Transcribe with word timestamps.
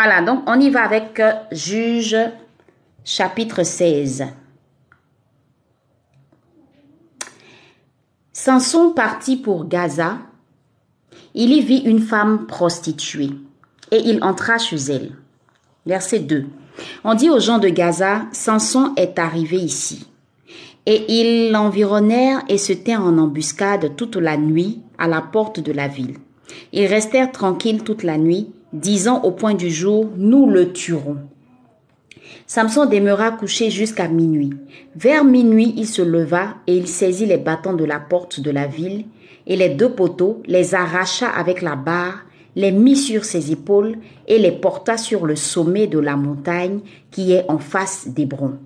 Voilà, 0.00 0.22
donc 0.22 0.44
on 0.46 0.60
y 0.60 0.70
va 0.70 0.84
avec 0.84 1.18
euh, 1.18 1.32
Juge 1.50 2.16
chapitre 3.04 3.64
16. 3.64 4.26
Samson 8.32 8.92
partit 8.92 9.36
pour 9.36 9.66
Gaza. 9.66 10.18
Il 11.34 11.50
y 11.50 11.62
vit 11.62 11.78
une 11.78 11.98
femme 11.98 12.46
prostituée 12.46 13.30
et 13.90 13.98
il 13.98 14.22
entra 14.22 14.58
chez 14.58 14.76
elle. 14.76 15.16
Verset 15.84 16.20
2. 16.20 16.46
On 17.02 17.14
dit 17.14 17.28
aux 17.28 17.40
gens 17.40 17.58
de 17.58 17.68
Gaza, 17.68 18.26
Samson 18.30 18.92
est 18.96 19.18
arrivé 19.18 19.56
ici. 19.56 20.06
Et 20.86 21.06
ils 21.08 21.50
l'environnèrent 21.50 22.44
et 22.48 22.58
se 22.58 22.72
tinrent 22.72 23.04
en 23.04 23.18
embuscade 23.18 23.96
toute 23.96 24.14
la 24.14 24.36
nuit 24.36 24.80
à 24.96 25.08
la 25.08 25.22
porte 25.22 25.58
de 25.58 25.72
la 25.72 25.88
ville. 25.88 26.18
Ils 26.72 26.86
restèrent 26.86 27.32
tranquilles 27.32 27.82
toute 27.82 28.04
la 28.04 28.16
nuit, 28.16 28.52
disant 28.72 29.22
au 29.22 29.30
point 29.30 29.54
du 29.54 29.70
jour, 29.70 30.10
nous 30.16 30.48
le 30.48 30.72
tuerons. 30.72 31.18
Samson 32.46 32.86
demeura 32.86 33.30
couché 33.32 33.70
jusqu'à 33.70 34.08
minuit. 34.08 34.50
Vers 34.96 35.24
minuit, 35.24 35.74
il 35.76 35.86
se 35.86 36.02
leva 36.02 36.56
et 36.66 36.76
il 36.76 36.86
saisit 36.86 37.26
les 37.26 37.36
bâtons 37.36 37.74
de 37.74 37.84
la 37.84 38.00
porte 38.00 38.40
de 38.40 38.50
la 38.50 38.66
ville 38.66 39.04
et 39.46 39.56
les 39.56 39.70
deux 39.70 39.90
poteaux, 39.90 40.42
les 40.46 40.74
arracha 40.74 41.28
avec 41.28 41.62
la 41.62 41.76
barre, 41.76 42.24
les 42.54 42.72
mit 42.72 42.96
sur 42.96 43.24
ses 43.24 43.52
épaules 43.52 43.96
et 44.26 44.38
les 44.38 44.52
porta 44.52 44.96
sur 44.96 45.26
le 45.26 45.36
sommet 45.36 45.86
de 45.86 45.98
la 45.98 46.16
montagne 46.16 46.80
qui 47.10 47.32
est 47.32 47.44
en 47.48 47.58
face 47.58 48.08
d'Hébron. 48.08 48.58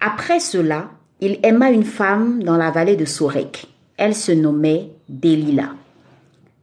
Après 0.00 0.40
cela, 0.40 0.90
il 1.20 1.38
aima 1.42 1.70
une 1.70 1.84
femme 1.84 2.42
dans 2.42 2.56
la 2.56 2.70
vallée 2.70 2.96
de 2.96 3.04
Sorek. 3.04 3.66
Elle 3.96 4.14
se 4.14 4.32
nommait 4.32 4.90
Delilah. 5.08 5.74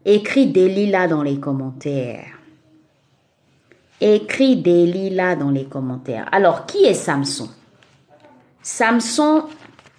Écris 0.10 0.48
Delilah 0.48 1.10
dans 1.10 1.22
les 1.22 1.38
commentaires. 1.38 2.40
Écris 4.00 4.56
Delilah 4.56 5.36
dans 5.36 5.50
les 5.50 5.66
commentaires. 5.66 6.30
Alors, 6.32 6.66
qui 6.66 6.86
est 6.86 6.94
Samson? 6.94 7.50
Samson, 8.64 9.44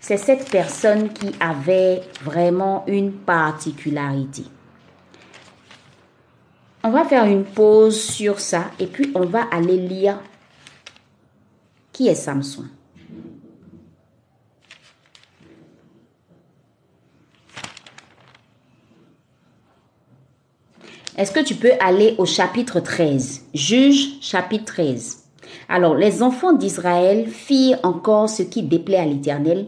c'est 0.01 0.17
cette 0.17 0.51
personne 0.51 1.13
qui 1.13 1.31
avait 1.41 2.01
vraiment 2.23 2.85
une 2.87 3.13
particularité. 3.13 4.45
On 6.83 6.89
va 6.89 7.05
faire 7.05 7.27
une 7.27 7.45
pause 7.45 8.01
sur 8.01 8.41
ça 8.41 8.71
et 8.81 8.87
puis 8.87 9.13
on 9.15 9.27
va 9.27 9.43
aller 9.53 9.77
lire 9.77 10.21
qui 11.93 12.09
est 12.09 12.15
Samson. 12.15 12.65
Est-ce 21.19 21.33
que 21.33 21.41
tu 21.43 21.57
peux 21.57 21.73
aller 21.81 22.15
au 22.19 22.27
chapitre 22.27 22.79
13 22.79 23.47
Juge 23.53 24.21
chapitre 24.21 24.67
13. 24.67 25.25
Alors, 25.69 25.97
les 25.97 26.23
enfants 26.23 26.53
d'Israël 26.53 27.27
firent 27.27 27.81
encore 27.83 28.29
ce 28.29 28.45
qui 28.45 28.63
déplaît 28.63 28.99
à 28.99 29.05
l'Éternel, 29.05 29.67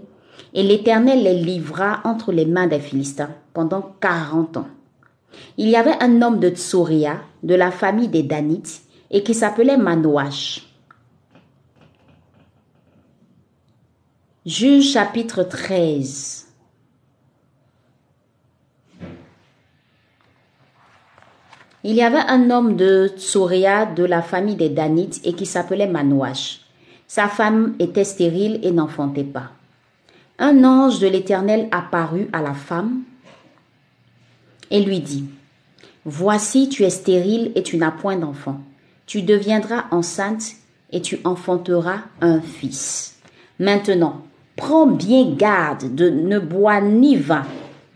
et 0.54 0.62
l'Éternel 0.62 1.24
les 1.24 1.34
livra 1.34 2.02
entre 2.04 2.30
les 2.30 2.46
mains 2.46 2.68
des 2.68 2.78
Philistins 2.78 3.30
pendant 3.52 3.96
quarante 4.00 4.58
ans. 4.58 4.68
Il 5.58 5.68
y 5.68 5.74
avait 5.74 6.00
un 6.00 6.22
homme 6.22 6.38
de 6.38 6.50
Tsoria, 6.50 7.16
de 7.42 7.56
la 7.56 7.72
famille 7.72 8.06
des 8.06 8.22
Danites, 8.22 8.82
et 9.10 9.24
qui 9.24 9.34
s'appelait 9.34 9.76
Manoach. 9.76 10.62
Juge 14.46 14.92
chapitre 14.92 15.42
13. 15.42 16.49
Il 21.82 21.94
y 21.94 22.02
avait 22.02 22.18
un 22.28 22.50
homme 22.50 22.76
de 22.76 23.10
Tsoria 23.16 23.86
de 23.86 24.04
la 24.04 24.20
famille 24.20 24.56
des 24.56 24.68
Danites 24.68 25.20
et 25.24 25.32
qui 25.32 25.46
s'appelait 25.46 25.86
Manouach. 25.86 26.60
Sa 27.08 27.26
femme 27.26 27.74
était 27.78 28.04
stérile 28.04 28.60
et 28.62 28.70
n'enfantait 28.70 29.24
pas. 29.24 29.52
Un 30.38 30.64
ange 30.64 30.98
de 30.98 31.06
l'Éternel 31.06 31.68
apparut 31.70 32.28
à 32.34 32.42
la 32.42 32.52
femme 32.52 33.00
et 34.70 34.82
lui 34.82 35.00
dit, 35.00 35.24
Voici, 36.04 36.68
tu 36.68 36.84
es 36.84 36.90
stérile 36.90 37.50
et 37.54 37.62
tu 37.62 37.78
n'as 37.78 37.90
point 37.90 38.16
d'enfant. 38.16 38.60
Tu 39.06 39.22
deviendras 39.22 39.84
enceinte 39.90 40.52
et 40.92 41.00
tu 41.00 41.18
enfanteras 41.24 42.00
un 42.20 42.40
fils. 42.40 43.18
Maintenant, 43.58 44.22
prends 44.56 44.86
bien 44.86 45.30
garde 45.34 45.94
de 45.94 46.10
ne 46.10 46.38
boire 46.38 46.82
ni 46.82 47.16
vin, 47.16 47.44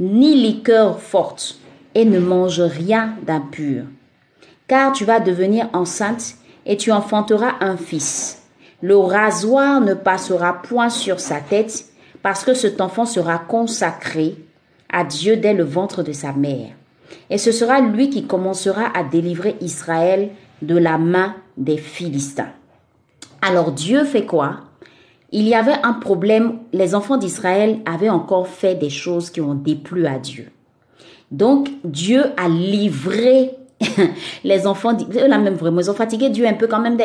ni 0.00 0.34
liqueur 0.34 1.00
forte 1.00 1.58
et 1.94 2.05
ne 2.05 2.19
mange 2.19 2.60
rien 2.60 3.15
d'impur. 3.27 3.84
Car 4.66 4.93
tu 4.93 5.05
vas 5.05 5.21
devenir 5.21 5.69
enceinte 5.72 6.34
et 6.66 6.77
tu 6.77 6.91
enfanteras 6.93 7.55
un 7.60 7.77
fils. 7.77 8.43
Le 8.82 8.97
rasoir 8.97 9.81
ne 9.81 9.94
passera 9.94 10.62
point 10.62 10.91
sur 10.91 11.21
sa 11.21 11.41
tête 11.41 11.87
parce 12.22 12.44
que 12.44 12.55
cet 12.55 12.81
enfant 12.81 13.06
sera 13.06 13.38
consacré 13.38 14.37
à 14.91 15.05
Dieu 15.05 15.37
dès 15.37 15.55
le 15.55 15.65
ventre 15.65 16.03
de 16.03 16.12
sa 16.12 16.32
mère. 16.32 16.71
Et 17.31 17.38
ce 17.38 17.53
sera 17.53 17.81
lui 17.81 18.11
qui 18.11 18.26
commencera 18.26 18.87
à 18.94 19.03
délivrer 19.03 19.56
Israël 19.61 20.31
de 20.62 20.76
la 20.76 20.99
main 20.99 21.34
des 21.56 21.76
Philistins. 21.76 22.53
Alors 23.43 23.72
Dieu 23.72 24.05
fait 24.05 24.25
quoi? 24.25 24.61
Il 25.32 25.49
y 25.49 25.55
avait 25.55 25.78
un 25.82 25.94
problème, 25.94 26.59
les 26.72 26.94
enfants 26.94 27.16
d'Israël 27.16 27.81
avaient 27.87 28.09
encore 28.09 28.49
fait 28.49 28.75
des 28.75 28.91
choses 28.91 29.31
qui 29.31 29.41
ont 29.41 29.55
déplu 29.55 30.06
à 30.06 30.19
Dieu. 30.19 30.50
Donc, 31.34 31.68
Dieu 31.82 32.22
a 32.36 32.48
livré 32.48 33.50
les 34.44 34.66
enfants, 34.68 34.96
même 34.96 35.58
ils 35.60 35.90
ont 35.90 35.94
fatigué 35.94 36.30
Dieu 36.30 36.46
un 36.46 36.54
peu 36.54 36.68
quand 36.68 36.78
même. 36.78 36.96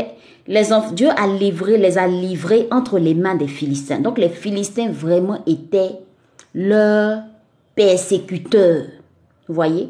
les 0.48 0.72
enfants, 0.72 0.92
Dieu 0.92 1.10
a 1.10 1.26
livré, 1.26 1.78
les 1.78 1.98
a 1.98 2.08
livrés 2.08 2.68
entre 2.70 3.00
les 3.00 3.16
mains 3.16 3.34
des 3.34 3.48
Philistins. 3.48 4.00
Donc, 4.00 4.20
les 4.20 4.30
Philistins 4.30 4.92
vraiment 4.92 5.42
étaient 5.48 5.98
leurs 6.54 7.24
persécuteurs. 7.74 8.86
Vous 9.48 9.56
voyez? 9.56 9.90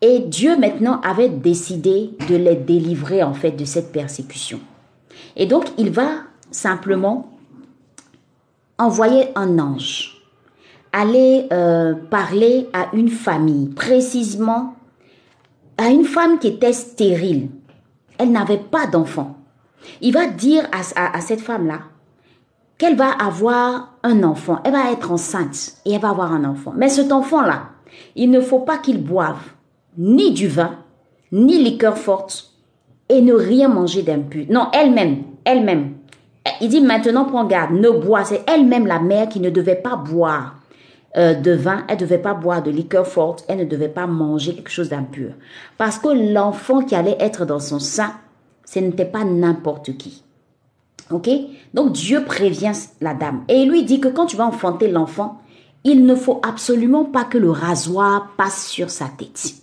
Et 0.00 0.18
Dieu 0.18 0.56
maintenant 0.56 1.00
avait 1.02 1.28
décidé 1.28 2.10
de 2.28 2.34
les 2.34 2.56
délivrer 2.56 3.22
en 3.22 3.34
fait 3.34 3.52
de 3.52 3.64
cette 3.64 3.92
persécution. 3.92 4.58
Et 5.36 5.46
donc, 5.46 5.66
il 5.78 5.90
va 5.90 6.08
simplement 6.50 7.30
envoyer 8.78 9.28
un 9.36 9.60
ange 9.60 10.19
aller 10.92 11.46
euh, 11.52 11.94
parler 11.94 12.68
à 12.72 12.88
une 12.94 13.08
famille, 13.08 13.68
précisément 13.68 14.74
à 15.78 15.88
une 15.88 16.04
femme 16.04 16.38
qui 16.38 16.48
était 16.48 16.72
stérile. 16.72 17.48
Elle 18.18 18.32
n'avait 18.32 18.58
pas 18.58 18.86
d'enfant. 18.86 19.36
Il 20.00 20.12
va 20.12 20.26
dire 20.26 20.68
à, 20.72 21.16
à 21.16 21.20
cette 21.20 21.40
femme-là 21.40 21.80
qu'elle 22.76 22.96
va 22.96 23.10
avoir 23.10 23.94
un 24.02 24.22
enfant. 24.22 24.58
Elle 24.64 24.72
va 24.72 24.92
être 24.92 25.10
enceinte 25.10 25.74
et 25.84 25.92
elle 25.92 26.00
va 26.00 26.10
avoir 26.10 26.32
un 26.32 26.44
enfant. 26.44 26.72
Mais 26.76 26.88
cet 26.88 27.12
enfant-là, 27.12 27.70
il 28.16 28.30
ne 28.30 28.40
faut 28.40 28.60
pas 28.60 28.78
qu'il 28.78 29.02
boive 29.02 29.40
ni 29.96 30.32
du 30.32 30.48
vin, 30.48 30.76
ni 31.32 31.62
liqueur 31.62 31.96
forte 31.96 32.52
et 33.08 33.20
ne 33.22 33.32
rien 33.32 33.68
manger 33.68 34.02
d'impur. 34.02 34.46
Non, 34.48 34.68
elle-même, 34.72 35.22
elle-même. 35.44 35.94
Il 36.60 36.68
dit 36.68 36.80
maintenant 36.80 37.24
prends 37.24 37.44
garde, 37.44 37.72
ne 37.72 37.90
bois. 37.90 38.24
C'est 38.24 38.44
elle-même 38.46 38.86
la 38.86 39.00
mère 39.00 39.28
qui 39.28 39.40
ne 39.40 39.50
devait 39.50 39.76
pas 39.76 39.96
boire 39.96 40.59
euh, 41.16 41.34
de 41.34 41.52
vin, 41.52 41.84
elle 41.88 41.96
ne 41.96 42.00
devait 42.00 42.18
pas 42.18 42.34
boire 42.34 42.62
de 42.62 42.70
liqueur 42.70 43.06
forte, 43.06 43.44
elle 43.48 43.58
ne 43.58 43.64
devait 43.64 43.88
pas 43.88 44.06
manger 44.06 44.54
quelque 44.54 44.70
chose 44.70 44.90
d'impur. 44.90 45.32
Parce 45.76 45.98
que 45.98 46.08
l'enfant 46.08 46.82
qui 46.82 46.94
allait 46.94 47.16
être 47.18 47.44
dans 47.44 47.58
son 47.58 47.80
sein, 47.80 48.12
ce 48.64 48.78
n'était 48.78 49.04
pas 49.04 49.24
n'importe 49.24 49.96
qui. 49.96 50.22
Ok? 51.10 51.28
Donc 51.74 51.92
Dieu 51.92 52.24
prévient 52.24 52.72
la 53.00 53.14
dame. 53.14 53.42
Et 53.48 53.62
il 53.62 53.70
lui 53.70 53.82
dit 53.82 53.98
que 53.98 54.06
quand 54.06 54.26
tu 54.26 54.36
vas 54.36 54.46
enfanter 54.46 54.88
l'enfant, 54.88 55.40
il 55.82 56.06
ne 56.06 56.14
faut 56.14 56.40
absolument 56.46 57.04
pas 57.04 57.24
que 57.24 57.38
le 57.38 57.50
rasoir 57.50 58.28
passe 58.36 58.66
sur 58.66 58.90
sa 58.90 59.06
tête. 59.06 59.54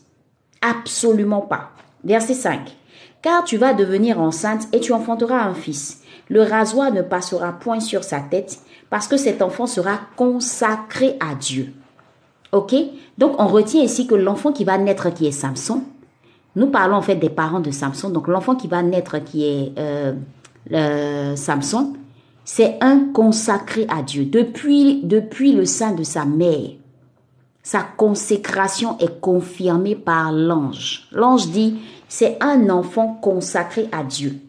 Absolument 0.62 1.42
pas. 1.42 1.72
Verset 2.04 2.34
5. 2.34 2.76
Car 3.22 3.46
tu 3.46 3.58
vas 3.58 3.74
devenir 3.74 4.20
enceinte 4.20 4.68
et 4.74 4.80
tu 4.80 4.92
enfanteras 4.92 5.44
un 5.44 5.54
fils. 5.54 6.02
Le 6.30 6.42
rasoir 6.42 6.92
ne 6.92 7.02
passera 7.02 7.54
point 7.54 7.80
sur 7.80 8.04
sa 8.04 8.20
tête 8.20 8.60
parce 8.90 9.08
que 9.08 9.18
cet 9.18 9.42
enfant 9.42 9.68
sera 9.68 10.00
consacré 10.16 11.18
à 11.20 11.36
Dieu. 11.36 11.74
Ok? 12.52 12.74
Donc 13.18 13.36
on 13.40 13.48
retient 13.48 13.82
ici 13.82 14.08
que 14.08 14.16
l'enfant 14.16 14.52
qui 14.52 14.64
va 14.64 14.78
naître 14.78 15.14
qui 15.14 15.28
est 15.28 15.32
Samson, 15.32 15.84
nous 16.56 16.68
parlons 16.68 16.96
en 16.96 17.02
fait 17.02 17.16
des 17.16 17.30
parents 17.30 17.60
de 17.60 17.72
Samson, 17.72 18.10
donc 18.10 18.28
l'enfant 18.28 18.56
qui 18.56 18.68
va 18.68 18.82
naître 18.82 19.20
qui 19.20 19.46
est 19.46 19.74
euh, 19.78 21.36
Samson, 21.36 21.94
c'est 22.46 22.78
un 22.82 23.12
consacré 23.14 23.86
à 23.90 24.02
Dieu 24.02 24.26
depuis, 24.26 25.02
depuis 25.04 25.52
le 25.52 25.66
sein 25.66 25.92
de 25.92 26.04
sa 26.04 26.26
mère. 26.26 26.70
Sa 27.62 27.82
consécration 27.82 28.98
est 29.00 29.20
confirmée 29.20 29.96
par 29.96 30.32
l'ange. 30.32 31.10
L'ange 31.12 31.50
dit, 31.50 31.80
c'est 32.08 32.38
un 32.42 32.70
enfant 32.70 33.20
consacré 33.22 33.90
à 33.92 34.04
Dieu. 34.04 34.40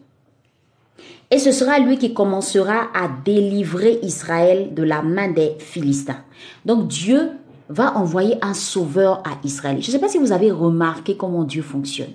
Et 1.31 1.37
ce 1.37 1.51
sera 1.51 1.79
lui 1.79 1.97
qui 1.97 2.13
commencera 2.13 2.87
à 2.93 3.07
délivrer 3.23 3.99
Israël 4.01 4.73
de 4.73 4.83
la 4.83 5.01
main 5.01 5.29
des 5.29 5.51
Philistins. 5.59 6.23
Donc 6.65 6.87
Dieu 6.87 7.29
va 7.69 7.95
envoyer 7.97 8.37
un 8.41 8.55
sauveur 8.55 9.21
à 9.25 9.37
Israël. 9.43 9.77
Je 9.79 9.87
ne 9.87 9.91
sais 9.91 9.99
pas 9.99 10.09
si 10.09 10.17
vous 10.17 10.31
avez 10.31 10.51
remarqué 10.51 11.15
comment 11.15 11.43
Dieu 11.43 11.61
fonctionne. 11.61 12.13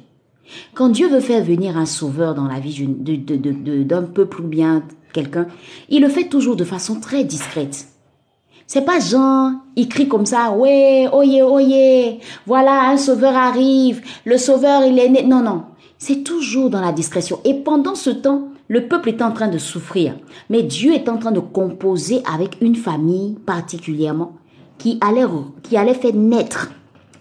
Quand 0.75 0.89
Dieu 0.89 1.09
veut 1.09 1.21
faire 1.21 1.45
venir 1.45 1.77
un 1.79 1.87
sauveur 1.87 2.35
dans 2.35 2.49
la 2.49 2.59
vie 2.59 2.87
d'un 2.87 4.03
peuple 4.03 4.43
ou 4.43 4.47
bien 4.47 4.83
quelqu'un, 5.13 5.47
il 5.89 6.03
le 6.03 6.09
fait 6.09 6.29
toujours 6.29 6.57
de 6.57 6.65
façon 6.65 7.01
très 7.01 7.25
discrète. 7.25 7.87
C'est 8.67 8.85
pas 8.85 8.99
Jean, 8.99 9.61
il 9.77 9.89
crie 9.89 10.09
comme 10.09 10.27
ça, 10.27 10.51
ouais, 10.51 11.09
oye, 11.13 11.43
oye, 11.43 12.19
voilà, 12.47 12.91
un 12.91 12.97
sauveur 12.97 13.37
arrive, 13.37 14.03
le 14.25 14.39
sauveur, 14.39 14.85
il 14.85 14.99
est 14.99 15.09
né. 15.09 15.23
Non, 15.23 15.43
non, 15.43 15.65
c'est 15.99 16.25
toujours 16.25 16.71
dans 16.71 16.81
la 16.81 16.93
discrétion. 16.93 17.41
Et 17.45 17.55
pendant 17.55 17.95
ce 17.95 18.11
temps, 18.11 18.49
le 18.69 18.89
peuple 18.89 19.11
est 19.11 19.23
en 19.23 19.33
train 19.33 19.49
de 19.49 19.59
souffrir. 19.59 20.15
Mais 20.51 20.63
Dieu 20.63 20.95
est 20.95 21.09
en 21.09 21.19
train 21.19 21.33
de 21.33 21.41
composer 21.41 22.23
avec 22.33 22.57
une 22.61 22.77
famille 22.77 23.37
particulièrement 23.47 24.37
qui 24.79 24.99
allait, 25.01 25.27
qui 25.63 25.77
allait 25.77 25.95
faire 25.95 26.15
naître 26.15 26.71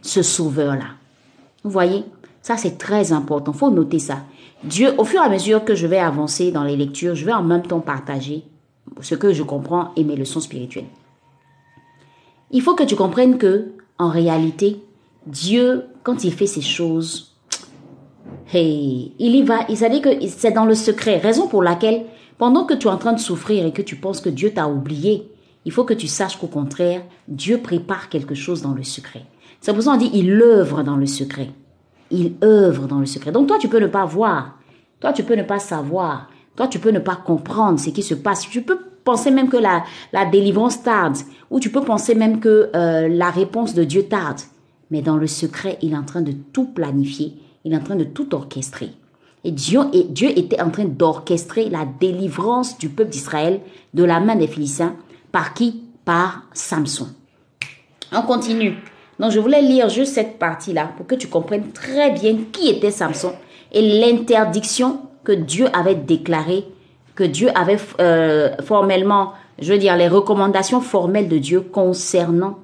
ce 0.02 0.22
sauveur-là. 0.22 0.86
Vous 1.64 1.72
voyez 1.72 2.04
Ça, 2.42 2.58
c'est 2.58 2.78
très 2.78 3.12
important. 3.12 3.54
faut 3.54 3.72
noter 3.72 4.00
ça. 4.00 4.20
Dieu, 4.64 4.94
au 4.98 5.04
fur 5.04 5.22
et 5.22 5.26
à 5.26 5.30
mesure 5.30 5.66
que 5.66 5.76
je 5.76 5.88
vais 5.88 6.00
avancer 6.00 6.52
dans 6.52 6.64
les 6.64 6.78
lectures, 6.78 7.16
je 7.16 7.26
vais 7.26 7.34
en 7.34 7.44
même 7.44 7.64
temps 7.64 7.82
partager 7.82 8.44
ce 9.02 9.16
que 9.16 9.34
je 9.34 9.44
comprends 9.44 9.92
et 9.96 10.04
mes 10.04 10.16
leçons 10.16 10.40
spirituelles. 10.40 10.86
Il 12.52 12.62
faut 12.62 12.76
que 12.76 12.84
tu 12.84 12.96
comprennes 12.96 13.38
que, 13.38 13.74
en 13.98 14.10
réalité, 14.10 14.82
Dieu, 15.26 15.86
quand 16.04 16.24
il 16.24 16.34
fait 16.34 16.48
ces 16.48 16.62
choses, 16.62 17.33
il 18.62 19.36
y 19.36 19.44
va. 19.44 19.66
Il 19.70 19.78
s'est 19.78 20.02
que 20.02 20.28
c'est 20.28 20.52
dans 20.52 20.66
le 20.66 20.76
secret. 20.76 21.18
Raison 21.18 21.48
pour 21.48 21.64
laquelle, 21.64 22.06
pendant 22.38 22.66
que 22.66 22.74
tu 22.74 22.88
es 22.88 22.92
en 22.92 22.98
train 22.98 23.14
de 23.14 23.20
souffrir 23.20 23.66
et 23.66 23.72
que 23.72 23.82
tu 23.82 23.96
penses 23.96 24.22
que 24.22 24.30
Dieu 24.30 24.52
t'a 24.52 24.68
oublié, 24.68 25.30
il 25.66 25.72
faut 25.72 25.86
que 25.86 25.94
tu 25.94 26.08
saches 26.08 26.38
qu'au 26.38 26.48
contraire, 26.48 27.02
Dieu 27.28 27.60
prépare 27.60 28.10
quelque 28.10 28.36
chose 28.36 28.62
dans 28.62 28.74
le 28.74 28.84
secret. 28.84 29.26
C'est 29.62 29.74
pour 29.74 29.82
ça 29.82 29.92
qu'on 29.92 29.98
dit 29.98 30.12
il 30.14 30.42
œuvre 30.42 30.84
dans 30.84 30.98
le 30.98 31.06
secret. 31.06 31.50
Il 32.12 32.34
œuvre 32.44 32.88
dans 32.88 33.00
le 33.00 33.06
secret. 33.06 33.32
Donc 33.32 33.48
toi, 33.48 33.58
tu 33.60 33.70
peux 33.70 33.80
ne 33.80 33.88
pas 33.88 34.06
voir. 34.06 34.58
Toi, 35.00 35.14
tu 35.14 35.24
peux 35.24 35.36
ne 35.36 35.44
pas 35.44 35.60
savoir. 35.60 36.30
Toi, 36.56 36.68
tu 36.68 36.80
peux 36.80 36.92
ne 36.92 37.00
pas 37.00 37.16
comprendre 37.16 37.80
ce 37.80 37.90
qui 37.90 38.04
se 38.04 38.14
passe. 38.14 38.42
Tu 38.42 38.62
peux 38.62 38.78
penser 39.04 39.32
même 39.32 39.50
que 39.50 39.58
la, 39.58 39.84
la 40.12 40.26
délivrance 40.26 40.84
tarde, 40.84 41.18
ou 41.50 41.60
tu 41.60 41.70
peux 41.70 41.82
penser 41.82 42.16
même 42.16 42.40
que 42.40 42.70
euh, 42.76 43.08
la 43.08 43.30
réponse 43.30 43.74
de 43.74 43.84
Dieu 43.84 44.04
tarde. 44.04 44.40
Mais 44.92 45.02
dans 45.02 45.18
le 45.18 45.28
secret, 45.28 45.78
il 45.82 45.94
est 45.94 45.98
en 45.98 46.04
train 46.04 46.22
de 46.22 46.34
tout 46.54 46.66
planifier, 46.66 47.34
il 47.64 47.74
est 47.74 47.78
en 47.78 47.84
train 47.84 47.96
de 47.96 48.04
tout 48.04 48.34
orchestrer. 48.36 48.90
Et 49.44 49.52
Dieu, 49.52 49.82
était 50.38 50.62
en 50.62 50.70
train 50.70 50.86
d'orchestrer 50.86 51.70
la 51.70 51.86
délivrance 51.86 52.78
du 52.78 52.90
peuple 52.90 53.12
d'Israël 53.12 53.60
de 53.94 54.04
la 54.04 54.20
main 54.20 54.36
des 54.36 54.48
Philistins. 54.48 54.96
Par 55.32 55.54
qui? 55.54 55.84
Par 56.06 56.44
Samson. 56.54 57.08
On 58.12 58.22
continue. 58.22 58.78
Donc 59.20 59.32
je 59.32 59.40
voulais 59.40 59.62
lire 59.62 59.90
juste 59.90 60.14
cette 60.14 60.40
partie-là 60.40 60.92
pour 60.96 61.08
que 61.08 61.16
tu 61.16 61.28
comprennes 61.28 61.72
très 61.72 62.12
bien 62.12 62.38
qui 62.52 62.70
était 62.70 62.92
Samson 62.92 63.34
et 63.72 64.00
l'interdiction 64.00 65.02
que 65.24 65.32
Dieu 65.32 65.68
avait 65.74 65.96
déclarée 65.96 66.66
que 67.16 67.24
Dieu 67.24 67.50
avait 67.56 67.78
euh, 68.00 68.56
formellement, 68.64 69.34
je 69.60 69.74
veux 69.74 69.80
dire, 69.80 69.96
les 69.96 70.08
recommandations 70.08 70.82
formelles 70.82 71.30
de 71.30 71.38
Dieu 71.38 71.62
concernant, 71.62 72.60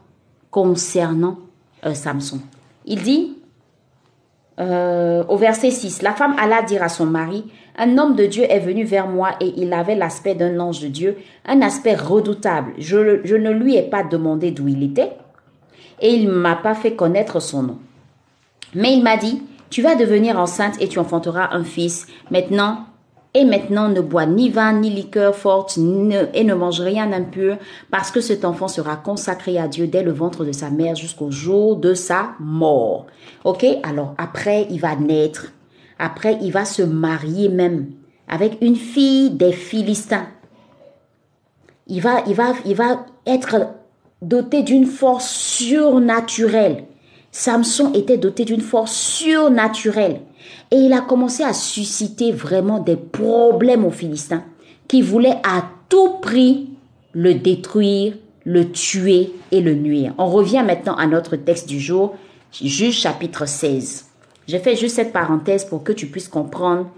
concernant 0.52 1.38
euh, 1.86 1.94
Samson. 1.94 2.40
Il 2.86 3.02
dit, 3.04 3.38
euh, 4.60 5.24
au 5.28 5.38
verset 5.38 5.72
6, 5.72 6.02
la 6.02 6.14
femme 6.14 6.36
alla 6.38 6.62
dire 6.62 6.84
à 6.84 6.90
son 6.90 7.06
mari, 7.06 7.46
un 7.78 7.98
homme 7.98 8.16
de 8.16 8.26
Dieu 8.26 8.44
est 8.50 8.60
venu 8.60 8.84
vers 8.84 9.08
moi 9.08 9.32
et 9.40 9.54
il 9.56 9.72
avait 9.72 9.96
l'aspect 9.96 10.36
d'un 10.36 10.60
ange 10.60 10.82
de 10.82 10.88
Dieu, 10.88 11.18
un 11.46 11.62
aspect 11.62 11.96
redoutable. 11.96 12.74
Je, 12.78 13.22
je 13.24 13.36
ne 13.36 13.52
lui 13.52 13.78
ai 13.78 13.84
pas 13.84 14.04
demandé 14.04 14.52
d'où 14.52 14.68
il 14.68 14.84
était 14.84 15.14
et 16.02 16.14
il 16.14 16.28
ne 16.28 16.34
m'a 16.34 16.56
pas 16.56 16.76
fait 16.76 16.94
connaître 16.94 17.40
son 17.40 17.64
nom. 17.64 17.80
Mais 18.76 18.94
il 18.94 19.02
m'a 19.02 19.18
dit, 19.18 19.42
tu 19.70 19.82
vas 19.82 19.96
devenir 19.96 20.40
enceinte 20.40 20.82
et 20.82 20.88
tu 20.88 21.00
enfanteras 21.00 21.50
un 21.52 21.64
fils. 21.64 22.08
Maintenant, 22.32 22.86
et 23.34 23.46
maintenant 23.46 23.90
ne 23.90 24.02
bois 24.02 24.26
ni 24.26 24.50
vin 24.50 24.74
ni 24.74 24.90
liqueur 24.90 25.36
forte 25.36 25.78
et 25.78 26.44
ne 26.44 26.54
mange 26.54 26.82
rien 26.82 27.08
d'impur 27.08 27.58
parce 27.92 28.10
que 28.10 28.22
cet 28.22 28.44
enfant 28.44 28.68
sera 28.68 28.96
consacré 28.96 29.60
à 29.60 29.68
Dieu 29.68 29.88
dès 29.88 30.02
le 30.02 30.12
ventre 30.12 30.46
de 30.46 30.52
sa 30.52 30.70
mère 30.70 30.96
jusqu'au 30.96 31.30
jour 31.30 31.76
de 31.76 31.94
sa 31.94 32.32
mort. 32.40 33.06
Ok? 33.44 33.66
Alors 33.84 34.16
après, 34.18 34.68
il 34.72 34.80
va 34.80 34.96
naître. 34.96 35.52
Après, 36.00 36.40
il 36.42 36.52
va 36.52 36.66
se 36.66 36.82
marier 36.82 37.50
même 37.50 37.92
avec 38.28 38.58
une 38.62 38.76
fille 38.76 39.30
des 39.32 39.52
Philistins. 39.52 40.28
Il 41.88 42.02
va, 42.02 42.24
il 42.26 42.38
il 42.66 42.76
va 42.76 43.06
être 43.28 43.68
doté 44.22 44.64
d'une 44.64 44.86
force 44.86 45.30
surnaturelle. 45.30 46.86
Samson 47.32 47.94
était 47.94 48.18
doté 48.18 48.46
d'une 48.46 48.62
force 48.62 48.94
surnaturelle. 48.94 50.22
Et 50.72 50.78
il 50.78 50.94
a 50.94 51.02
commencé 51.02 51.44
à 51.44 51.54
susciter 51.54 52.32
vraiment 52.32 52.80
des 52.80 52.96
problèmes 52.96 53.86
aux 53.86 53.92
Philistins 53.92 54.44
qui 54.88 55.02
voulaient 55.02 55.40
à 55.44 55.64
tout 55.90 56.20
prix 56.22 56.70
le 57.14 57.34
détruire, 57.36 58.14
le 58.46 58.72
tuer 58.72 59.34
et 59.52 59.62
le 59.62 59.74
nuire. 59.74 60.14
On 60.18 60.28
revient 60.28 60.64
maintenant 60.66 60.96
à 60.96 61.08
notre 61.08 61.36
texte 61.36 61.68
du 61.68 61.80
jour, 61.80 62.16
Juge 62.52 63.00
chapitre 63.00 63.48
16. 63.48 64.08
Je 64.48 64.58
fais 64.58 64.76
juste 64.76 64.96
cette 64.96 65.14
parenthèse 65.14 65.66
pour 65.66 65.84
que 65.84 65.92
tu 65.92 66.08
puisses 66.08 66.28
comprendre 66.28 66.90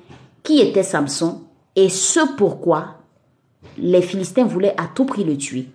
qui 0.44 0.60
était 0.60 0.84
Samson 0.84 1.42
et 1.76 1.90
ce 1.90 2.36
pourquoi 2.36 2.96
les 3.78 4.02
Philistins 4.02 4.46
voulaient 4.46 4.76
à 4.78 4.88
tout 4.94 5.06
prix 5.06 5.24
le 5.24 5.38
tuer. 5.38 5.68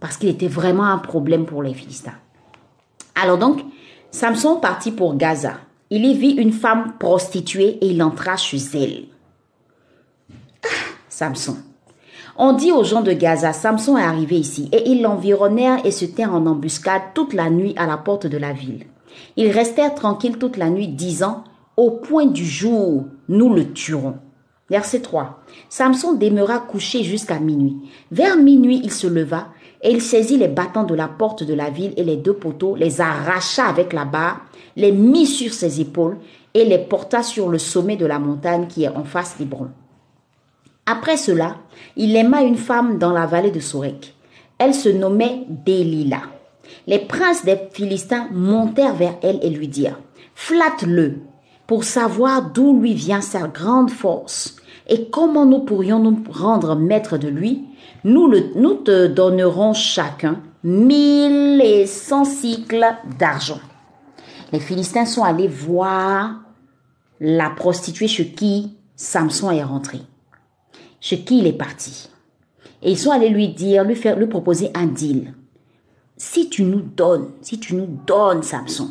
Parce 0.00 0.16
qu'il 0.16 0.28
était 0.28 0.48
vraiment 0.48 0.84
un 0.84 0.98
problème 0.98 1.46
pour 1.46 1.62
les 1.62 1.74
Philistins. 1.74 2.14
Alors 3.14 3.38
donc, 3.38 3.60
Samson 4.10 4.56
partit 4.56 4.92
pour 4.92 5.16
Gaza 5.16 5.54
il 5.90 6.04
y 6.04 6.14
vit 6.14 6.32
une 6.32 6.52
femme 6.52 6.94
prostituée 6.98 7.78
et 7.80 7.86
il 7.86 8.02
entra 8.02 8.36
chez 8.36 8.58
elle. 8.74 9.04
Ah, 10.64 10.68
Samson. 11.08 11.56
On 12.38 12.52
dit 12.52 12.72
aux 12.72 12.84
gens 12.84 13.00
de 13.00 13.12
Gaza, 13.12 13.52
Samson 13.52 13.96
est 13.96 14.02
arrivé 14.02 14.36
ici, 14.36 14.68
et 14.72 14.90
ils 14.90 15.00
l'environnèrent 15.00 15.84
et 15.86 15.90
se 15.90 16.04
tinrent 16.04 16.34
en 16.34 16.46
embuscade 16.46 17.02
toute 17.14 17.32
la 17.32 17.48
nuit 17.48 17.72
à 17.78 17.86
la 17.86 17.96
porte 17.96 18.26
de 18.26 18.36
la 18.36 18.52
ville. 18.52 18.84
Ils 19.36 19.50
restèrent 19.50 19.94
tranquilles 19.94 20.36
toute 20.36 20.58
la 20.58 20.68
nuit, 20.68 20.88
disant, 20.88 21.44
Au 21.78 21.92
point 21.92 22.26
du 22.26 22.44
jour, 22.44 23.06
nous 23.28 23.54
le 23.54 23.72
tuerons. 23.72 24.16
Verset 24.68 25.00
3. 25.00 25.40
Samson 25.70 26.14
demeura 26.14 26.58
couché 26.58 27.04
jusqu'à 27.04 27.38
minuit. 27.38 27.76
Vers 28.10 28.36
minuit, 28.36 28.80
il 28.82 28.92
se 28.92 29.06
leva, 29.06 29.48
et 29.80 29.90
il 29.90 30.02
saisit 30.02 30.36
les 30.36 30.48
battants 30.48 30.84
de 30.84 30.94
la 30.94 31.08
porte 31.08 31.44
de 31.44 31.54
la 31.54 31.70
ville 31.70 31.94
et 31.96 32.04
les 32.04 32.16
deux 32.16 32.34
poteaux, 32.34 32.74
les 32.74 33.00
arracha 33.00 33.64
avec 33.66 33.92
la 33.92 34.04
barre, 34.04 34.40
les 34.76 34.92
mit 34.92 35.26
sur 35.26 35.52
ses 35.52 35.80
épaules 35.80 36.18
et 36.54 36.64
les 36.64 36.78
porta 36.78 37.22
sur 37.22 37.48
le 37.48 37.58
sommet 37.58 37.96
de 37.96 38.06
la 38.06 38.18
montagne 38.18 38.66
qui 38.68 38.84
est 38.84 38.88
en 38.88 39.04
face 39.04 39.36
d'Hébron. 39.38 39.68
Après 40.86 41.16
cela, 41.16 41.56
il 41.96 42.14
aima 42.14 42.42
une 42.42 42.56
femme 42.56 42.98
dans 42.98 43.12
la 43.12 43.26
vallée 43.26 43.50
de 43.50 43.60
Sorek. 43.60 44.14
Elle 44.58 44.74
se 44.74 44.88
nommait 44.88 45.44
Delilah. 45.48 46.22
Les 46.86 47.00
princes 47.00 47.44
des 47.44 47.58
Philistins 47.72 48.28
montèrent 48.32 48.94
vers 48.94 49.16
elle 49.22 49.40
et 49.42 49.50
lui 49.50 49.68
dirent, 49.68 49.98
Flatte-le 50.34 51.18
pour 51.66 51.84
savoir 51.84 52.50
d'où 52.52 52.80
lui 52.80 52.94
vient 52.94 53.20
sa 53.20 53.48
grande 53.48 53.90
force 53.90 54.56
et 54.88 55.08
comment 55.10 55.46
nous 55.46 55.60
pourrions 55.60 55.98
nous 55.98 56.22
rendre 56.30 56.76
maîtres 56.76 57.18
de 57.18 57.28
lui. 57.28 57.64
Nous 58.04 58.30
te 58.84 59.08
donnerons 59.08 59.72
chacun 59.72 60.40
mille 60.62 61.60
et 61.60 61.86
cent 61.86 62.24
cycles 62.24 62.86
d'argent 63.18 63.60
les 64.52 64.60
Philistins 64.60 65.06
sont 65.06 65.24
allés 65.24 65.48
voir 65.48 66.40
la 67.20 67.50
prostituée 67.50 68.08
chez 68.08 68.28
qui 68.28 68.76
Samson 68.94 69.50
est 69.50 69.62
rentré, 69.62 70.00
chez 71.00 71.20
qui 71.20 71.38
il 71.38 71.46
est 71.46 71.52
parti. 71.52 72.08
Et 72.82 72.92
ils 72.92 72.98
sont 72.98 73.10
allés 73.10 73.30
lui 73.30 73.48
dire, 73.48 73.84
lui 73.84 73.96
faire, 73.96 74.18
lui 74.18 74.26
proposer 74.26 74.70
un 74.74 74.86
deal. 74.86 75.34
Si 76.16 76.48
tu 76.48 76.62
nous 76.62 76.80
donnes, 76.80 77.30
si 77.42 77.58
tu 77.58 77.74
nous 77.74 77.88
donnes 78.06 78.42
Samson, 78.42 78.90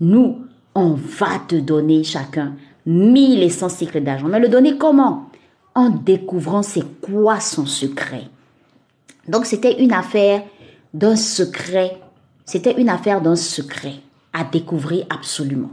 nous, 0.00 0.46
on 0.74 0.94
va 0.94 1.38
te 1.46 1.56
donner 1.56 2.02
chacun 2.02 2.54
mille 2.86 3.42
et 3.42 3.50
cent 3.50 3.68
cycles 3.68 4.02
d'argent. 4.02 4.28
Mais 4.28 4.40
le 4.40 4.48
donner 4.48 4.78
comment? 4.78 5.30
En 5.74 5.90
découvrant 5.90 6.62
c'est 6.62 7.00
quoi 7.00 7.40
son 7.40 7.66
secret. 7.66 8.24
Donc 9.28 9.44
c'était 9.44 9.82
une 9.82 9.92
affaire 9.92 10.42
d'un 10.94 11.16
secret. 11.16 12.00
C'était 12.44 12.80
une 12.80 12.88
affaire 12.88 13.20
d'un 13.20 13.36
secret 13.36 13.96
à 14.36 14.44
découvrir 14.44 15.06
absolument. 15.10 15.70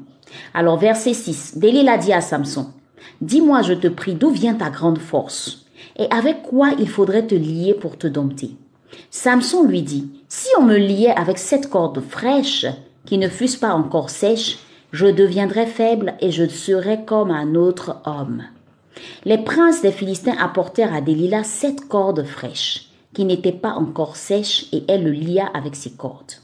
Alors 0.54 0.78
verset 0.78 1.14
6, 1.14 1.58
Delilah 1.58 1.98
dit 1.98 2.14
à 2.14 2.22
Samson, 2.22 2.68
Dis-moi, 3.22 3.62
je 3.62 3.74
te 3.74 3.88
prie, 3.88 4.16
d'où 4.16 4.30
vient 4.30 4.56
ta 4.56 4.70
grande 4.70 5.00
force? 5.00 5.66
Et 5.98 6.08
avec 6.10 6.44
quoi 6.44 6.72
il 6.80 6.88
faudrait 6.88 7.28
te 7.28 7.36
lier 7.36 7.74
pour 7.74 7.98
te 7.98 8.08
dompter? 8.08 8.52
Samson 9.12 9.64
lui 9.64 9.82
dit, 9.82 10.10
Si 10.30 10.48
on 10.58 10.64
me 10.64 10.78
liait 10.78 11.16
avec 11.16 11.38
cette 11.38 11.70
corde 11.70 12.02
fraîche, 12.02 12.66
qui 13.06 13.18
ne 13.18 13.28
fussent 13.28 13.58
pas 13.58 13.74
encore 13.74 14.10
sèches, 14.10 14.60
je 14.92 15.08
deviendrais 15.08 15.68
faible 15.68 16.14
et 16.22 16.32
je 16.32 16.48
serais 16.48 17.04
comme 17.04 17.32
un 17.32 17.56
autre 17.56 17.98
homme. 18.06 18.44
Les 19.26 19.40
princes 19.40 19.82
des 19.82 19.92
Philistins 19.92 20.36
apportèrent 20.40 20.94
à 20.94 21.02
Delilah 21.02 21.44
sept 21.44 21.88
cordes 21.88 22.24
fraîches, 22.24 22.90
qui 23.14 23.26
n'étaient 23.26 23.52
pas 23.52 23.74
encore 23.74 24.16
sèches, 24.16 24.68
et 24.72 24.84
elle 24.88 25.04
le 25.04 25.12
lia 25.12 25.48
avec 25.54 25.76
ses 25.76 25.92
cordes. 25.92 26.43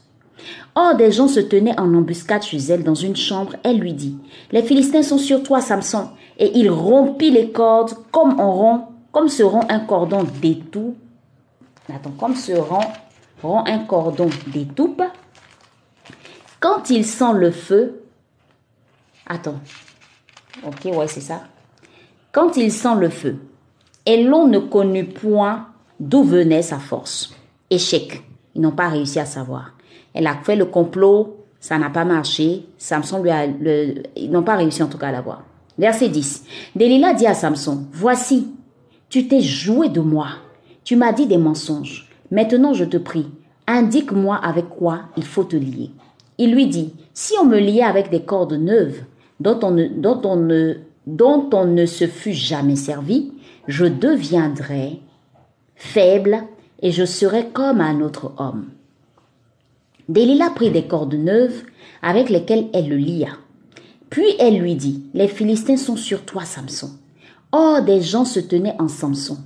Or, 0.74 0.94
des 0.94 1.12
gens 1.12 1.28
se 1.28 1.40
tenaient 1.40 1.78
en 1.78 1.94
embuscade 1.94 2.42
chez 2.42 2.58
elle 2.58 2.84
dans 2.84 2.94
une 2.94 3.16
chambre. 3.16 3.54
Elle 3.62 3.78
lui 3.78 3.92
dit, 3.92 4.18
les 4.52 4.62
Philistins 4.62 5.02
sont 5.02 5.18
sur 5.18 5.42
toi, 5.42 5.60
Samson. 5.60 6.08
Et 6.38 6.58
il 6.58 6.70
rompit 6.70 7.30
les 7.30 7.50
cordes 7.50 7.94
comme 8.10 8.38
on 8.40 8.52
rompt, 8.52 8.88
comme 9.12 9.28
se 9.28 9.42
rompt 9.42 9.70
un 9.70 9.80
cordon 9.80 10.24
d'étoupe. 10.40 10.96
Attends, 11.92 12.12
comme 12.18 12.36
se 12.36 12.52
rompt, 12.52 12.86
un 13.42 13.78
cordon 13.80 14.30
d'étoupe. 14.46 15.02
Quand 16.60 16.90
il 16.90 17.04
sent 17.04 17.32
le 17.34 17.50
feu, 17.50 18.02
attends, 19.26 19.60
ok, 20.64 20.96
ouais, 20.96 21.08
c'est 21.08 21.20
ça. 21.20 21.42
Quand 22.32 22.56
il 22.56 22.70
sent 22.70 22.94
le 22.96 23.08
feu, 23.08 23.38
et 24.06 24.22
l'on 24.22 24.46
ne 24.46 24.58
connut 24.58 25.06
point 25.06 25.68
d'où 25.98 26.22
venait 26.22 26.62
sa 26.62 26.78
force. 26.78 27.34
Échec. 27.68 28.22
Ils 28.54 28.60
n'ont 28.60 28.72
pas 28.72 28.88
réussi 28.88 29.20
à 29.20 29.26
savoir. 29.26 29.72
Elle 30.14 30.26
a 30.26 30.36
fait 30.42 30.56
le 30.56 30.64
complot, 30.64 31.36
ça 31.60 31.78
n'a 31.78 31.90
pas 31.90 32.04
marché. 32.04 32.66
Samson 32.78 33.22
lui 33.22 33.30
a, 33.30 33.46
le, 33.46 34.02
ils 34.16 34.30
n'ont 34.30 34.42
pas 34.42 34.56
réussi 34.56 34.82
en 34.82 34.88
tout 34.88 34.98
cas 34.98 35.08
à 35.08 35.12
l'avoir. 35.12 35.44
Verset 35.78 36.08
10. 36.08 36.44
Delilah 36.76 37.14
dit 37.14 37.26
à 37.26 37.34
Samson, 37.34 37.86
voici, 37.92 38.48
tu 39.08 39.28
t'es 39.28 39.40
joué 39.40 39.88
de 39.88 40.00
moi. 40.00 40.28
Tu 40.84 40.96
m'as 40.96 41.12
dit 41.12 41.26
des 41.26 41.38
mensonges. 41.38 42.08
Maintenant, 42.30 42.74
je 42.74 42.84
te 42.84 42.96
prie, 42.96 43.26
indique-moi 43.66 44.36
avec 44.36 44.68
quoi 44.68 45.02
il 45.16 45.24
faut 45.24 45.44
te 45.44 45.56
lier. 45.56 45.90
Il 46.38 46.52
lui 46.54 46.66
dit, 46.66 46.94
si 47.12 47.34
on 47.40 47.44
me 47.44 47.58
liait 47.58 47.82
avec 47.82 48.10
des 48.10 48.22
cordes 48.22 48.54
neuves, 48.54 49.02
dont 49.40 49.58
on 49.62 49.70
ne, 49.72 49.88
dont 49.88 50.20
on 50.24 50.36
ne, 50.36 50.74
dont 51.06 51.48
on 51.52 51.66
ne 51.66 51.86
se 51.86 52.06
fût 52.06 52.32
jamais 52.32 52.76
servi, 52.76 53.32
je 53.66 53.86
deviendrais 53.86 55.00
faible 55.76 56.44
et 56.82 56.92
je 56.92 57.04
serais 57.04 57.48
comme 57.48 57.80
un 57.80 58.00
autre 58.00 58.32
homme. 58.38 58.70
Delilah 60.10 60.50
prit 60.50 60.70
des 60.70 60.88
cordes 60.88 61.14
neuves 61.14 61.62
avec 62.02 62.30
lesquelles 62.30 62.66
elle 62.72 62.88
le 62.88 62.96
lia. 62.96 63.28
Puis 64.08 64.26
elle 64.40 64.58
lui 64.58 64.74
dit, 64.74 65.04
les 65.14 65.28
Philistins 65.28 65.76
sont 65.76 65.94
sur 65.94 66.24
toi, 66.24 66.44
Samson. 66.44 66.90
Or, 67.52 67.82
des 67.82 68.00
gens 68.00 68.24
se 68.24 68.40
tenaient 68.40 68.74
en 68.80 68.88
Samson. 68.88 69.38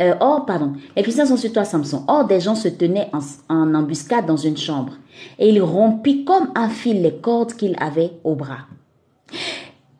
Euh, 0.00 0.14
or, 0.20 0.46
pardon, 0.46 0.72
les 0.96 1.02
Philistins 1.02 1.26
sont 1.26 1.36
sur 1.36 1.52
toi, 1.52 1.64
Samson. 1.64 2.04
Or, 2.08 2.26
des 2.26 2.40
gens 2.40 2.54
se 2.54 2.68
tenaient 2.68 3.10
en, 3.12 3.18
en 3.54 3.74
embuscade 3.74 4.24
dans 4.24 4.38
une 4.38 4.56
chambre. 4.56 4.94
Et 5.38 5.50
il 5.50 5.60
rompit 5.60 6.24
comme 6.24 6.52
un 6.54 6.70
fil 6.70 7.02
les 7.02 7.16
cordes 7.16 7.52
qu'il 7.52 7.76
avait 7.78 8.12
au 8.24 8.34
bras. 8.34 8.60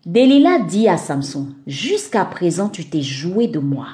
Delilah 0.07 0.61
dit 0.61 0.89
à 0.89 0.97
Samson, 0.97 1.49
Jusqu'à 1.67 2.25
présent 2.25 2.71
tu 2.71 2.89
t'es 2.89 3.03
joué 3.03 3.47
de 3.47 3.59
moi. 3.59 3.89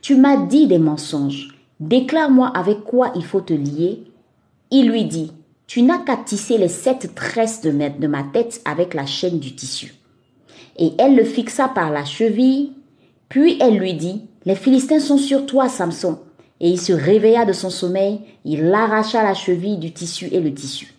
Tu 0.00 0.16
m'as 0.16 0.38
dit 0.38 0.66
des 0.66 0.80
mensonges. 0.80 1.56
Déclare-moi 1.78 2.48
avec 2.48 2.82
quoi 2.82 3.12
il 3.14 3.24
faut 3.24 3.42
te 3.42 3.52
lier. 3.52 4.05
Il 4.70 4.88
lui 4.88 5.04
dit, 5.04 5.32
Tu 5.66 5.82
n'as 5.82 5.98
qu'à 5.98 6.16
tisser 6.16 6.58
les 6.58 6.68
sept 6.68 7.14
tresses 7.14 7.60
de 7.60 8.06
ma 8.06 8.22
tête 8.24 8.60
avec 8.64 8.94
la 8.94 9.06
chaîne 9.06 9.38
du 9.38 9.54
tissu. 9.54 9.94
Et 10.78 10.92
elle 10.98 11.16
le 11.16 11.24
fixa 11.24 11.68
par 11.68 11.90
la 11.90 12.04
cheville. 12.04 12.72
Puis 13.28 13.56
elle 13.60 13.78
lui 13.78 13.94
dit, 13.94 14.22
Les 14.44 14.56
Philistins 14.56 15.00
sont 15.00 15.18
sur 15.18 15.46
toi, 15.46 15.68
Samson. 15.68 16.18
Et 16.60 16.70
il 16.70 16.80
se 16.80 16.92
réveilla 16.92 17.44
de 17.44 17.52
son 17.52 17.70
sommeil, 17.70 18.20
il 18.44 18.72
arracha 18.72 19.22
la 19.22 19.34
cheville 19.34 19.78
du 19.78 19.92
tissu 19.92 20.28
et 20.32 20.40
le 20.40 20.52
tissu. 20.54 20.94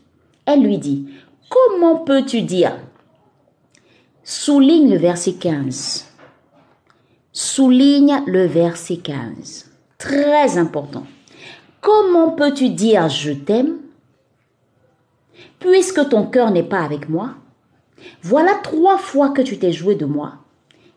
Elle 0.45 0.61
lui 0.61 0.77
dit, 0.77 1.07
Comment 1.49 1.97
peux-tu 1.97 2.41
dire? 2.41 2.77
Souligne 4.23 4.91
le 4.91 4.97
verset 4.97 5.33
15. 5.33 6.05
Souligne 7.31 8.21
le 8.27 8.45
verset 8.45 8.97
15. 8.97 9.71
Très 9.97 10.57
important. 10.57 11.05
Comment 11.87 12.31
peux-tu 12.31 12.67
dire 12.67 13.07
je 13.07 13.31
t'aime 13.31 13.77
puisque 15.57 16.09
ton 16.09 16.25
cœur 16.25 16.51
n'est 16.51 16.61
pas 16.61 16.81
avec 16.81 17.07
moi? 17.07 17.35
Voilà 18.21 18.55
trois 18.55 18.97
fois 18.97 19.29
que 19.29 19.41
tu 19.41 19.57
t'es 19.57 19.71
joué 19.71 19.95
de 19.95 20.05
moi 20.05 20.33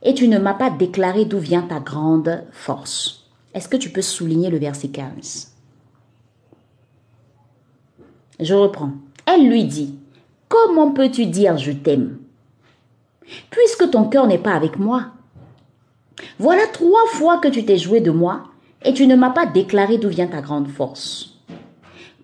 et 0.03 0.15
tu 0.15 0.27
ne 0.27 0.41
m'as 0.41 0.55
pas 0.55 0.69
déclaré 0.69 1.27
d'où 1.27 1.39
vient 1.39 1.63
ta 1.63 1.79
grande 1.79 2.43
force. 2.51 3.31
Est-ce 3.55 3.69
que 3.69 3.77
tu 3.77 3.91
peux 3.91 4.03
souligner 4.03 4.51
le 4.51 4.59
verset 4.59 4.89
15 4.89 5.55
Je 8.41 8.55
reprends. 8.55 8.95
Elle 9.27 9.49
lui 9.49 9.63
dit, 9.63 9.97
Comment 10.49 10.91
peux-tu 10.91 11.27
dire 11.27 11.57
je 11.57 11.71
t'aime 11.71 12.19
puisque 13.51 13.89
ton 13.93 14.09
cœur 14.09 14.27
n'est 14.27 14.39
pas 14.39 14.55
avec 14.55 14.77
moi? 14.77 15.13
Voilà 16.41 16.67
trois 16.67 17.07
fois 17.13 17.39
que 17.39 17.47
tu 17.47 17.65
t'es 17.65 17.79
joué 17.79 18.01
de 18.01 18.11
moi 18.11 18.50
et 18.85 18.95
tu 18.95 19.07
ne 19.07 19.17
m'as 19.17 19.31
pas 19.31 19.47
déclaré 19.47 19.99
d'où 19.99 20.09
vient 20.09 20.27
ta 20.27 20.41
grande 20.41 20.69
force. 20.69 21.35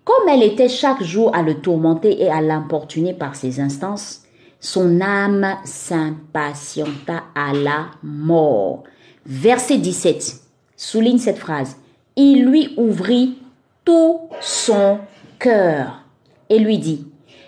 Comme 0.03 0.29
elle 0.29 0.43
était 0.43 0.69
chaque 0.69 1.03
jour 1.03 1.35
à 1.35 1.41
le 1.41 1.55
tourmenter 1.55 2.21
et 2.21 2.29
à 2.29 2.41
l'importuner 2.41 3.13
par 3.13 3.35
ses 3.35 3.59
instances, 3.59 4.23
son 4.59 5.01
âme 5.01 5.55
s'impatienta 5.65 7.23
à 7.35 7.53
la 7.53 7.87
mort. 8.01 8.83
Verset 9.25 9.77
17. 9.77 10.41
Souligne 10.75 11.17
cette 11.17 11.37
phrase. 11.37 11.75
Il 12.15 12.45
lui 12.45 12.73
ouvrit 12.77 13.37
tout 13.83 14.21
son 14.39 14.99
cœur 15.39 16.03
et 16.49 16.59
lui 16.59 16.77
dit, 16.77 17.05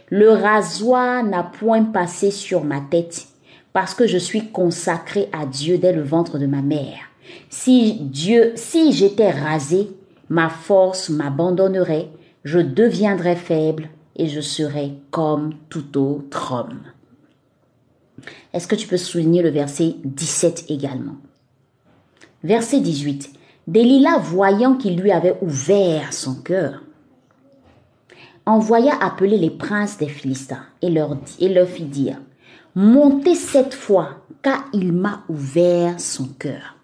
le 0.09 0.29
rasoir 0.31 1.23
n'a 1.23 1.43
point 1.43 1.83
passé 1.83 2.31
sur 2.31 2.63
ma 2.63 2.81
tête 2.81 3.27
parce 3.73 3.93
que 3.93 4.07
je 4.07 4.17
suis 4.17 4.49
consacré 4.49 5.29
à 5.31 5.45
Dieu 5.45 5.77
dès 5.77 5.93
le 5.93 6.03
ventre 6.03 6.37
de 6.37 6.45
ma 6.45 6.61
mère. 6.61 7.08
Si 7.49 7.93
Dieu, 7.93 8.53
si 8.55 8.91
j'étais 8.91 9.31
rasé, 9.31 9.89
ma 10.29 10.49
force 10.49 11.09
m'abandonnerait, 11.09 12.09
je 12.43 12.59
deviendrais 12.59 13.35
faible 13.35 13.89
et 14.15 14.27
je 14.27 14.41
serais 14.41 14.91
comme 15.11 15.53
tout 15.69 15.97
autre 15.97 16.53
homme. 16.53 16.81
Est-ce 18.53 18.67
que 18.67 18.75
tu 18.75 18.87
peux 18.87 18.97
souligner 18.97 19.41
le 19.41 19.49
verset 19.49 19.95
17 20.03 20.65
également? 20.69 21.15
Verset 22.43 22.79
18. 22.79 23.31
Delilah, 23.67 24.17
voyant 24.17 24.75
qu'il 24.75 24.99
lui 24.99 25.11
avait 25.11 25.37
ouvert 25.41 26.11
son 26.13 26.35
cœur, 26.35 26.81
envoya 28.45 28.93
appeler 28.99 29.37
les 29.37 29.51
princes 29.51 29.97
des 29.97 30.07
Philistins 30.07 30.63
et 30.81 30.89
leur, 30.89 31.17
et 31.39 31.49
leur 31.49 31.67
fit 31.67 31.83
dire 31.83 32.17
Montez 32.75 33.35
cette 33.35 33.73
fois, 33.73 34.25
car 34.41 34.65
il 34.73 34.93
m'a 34.93 35.23
ouvert 35.29 35.99
son 35.99 36.27
cœur. 36.27 36.78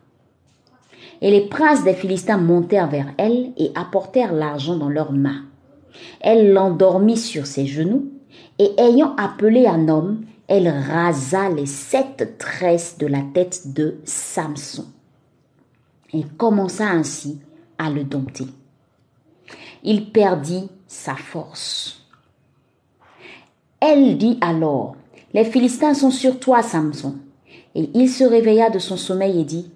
Et 1.22 1.32
les 1.32 1.48
princes 1.48 1.84
des 1.84 1.94
Philistins 1.94 2.38
montèrent 2.38 2.90
vers 2.90 3.14
elle 3.18 3.52
et 3.58 3.72
apportèrent 3.76 4.34
l'argent 4.34 4.76
dans 4.76 4.90
leurs 4.90 5.12
mains. 5.12 5.44
Elle 6.20 6.52
l'endormit 6.52 7.18
sur 7.18 7.46
ses 7.46 7.66
genoux, 7.66 8.12
et 8.60 8.72
ayant 8.78 9.16
appelé 9.16 9.66
un 9.68 9.88
homme, 9.88 10.26
elle 10.48 10.68
rasa 10.68 11.50
les 11.50 11.66
sept 11.66 12.38
tresses 12.38 12.98
de 12.98 13.08
la 13.08 13.22
tête 13.34 13.74
de 13.74 13.98
Samson. 14.06 14.86
Et 16.14 16.24
commença 16.38 16.86
ainsi 16.86 17.40
à 17.78 17.90
le 17.90 18.04
dompter. 18.04 18.48
Il 19.84 20.12
perdit 20.12 20.70
sa 20.88 21.16
force. 21.16 22.02
Elle 23.80 24.18
dit 24.18 24.38
alors, 24.42 24.96
les 25.34 25.46
Philistins 25.46 25.94
sont 25.94 26.12
sur 26.12 26.40
toi, 26.40 26.64
Samson. 26.64 27.16
Et 27.76 27.90
il 27.94 28.10
se 28.10 28.24
réveilla 28.24 28.70
de 28.70 28.80
son 28.80 28.96
sommeil 28.96 29.42
et 29.42 29.44
dit, 29.44 29.70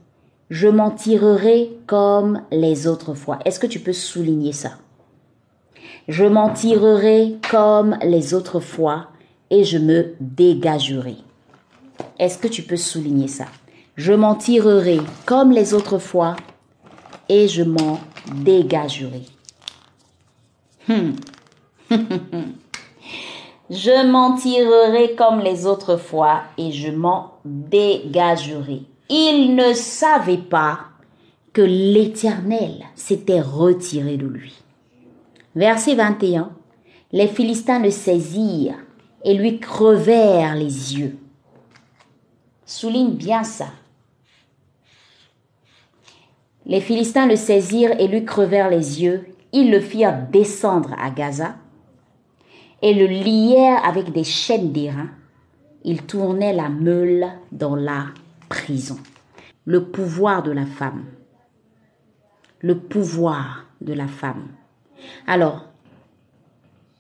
Je 0.49 0.67
m'en 0.67 0.91
tirerai 0.91 1.71
comme 1.85 2.41
les 2.51 2.87
autres 2.87 3.13
fois. 3.13 3.39
Est-ce 3.45 3.59
que 3.59 3.67
tu 3.67 3.79
peux 3.79 3.93
souligner 3.93 4.51
ça? 4.51 4.71
Je 6.07 6.25
m'en 6.25 6.49
tirerai 6.49 7.35
comme 7.51 7.95
les 8.01 8.33
autres 8.33 8.59
fois 8.59 9.09
et 9.51 9.63
je 9.63 9.77
me 9.77 10.15
dégagerai. 10.19 11.17
Est-ce 12.17 12.39
que 12.39 12.47
tu 12.47 12.63
peux 12.63 12.77
souligner 12.77 13.27
ça? 13.27 13.45
Je 13.95 14.13
m'en 14.13 14.33
tirerai 14.33 14.99
comme 15.25 15.51
les 15.51 15.73
autres 15.75 15.99
fois 15.99 16.35
et 17.27 17.47
je 17.47 17.61
m'en 17.61 17.99
dégagerai. 18.33 19.23
Hmm. 20.87 21.11
Je 23.69 24.03
m'en 24.07 24.35
tirerai 24.35 25.13
comme 25.13 25.41
les 25.41 25.67
autres 25.67 25.97
fois 25.97 26.41
et 26.57 26.71
je 26.71 26.89
m'en 26.89 27.33
dégagerai. 27.45 28.81
Il 29.09 29.55
ne 29.55 29.73
savait 29.73 30.37
pas 30.37 30.81
que 31.51 31.61
l'Éternel 31.63 32.83
s'était 32.95 33.41
retiré 33.41 34.17
de 34.17 34.27
lui. 34.27 34.53
Verset 35.55 35.95
21. 35.95 36.51
Les 37.11 37.27
Philistins 37.27 37.79
le 37.79 37.89
saisirent 37.89 38.77
et 39.25 39.33
lui 39.33 39.59
crevèrent 39.59 40.55
les 40.55 40.99
yeux. 40.99 41.17
Souligne 42.65 43.13
bien 43.13 43.43
ça. 43.43 43.69
Les 46.67 46.81
Philistins 46.81 47.25
le 47.25 47.35
saisirent 47.35 47.99
et 47.99 48.07
lui 48.07 48.25
crevèrent 48.25 48.69
les 48.69 49.01
yeux. 49.01 49.25
Ils 49.53 49.71
le 49.71 49.79
firent 49.79 50.27
descendre 50.31 50.93
à 51.01 51.09
Gaza 51.09 51.55
et 52.83 52.93
le 52.93 53.07
lièrent 53.07 53.83
avec 53.83 54.11
des 54.11 54.23
chaînes 54.23 54.71
d'airain. 54.71 55.09
Il 55.83 56.03
tournait 56.03 56.53
la 56.53 56.69
meule 56.69 57.27
dans 57.51 57.75
la 57.75 58.05
prison. 58.49 58.97
Le 59.65 59.85
pouvoir 59.85 60.43
de 60.43 60.51
la 60.51 60.65
femme. 60.65 61.05
Le 62.61 62.77
pouvoir 62.77 63.65
de 63.81 63.93
la 63.93 64.07
femme. 64.07 64.47
Alors, 65.27 65.65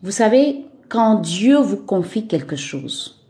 Vous 0.01 0.11
savez, 0.11 0.65
quand 0.87 1.15
Dieu 1.15 1.57
vous 1.57 1.75
confie 1.75 2.25
quelque 2.25 2.55
chose, 2.55 3.25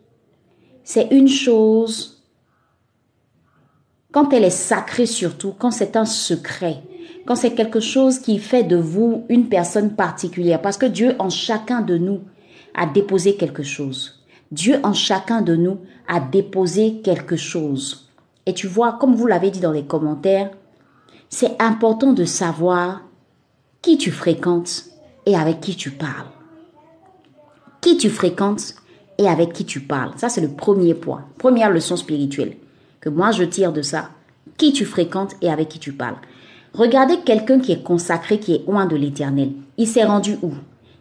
c'est 0.83 1.07
une 1.09 1.27
chose, 1.27 2.23
quand 4.11 4.33
elle 4.33 4.43
est 4.43 4.51
sacrée 4.51 5.07
surtout, 5.07 5.53
quand 5.57 5.71
c'est 5.71 5.95
un 5.95 6.05
secret, 6.05 6.83
quand 7.25 7.35
c'est 7.35 7.55
quelque 7.55 7.79
chose 7.79 8.19
qui 8.19 8.37
fait 8.37 8.63
de 8.63 8.75
vous 8.75 9.25
une 9.29 9.49
personne 9.49 9.95
particulière, 9.95 10.61
parce 10.61 10.77
que 10.77 10.85
Dieu 10.85 11.15
en 11.17 11.29
chacun 11.31 11.81
de 11.81 11.97
nous 11.97 12.21
a 12.75 12.85
déposé 12.85 13.35
quelque 13.35 13.63
chose. 13.63 14.23
Dieu 14.51 14.79
en 14.83 14.93
chacun 14.93 15.41
de 15.41 15.55
nous 15.55 15.79
a 16.07 16.19
déposé 16.19 17.01
quelque 17.01 17.35
chose. 17.35 18.08
Et 18.45 18.53
tu 18.53 18.67
vois, 18.67 18.93
comme 18.93 19.15
vous 19.15 19.27
l'avez 19.27 19.51
dit 19.51 19.59
dans 19.59 19.71
les 19.71 19.85
commentaires, 19.85 20.51
c'est 21.29 21.61
important 21.61 22.13
de 22.13 22.25
savoir 22.25 23.01
qui 23.81 23.97
tu 23.97 24.11
fréquentes 24.11 24.85
et 25.25 25.35
avec 25.35 25.61
qui 25.61 25.75
tu 25.75 25.91
parles. 25.91 26.27
Qui 27.81 27.97
tu 27.97 28.09
fréquentes 28.09 28.73
et 29.17 29.27
avec 29.27 29.53
qui 29.53 29.65
tu 29.65 29.81
parles. 29.81 30.11
Ça, 30.17 30.29
c'est 30.29 30.41
le 30.41 30.49
premier 30.49 30.93
point. 30.93 31.25
Première 31.37 31.69
leçon 31.69 31.95
spirituelle 31.95 32.57
que 32.99 33.09
moi 33.09 33.31
je 33.31 33.43
tire 33.43 33.71
de 33.71 33.81
ça. 33.81 34.09
Qui 34.57 34.73
tu 34.73 34.85
fréquentes 34.85 35.35
et 35.41 35.49
avec 35.49 35.69
qui 35.69 35.79
tu 35.79 35.93
parles. 35.93 36.17
Regardez 36.73 37.19
quelqu'un 37.21 37.59
qui 37.59 37.71
est 37.71 37.83
consacré, 37.83 38.39
qui 38.39 38.55
est 38.55 38.65
loin 38.67 38.85
de 38.85 38.95
l'éternel. 38.95 39.51
Il 39.77 39.87
s'est 39.87 40.03
rendu 40.03 40.37
où? 40.41 40.51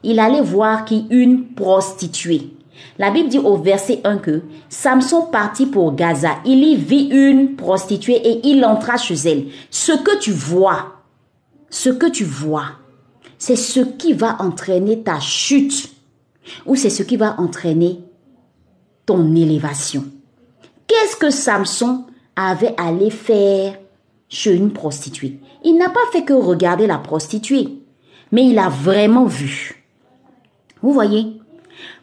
Il 0.02 0.20
allait 0.20 0.40
voir 0.40 0.84
qui? 0.84 1.06
Une 1.10 1.54
prostituée. 1.54 2.50
La 2.98 3.10
Bible 3.10 3.28
dit 3.28 3.38
au 3.38 3.56
verset 3.56 4.00
1 4.04 4.18
que 4.18 4.42
Samson 4.68 5.26
partit 5.30 5.66
pour 5.66 5.94
Gaza. 5.94 6.38
Il 6.44 6.64
y 6.64 6.76
vit 6.76 7.08
une 7.10 7.56
prostituée 7.56 8.16
et 8.16 8.46
il 8.48 8.64
entra 8.64 8.96
chez 8.96 9.14
elle. 9.14 9.46
Ce 9.70 9.92
que 9.92 10.18
tu 10.18 10.32
vois, 10.32 10.96
ce 11.70 11.90
que 11.90 12.06
tu 12.06 12.24
vois, 12.24 12.66
c'est 13.38 13.56
ce 13.56 13.80
qui 13.80 14.12
va 14.12 14.36
entraîner 14.40 15.02
ta 15.02 15.20
chute 15.20 15.92
ou 16.66 16.74
c'est 16.74 16.90
ce 16.90 17.02
qui 17.02 17.16
va 17.16 17.38
entraîner 17.38 18.00
ton 19.06 19.34
élévation. 19.34 20.04
Qu'est-ce 20.86 21.16
que 21.16 21.30
Samson 21.30 22.04
avait 22.34 22.74
allé 22.78 23.10
faire 23.10 23.78
chez 24.28 24.54
une 24.54 24.72
prostituée? 24.72 25.38
Il 25.64 25.76
n'a 25.76 25.88
pas 25.88 26.00
fait 26.12 26.24
que 26.24 26.32
regarder 26.32 26.86
la 26.86 26.98
prostituée, 26.98 27.68
mais 28.32 28.46
il 28.46 28.58
a 28.58 28.68
vraiment 28.68 29.24
vu. 29.24 29.84
Vous 30.82 30.92
voyez 30.92 31.37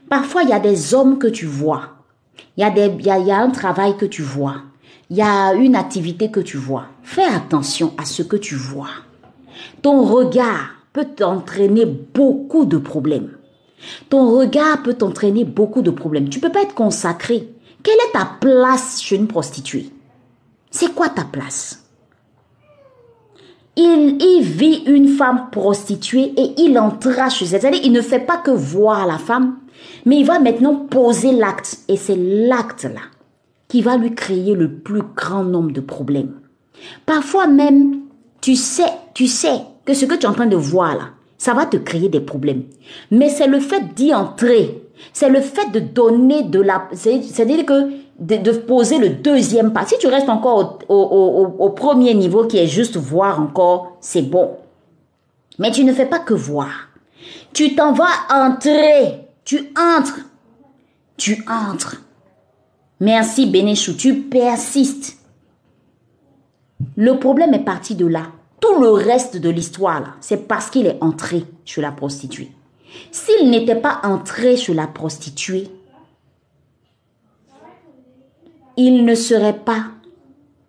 Parfois, 0.09 0.43
il 0.43 0.49
y 0.49 0.53
a 0.53 0.59
des 0.59 0.93
hommes 0.93 1.17
que 1.17 1.27
tu 1.27 1.45
vois. 1.45 1.95
Il 2.57 2.61
y, 2.61 3.31
a 3.31 3.37
un 3.37 3.49
travail 3.49 3.97
que 3.97 4.05
tu 4.05 4.21
vois. 4.21 4.55
Il 5.09 5.17
y 5.17 5.21
a 5.21 5.53
une 5.53 5.75
activité 5.75 6.31
que 6.31 6.39
tu 6.39 6.57
vois. 6.57 6.85
Fais 7.03 7.25
attention 7.25 7.93
à 7.97 8.05
ce 8.05 8.23
que 8.23 8.37
tu 8.37 8.55
vois. 8.55 8.89
Ton 9.81 10.03
regard 10.03 10.69
peut 10.93 11.05
t'entraîner 11.05 11.85
beaucoup 11.85 12.65
de 12.65 12.77
problèmes. 12.77 13.31
Ton 14.09 14.37
regard 14.37 14.83
peut 14.83 14.93
t'entraîner 14.93 15.43
beaucoup 15.43 15.81
de 15.81 15.91
problèmes. 15.91 16.29
Tu 16.29 16.39
peux 16.39 16.51
pas 16.51 16.63
être 16.63 16.73
consacré. 16.73 17.49
Quelle 17.83 17.95
est 17.95 18.13
ta 18.13 18.25
place 18.39 19.01
chez 19.01 19.15
une 19.15 19.27
prostituée? 19.27 19.91
C'est 20.71 20.93
quoi 20.93 21.09
ta 21.09 21.23
place? 21.23 21.83
Il 23.77 24.41
vit 24.41 24.83
une 24.87 25.09
femme 25.09 25.49
prostituée 25.51 26.33
et 26.37 26.61
il 26.61 26.79
entra 26.79 27.29
chez 27.29 27.45
elle. 27.45 27.61
C'est-à-dire, 27.61 27.81
il 27.83 27.91
ne 27.91 28.01
fait 28.01 28.19
pas 28.19 28.37
que 28.37 28.51
voir 28.51 29.05
la 29.05 29.17
femme, 29.17 29.57
mais 30.05 30.17
il 30.17 30.25
va 30.25 30.39
maintenant 30.39 30.75
poser 30.75 31.31
l'acte. 31.31 31.79
Et 31.87 31.97
c'est 31.97 32.17
l'acte-là 32.17 33.01
qui 33.67 33.81
va 33.81 33.97
lui 33.97 34.13
créer 34.13 34.53
le 34.53 34.71
plus 34.71 35.03
grand 35.15 35.43
nombre 35.43 35.71
de 35.71 35.81
problèmes. 35.81 36.39
Parfois 37.05 37.47
même, 37.47 38.01
tu 38.41 38.55
sais, 38.55 38.91
tu 39.13 39.27
sais 39.27 39.61
que 39.85 39.93
ce 39.93 40.05
que 40.05 40.15
tu 40.15 40.25
es 40.25 40.29
en 40.29 40.33
train 40.33 40.45
de 40.45 40.55
voir 40.55 40.95
là, 40.95 41.09
ça 41.37 41.53
va 41.53 41.65
te 41.65 41.77
créer 41.77 42.09
des 42.09 42.19
problèmes. 42.19 42.63
Mais 43.11 43.29
c'est 43.29 43.47
le 43.47 43.59
fait 43.59 43.93
d'y 43.95 44.13
entrer, 44.13 44.83
c'est 45.13 45.29
le 45.29 45.41
fait 45.41 45.71
de 45.71 45.79
donner 45.79 46.43
de 46.43 46.61
la... 46.61 46.87
C'est-à-dire 46.93 47.65
que 47.65 48.05
de, 48.19 48.51
poser 48.51 48.97
le 48.97 49.09
deuxième 49.09 49.73
pas. 49.73 49.85
Si 49.85 49.97
tu 49.97 50.07
restes 50.07 50.29
encore 50.29 50.79
au, 50.87 51.53
au, 51.59 51.69
premier 51.71 52.13
niveau 52.13 52.45
qui 52.45 52.57
est 52.57 52.67
juste 52.67 52.95
voir 52.95 53.41
encore, 53.41 53.97
c'est 53.99 54.21
bon. 54.21 54.51
Mais 55.59 55.71
tu 55.71 55.83
ne 55.83 55.93
fais 55.93 56.05
pas 56.05 56.19
que 56.19 56.33
voir. 56.33 56.89
Tu 57.53 57.75
t'en 57.75 57.93
vas 57.93 58.05
entrer. 58.29 59.24
Tu 59.45 59.71
entres. 59.77 60.19
Tu 61.17 61.43
entres. 61.47 62.01
Merci 62.99 63.45
Bénéchou, 63.45 63.93
tu 63.93 64.21
persistes. 64.23 65.17
Le 66.97 67.19
problème 67.19 67.53
est 67.53 67.63
parti 67.63 67.95
de 67.95 68.05
là. 68.05 68.27
Tout 68.59 68.81
le 68.81 68.89
reste 68.89 69.37
de 69.37 69.49
l'histoire, 69.49 70.17
c'est 70.21 70.47
parce 70.47 70.69
qu'il 70.69 70.87
est 70.87 70.97
entré 71.01 71.45
chez 71.65 71.81
la 71.81 71.91
prostituée. 71.91 72.51
S'il 73.11 73.49
n'était 73.49 73.75
pas 73.75 73.99
entré 74.03 74.57
chez 74.57 74.73
la 74.73 74.87
prostituée, 74.87 75.69
il 78.77 79.05
ne 79.05 79.15
serait 79.15 79.59
pas 79.59 79.83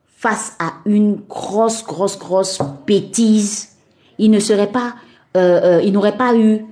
face 0.06 0.56
à 0.58 0.74
une 0.84 1.16
grosse, 1.28 1.84
grosse, 1.84 2.18
grosse 2.18 2.60
bêtise. 2.86 3.76
Il 4.18 4.30
ne 4.30 4.40
serait 4.40 4.70
pas, 4.70 4.94
euh, 5.36 5.78
euh, 5.78 5.82
il 5.82 5.92
n'aurait 5.92 6.16
pas 6.16 6.36
eu 6.36 6.64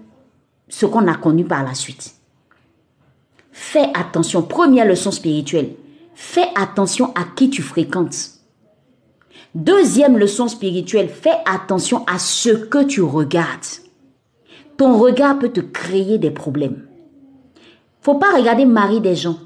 ce 0.68 0.87
qu'on 0.87 1.07
a 1.09 1.14
connu 1.14 1.44
par 1.44 1.64
la 1.64 1.74
suite. 1.74 2.14
Fais 3.53 3.90
attention. 3.94 4.42
Première 4.42 4.87
leçon 4.87 5.11
spirituelle. 5.11 5.74
Fais 6.14 6.48
attention 6.55 7.12
à 7.14 7.24
qui 7.37 7.50
tu 7.50 7.62
fréquentes. 7.62 8.31
Deuxième 9.55 10.18
leçon 10.18 10.48
spirituelle. 10.48 11.09
Fais 11.09 11.37
attention 11.46 12.05
à 12.07 12.18
ce 12.18 12.50
que 12.50 12.83
tu 12.83 13.03
regardes. 13.03 13.64
Ton 14.77 14.98
regard 14.98 15.38
peut 15.38 15.50
te 15.50 15.61
créer 15.61 16.18
des 16.18 16.31
problèmes. 16.31 16.87
Faut 18.00 18.16
pas 18.16 18.35
regarder 18.37 18.64
Marie 18.64 19.00
des 19.00 19.14
gens. 19.14 19.38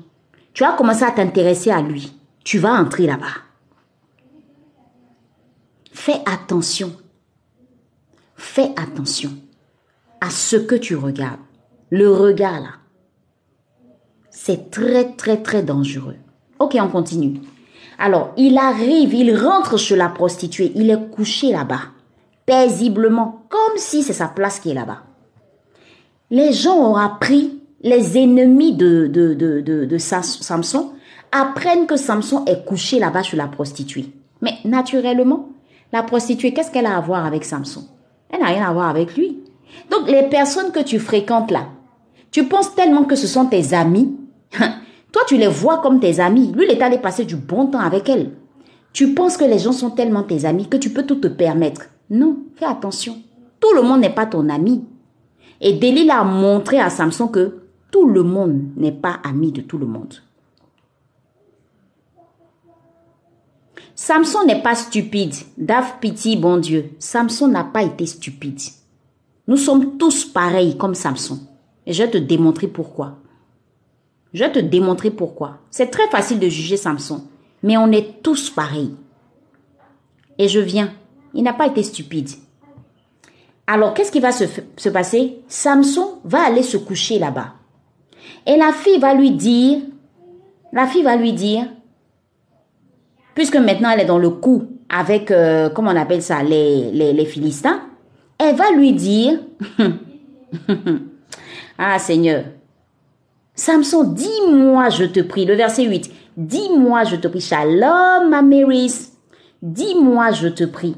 Tu 0.54 0.64
vas 0.64 0.72
commencer 0.72 1.04
à 1.04 1.10
t'intéresser 1.10 1.70
à 1.70 1.82
lui. 1.82 2.12
Tu 2.44 2.58
vas 2.58 2.72
entrer 2.72 3.06
là-bas. 3.06 3.26
Fais 5.92 6.20
attention. 6.24 6.96
Fais 8.36 8.70
attention 8.76 9.32
à 10.20 10.30
ce 10.30 10.56
que 10.56 10.74
tu 10.74 10.96
regardes. 10.96 11.40
Le 11.90 12.12
regard 12.12 12.60
là, 12.60 12.70
c'est 14.30 14.70
très 14.70 15.12
très 15.12 15.42
très 15.42 15.62
dangereux. 15.62 16.16
Ok, 16.58 16.76
on 16.80 16.88
continue. 16.88 17.40
Alors, 17.98 18.32
il 18.36 18.56
arrive, 18.58 19.14
il 19.14 19.36
rentre 19.36 19.76
chez 19.76 19.96
la 19.96 20.08
prostituée, 20.08 20.72
il 20.76 20.90
est 20.90 21.10
couché 21.10 21.50
là-bas, 21.50 21.80
paisiblement, 22.46 23.42
comme 23.48 23.76
si 23.76 24.02
c'est 24.02 24.12
sa 24.12 24.28
place 24.28 24.60
qui 24.60 24.70
est 24.70 24.74
là-bas. 24.74 25.02
Les 26.30 26.52
gens 26.52 26.76
ont 26.76 26.96
appris 26.96 27.58
les 27.82 28.18
ennemis 28.18 28.74
de, 28.74 29.06
de, 29.06 29.34
de, 29.34 29.60
de, 29.60 29.98
Samson 29.98 30.92
apprennent 31.32 31.86
que 31.86 31.96
Samson 31.96 32.44
est 32.46 32.64
couché 32.64 32.98
là-bas 32.98 33.22
chez 33.22 33.36
la 33.36 33.46
prostituée. 33.46 34.06
Mais 34.40 34.54
naturellement, 34.64 35.48
la 35.92 36.02
prostituée, 36.02 36.52
qu'est-ce 36.52 36.70
qu'elle 36.70 36.86
a 36.86 36.96
à 36.96 37.00
voir 37.00 37.26
avec 37.26 37.44
Samson? 37.44 37.84
Elle 38.30 38.40
n'a 38.40 38.46
rien 38.46 38.68
à 38.68 38.72
voir 38.72 38.88
avec 38.88 39.16
lui. 39.16 39.38
Donc 39.90 40.08
les 40.08 40.24
personnes 40.24 40.72
que 40.72 40.82
tu 40.82 40.98
fréquentes 40.98 41.50
là, 41.50 41.68
tu 42.30 42.44
penses 42.44 42.74
tellement 42.74 43.04
que 43.04 43.16
ce 43.16 43.26
sont 43.26 43.46
tes 43.46 43.74
amis. 43.74 44.16
Toi, 45.12 45.22
tu 45.26 45.36
les 45.36 45.48
vois 45.48 45.78
comme 45.78 46.00
tes 46.00 46.20
amis. 46.20 46.52
Lui, 46.54 46.66
il 46.66 46.70
est 46.72 46.82
allé 46.82 46.98
passer 46.98 47.24
du 47.24 47.36
bon 47.36 47.66
temps 47.66 47.80
avec 47.80 48.08
elle. 48.08 48.32
Tu 48.92 49.14
penses 49.14 49.36
que 49.36 49.44
les 49.44 49.58
gens 49.58 49.72
sont 49.72 49.90
tellement 49.90 50.22
tes 50.22 50.44
amis 50.44 50.68
que 50.68 50.76
tu 50.76 50.90
peux 50.90 51.04
tout 51.04 51.16
te 51.16 51.28
permettre. 51.28 51.82
Non, 52.10 52.38
fais 52.56 52.66
attention. 52.66 53.16
Tout 53.60 53.72
le 53.74 53.82
monde 53.82 54.00
n'est 54.00 54.14
pas 54.14 54.26
ton 54.26 54.48
ami. 54.48 54.84
Et 55.60 55.72
Delilah 55.72 56.20
a 56.20 56.24
montré 56.24 56.78
à 56.78 56.90
Samson 56.90 57.28
que 57.28 57.62
tout 57.90 58.06
le 58.06 58.22
monde 58.22 58.60
n'est 58.76 58.92
pas 58.92 59.18
ami 59.24 59.50
de 59.50 59.62
tout 59.62 59.78
le 59.78 59.86
monde. 59.86 60.14
Samson 63.94 64.44
n'est 64.46 64.62
pas 64.62 64.76
stupide. 64.76 65.34
Dave 65.56 65.94
pitié, 66.00 66.36
bon 66.36 66.58
Dieu. 66.58 66.90
Samson 66.98 67.48
n'a 67.48 67.64
pas 67.64 67.82
été 67.82 68.06
stupide. 68.06 68.60
Nous 69.48 69.56
sommes 69.56 69.96
tous 69.96 70.26
pareils 70.26 70.76
comme 70.76 70.94
Samson. 70.94 71.40
Et 71.86 71.94
je 71.94 72.02
vais 72.02 72.10
te 72.10 72.18
démontrer 72.18 72.68
pourquoi. 72.68 73.16
Je 74.34 74.44
vais 74.44 74.52
te 74.52 74.58
démontrer 74.58 75.10
pourquoi. 75.10 75.60
C'est 75.70 75.90
très 75.90 76.06
facile 76.08 76.38
de 76.38 76.50
juger 76.50 76.76
Samson. 76.76 77.24
Mais 77.62 77.78
on 77.78 77.90
est 77.90 78.22
tous 78.22 78.50
pareils. 78.50 78.94
Et 80.36 80.48
je 80.48 80.60
viens. 80.60 80.92
Il 81.32 81.42
n'a 81.44 81.54
pas 81.54 81.66
été 81.66 81.82
stupide. 81.82 82.28
Alors, 83.66 83.94
qu'est-ce 83.94 84.12
qui 84.12 84.20
va 84.20 84.32
se, 84.32 84.44
se 84.76 84.88
passer? 84.90 85.40
Samson 85.48 86.18
va 86.24 86.42
aller 86.42 86.62
se 86.62 86.76
coucher 86.76 87.18
là-bas. 87.18 87.54
Et 88.46 88.56
la 88.56 88.72
fille 88.72 88.98
va 88.98 89.14
lui 89.14 89.30
dire, 89.30 89.80
la 90.74 90.86
fille 90.86 91.02
va 91.02 91.16
lui 91.16 91.32
dire, 91.32 91.66
puisque 93.34 93.56
maintenant 93.56 93.90
elle 93.90 94.00
est 94.00 94.06
dans 94.06 94.18
le 94.18 94.30
coup 94.30 94.64
avec, 94.88 95.30
euh, 95.30 95.70
comment 95.70 95.90
on 95.90 95.96
appelle 95.96 96.22
ça, 96.22 96.42
les, 96.42 96.90
les 96.92 97.24
Philistins, 97.26 97.87
elle 98.38 98.56
va 98.56 98.70
lui 98.70 98.92
dire, 98.92 99.40
ah 101.78 101.98
Seigneur, 101.98 102.44
Samson, 103.54 104.04
dis-moi, 104.04 104.88
je 104.90 105.04
te 105.04 105.20
prie, 105.20 105.44
le 105.44 105.54
verset 105.54 105.84
8, 105.84 106.10
dis-moi, 106.36 107.04
je 107.04 107.16
te 107.16 107.26
prie, 107.26 107.40
shalom, 107.40 108.30
ma 108.30 108.42
dis-moi, 109.60 110.30
je 110.30 110.48
te 110.48 110.64
prie, 110.64 110.96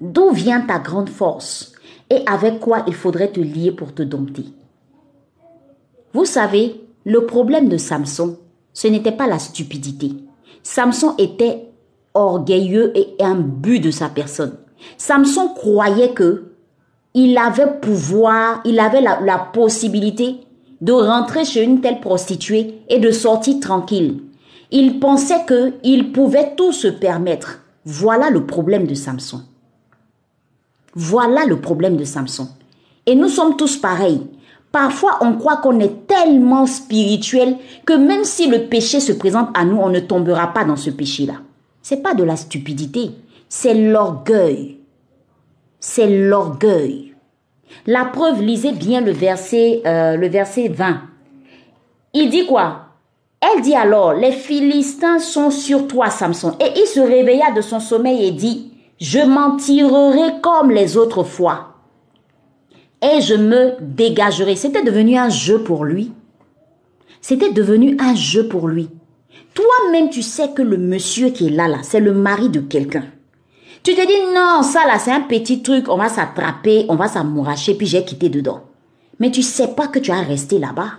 d'où 0.00 0.30
vient 0.30 0.62
ta 0.62 0.78
grande 0.78 1.10
force 1.10 1.72
et 2.08 2.22
avec 2.26 2.60
quoi 2.60 2.84
il 2.86 2.94
faudrait 2.94 3.30
te 3.30 3.40
lier 3.40 3.72
pour 3.72 3.94
te 3.94 4.02
dompter? 4.02 4.44
Vous 6.12 6.24
savez, 6.24 6.80
le 7.04 7.26
problème 7.26 7.68
de 7.68 7.76
Samson, 7.76 8.38
ce 8.72 8.88
n'était 8.88 9.12
pas 9.12 9.26
la 9.26 9.38
stupidité. 9.38 10.12
Samson 10.62 11.14
était 11.18 11.68
orgueilleux 12.14 12.92
et 12.96 13.14
imbu 13.20 13.78
de 13.78 13.90
sa 13.90 14.08
personne. 14.08 14.56
Samson 14.96 15.48
croyait 15.48 16.12
que 16.12 16.50
il 17.14 17.36
avait 17.38 17.78
pouvoir, 17.80 18.60
il 18.64 18.78
avait 18.78 19.00
la, 19.00 19.38
possibilité 19.52 20.36
de 20.80 20.92
rentrer 20.92 21.44
chez 21.44 21.62
une 21.62 21.80
telle 21.80 22.00
prostituée 22.00 22.82
et 22.88 22.98
de 22.98 23.10
sortir 23.10 23.58
tranquille. 23.60 24.22
Il 24.70 25.00
pensait 25.00 25.44
qu'il 25.46 26.12
pouvait 26.12 26.54
tout 26.56 26.72
se 26.72 26.86
permettre. 26.86 27.60
Voilà 27.84 28.30
le 28.30 28.46
problème 28.46 28.86
de 28.86 28.94
Samson. 28.94 29.42
Voilà 30.94 31.44
le 31.46 31.60
problème 31.60 31.96
de 31.96 32.04
Samson. 32.04 32.48
Et 33.06 33.14
nous 33.16 33.28
sommes 33.28 33.56
tous 33.56 33.76
pareils. 33.76 34.22
Parfois, 34.70 35.18
on 35.20 35.32
croit 35.34 35.56
qu'on 35.56 35.80
est 35.80 36.06
tellement 36.06 36.66
spirituel 36.66 37.56
que 37.84 37.92
même 37.92 38.24
si 38.24 38.48
le 38.48 38.66
péché 38.68 39.00
se 39.00 39.12
présente 39.12 39.48
à 39.54 39.64
nous, 39.64 39.76
on 39.76 39.88
ne 39.88 39.98
tombera 39.98 40.52
pas 40.52 40.64
dans 40.64 40.76
ce 40.76 40.90
péché-là. 40.90 41.34
C'est 41.82 42.02
pas 42.02 42.14
de 42.14 42.22
la 42.22 42.36
stupidité, 42.36 43.10
c'est 43.50 43.74
l'orgueil. 43.74 44.78
C'est 45.80 46.06
l'orgueil. 46.06 47.14
La 47.86 48.04
preuve, 48.06 48.40
lisez 48.40 48.72
bien 48.72 49.00
le 49.00 49.10
verset, 49.10 49.82
euh, 49.84 50.16
le 50.16 50.28
verset 50.28 50.68
20. 50.68 51.02
Il 52.14 52.30
dit 52.30 52.46
quoi? 52.46 52.86
Elle 53.40 53.62
dit 53.62 53.74
alors, 53.74 54.14
les 54.14 54.32
Philistins 54.32 55.18
sont 55.18 55.50
sur 55.50 55.88
toi, 55.88 56.10
Samson. 56.10 56.56
Et 56.60 56.78
il 56.78 56.86
se 56.86 57.00
réveilla 57.00 57.50
de 57.50 57.60
son 57.60 57.80
sommeil 57.80 58.24
et 58.24 58.30
dit, 58.30 58.72
je 59.00 59.18
m'en 59.18 59.56
tirerai 59.56 60.40
comme 60.42 60.70
les 60.70 60.96
autres 60.96 61.24
fois 61.24 61.74
et 63.02 63.20
je 63.20 63.34
me 63.34 63.72
dégagerai. 63.80 64.54
C'était 64.54 64.84
devenu 64.84 65.16
un 65.16 65.30
jeu 65.30 65.64
pour 65.64 65.84
lui. 65.84 66.12
C'était 67.20 67.52
devenu 67.52 67.96
un 67.98 68.14
jeu 68.14 68.46
pour 68.46 68.68
lui. 68.68 68.90
Toi-même, 69.54 70.10
tu 70.10 70.22
sais 70.22 70.50
que 70.50 70.62
le 70.62 70.76
monsieur 70.76 71.30
qui 71.30 71.48
est 71.48 71.50
là, 71.50 71.66
là, 71.66 71.78
c'est 71.82 72.00
le 72.00 72.12
mari 72.12 72.48
de 72.48 72.60
quelqu'un. 72.60 73.06
Tu 73.82 73.94
te 73.94 74.06
dis, 74.06 74.34
non, 74.34 74.62
ça 74.62 74.86
là, 74.86 74.98
c'est 74.98 75.10
un 75.10 75.22
petit 75.22 75.62
truc, 75.62 75.88
on 75.88 75.96
va 75.96 76.08
s'attraper, 76.08 76.84
on 76.88 76.96
va 76.96 77.08
s'amouracher, 77.08 77.74
puis 77.74 77.86
j'ai 77.86 78.04
quitté 78.04 78.28
dedans. 78.28 78.60
Mais 79.18 79.30
tu 79.30 79.42
sais 79.42 79.68
pas 79.68 79.88
que 79.88 79.98
tu 79.98 80.10
as 80.10 80.20
resté 80.20 80.58
là-bas. 80.58 80.92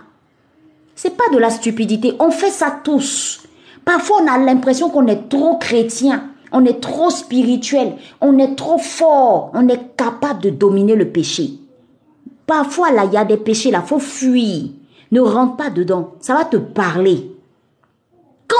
C'est 0.94 1.16
pas 1.16 1.28
de 1.32 1.38
la 1.38 1.50
stupidité, 1.50 2.14
on 2.18 2.30
fait 2.30 2.50
ça 2.50 2.80
tous. 2.82 3.42
Parfois, 3.84 4.22
on 4.22 4.28
a 4.28 4.38
l'impression 4.38 4.90
qu'on 4.90 5.06
est 5.06 5.28
trop 5.28 5.58
chrétien, 5.58 6.30
on 6.50 6.64
est 6.64 6.80
trop 6.80 7.10
spirituel, 7.10 7.94
on 8.20 8.38
est 8.38 8.56
trop 8.56 8.78
fort, 8.78 9.50
on 9.54 9.68
est 9.68 9.96
capable 9.96 10.42
de 10.42 10.50
dominer 10.50 10.96
le 10.96 11.08
péché. 11.08 11.50
Parfois, 12.46 12.90
là, 12.90 13.04
il 13.04 13.12
y 13.12 13.16
a 13.16 13.24
des 13.24 13.36
péchés, 13.36 13.70
là, 13.70 13.82
faut 13.82 13.98
fuir. 13.98 14.64
Ne 15.10 15.20
rentre 15.20 15.56
pas 15.56 15.70
dedans. 15.70 16.14
Ça 16.20 16.34
va 16.34 16.44
te 16.44 16.56
parler. 16.56 17.30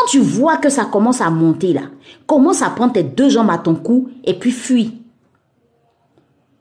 Quand 0.02 0.08
tu 0.08 0.18
vois 0.18 0.56
que 0.56 0.68
ça 0.68 0.84
commence 0.84 1.20
à 1.20 1.30
monter, 1.30 1.72
là, 1.72 1.82
commence 2.26 2.60
à 2.60 2.70
prendre 2.70 2.92
tes 2.92 3.04
deux 3.04 3.28
jambes 3.28 3.50
à 3.50 3.58
ton 3.58 3.76
cou 3.76 4.08
et 4.24 4.34
puis 4.34 4.50
fuis. 4.50 4.98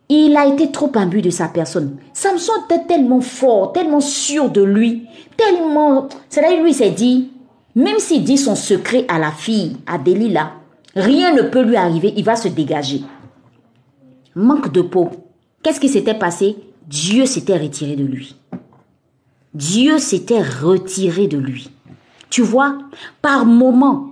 Il 0.10 0.38
a 0.38 0.45
été 0.45 0.71
trop 0.71 0.91
imbu 0.93 1.23
de 1.23 1.32
sa 1.32 1.47
personne. 1.47 1.97
Samson 2.13 2.51
était 2.65 2.86
tellement 2.86 3.21
fort, 3.21 3.71
tellement 3.71 3.99
sûr 3.99 4.51
de 4.51 4.62
lui, 4.62 5.08
tellement... 5.38 6.08
C'est-à-dire, 6.30 6.62
lui 6.62 6.71
s'est 6.71 6.91
dit, 6.91 7.32
même 7.73 7.97
s'il 7.97 8.23
dit 8.23 8.38
son 8.38 8.54
secret 8.54 9.06
à 9.08 9.17
la 9.17 9.32
fille, 9.32 9.77
à 9.88 9.97
Delilah, 9.97 10.51
rien 10.95 11.34
ne 11.34 11.41
peut 11.41 11.63
lui 11.63 11.77
arriver, 11.77 12.13
il 12.15 12.23
va 12.23 12.36
se 12.36 12.47
dégager. 12.47 13.01
Manque 14.36 14.71
de 14.71 14.84
peau. 14.84 15.10
Qu'est-ce 15.63 15.80
qui 15.80 15.89
s'était 15.89 16.13
passé? 16.13 16.58
Dieu 16.88 17.25
s'était 17.25 17.58
retiré 17.58 17.95
de 17.95 18.04
lui. 18.04 18.36
Dieu 19.56 19.97
s'était 19.97 20.43
retiré 20.43 21.25
de 21.25 21.39
lui. 21.39 21.71
Tu 22.31 22.41
vois, 22.41 22.77
par 23.21 23.45
moment, 23.45 24.07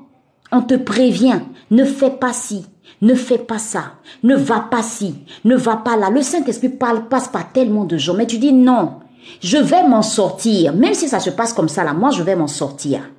on 0.52 0.62
te 0.62 0.76
prévient, 0.76 1.40
ne 1.72 1.86
fais 1.86 2.10
pas 2.10 2.34
ci, 2.34 2.66
ne 3.02 3.16
fais 3.16 3.38
pas 3.38 3.60
ça, 3.60 3.94
ne 4.24 4.36
va 4.36 4.60
pas 4.60 4.84
ci, 4.84 5.16
ne 5.46 5.56
va 5.56 5.78
pas 5.78 5.96
là. 5.96 6.10
Le 6.10 6.22
Saint-Esprit 6.22 6.68
parle, 6.68 7.08
passe 7.08 7.30
par 7.30 7.52
tellement 7.54 7.86
de 7.86 7.98
gens, 7.98 8.14
mais 8.14 8.28
tu 8.28 8.38
dis 8.38 8.52
non, 8.52 8.96
je 9.42 9.58
vais 9.58 9.88
m'en 9.88 10.02
sortir. 10.02 10.74
Même 10.76 10.94
si 10.94 11.08
ça 11.08 11.22
se 11.22 11.30
passe 11.30 11.54
comme 11.54 11.70
ça 11.70 11.86
là, 11.86 11.94
moi 11.94 12.12
je 12.12 12.22
vais 12.22 12.36
m'en 12.36 12.48
sortir. 12.48 13.10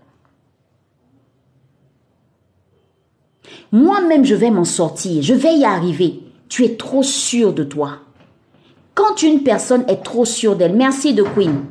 Moi-même 3.72 4.26
je 4.26 4.34
vais 4.34 4.50
m'en 4.50 4.64
sortir, 4.64 5.22
je 5.22 5.32
vais 5.32 5.54
y 5.54 5.64
arriver. 5.64 6.20
Tu 6.50 6.66
es 6.66 6.76
trop 6.76 7.02
sûr 7.02 7.54
de 7.54 7.64
toi. 7.64 8.00
Quand 8.94 9.22
une 9.22 9.44
personne 9.44 9.84
est 9.88 10.02
trop 10.02 10.26
sûre 10.26 10.56
d'elle, 10.56 10.76
merci 10.76 11.14
de 11.14 11.22
Queen. 11.22 11.64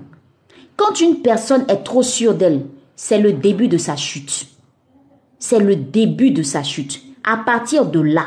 Quand 0.75 0.99
une 0.99 1.17
personne 1.21 1.65
est 1.67 1.83
trop 1.83 2.01
sûre 2.01 2.33
d'elle, 2.33 2.65
c'est 3.01 3.17
le 3.17 3.31
début 3.31 3.69
de 3.69 3.77
sa 3.77 3.95
chute. 3.95 4.47
C'est 5.39 5.59
le 5.59 5.77
début 5.77 6.31
de 6.31 6.43
sa 6.43 6.63
chute. 6.63 7.01
À 7.23 7.38
partir 7.38 7.85
de 7.85 8.01
là, 8.01 8.25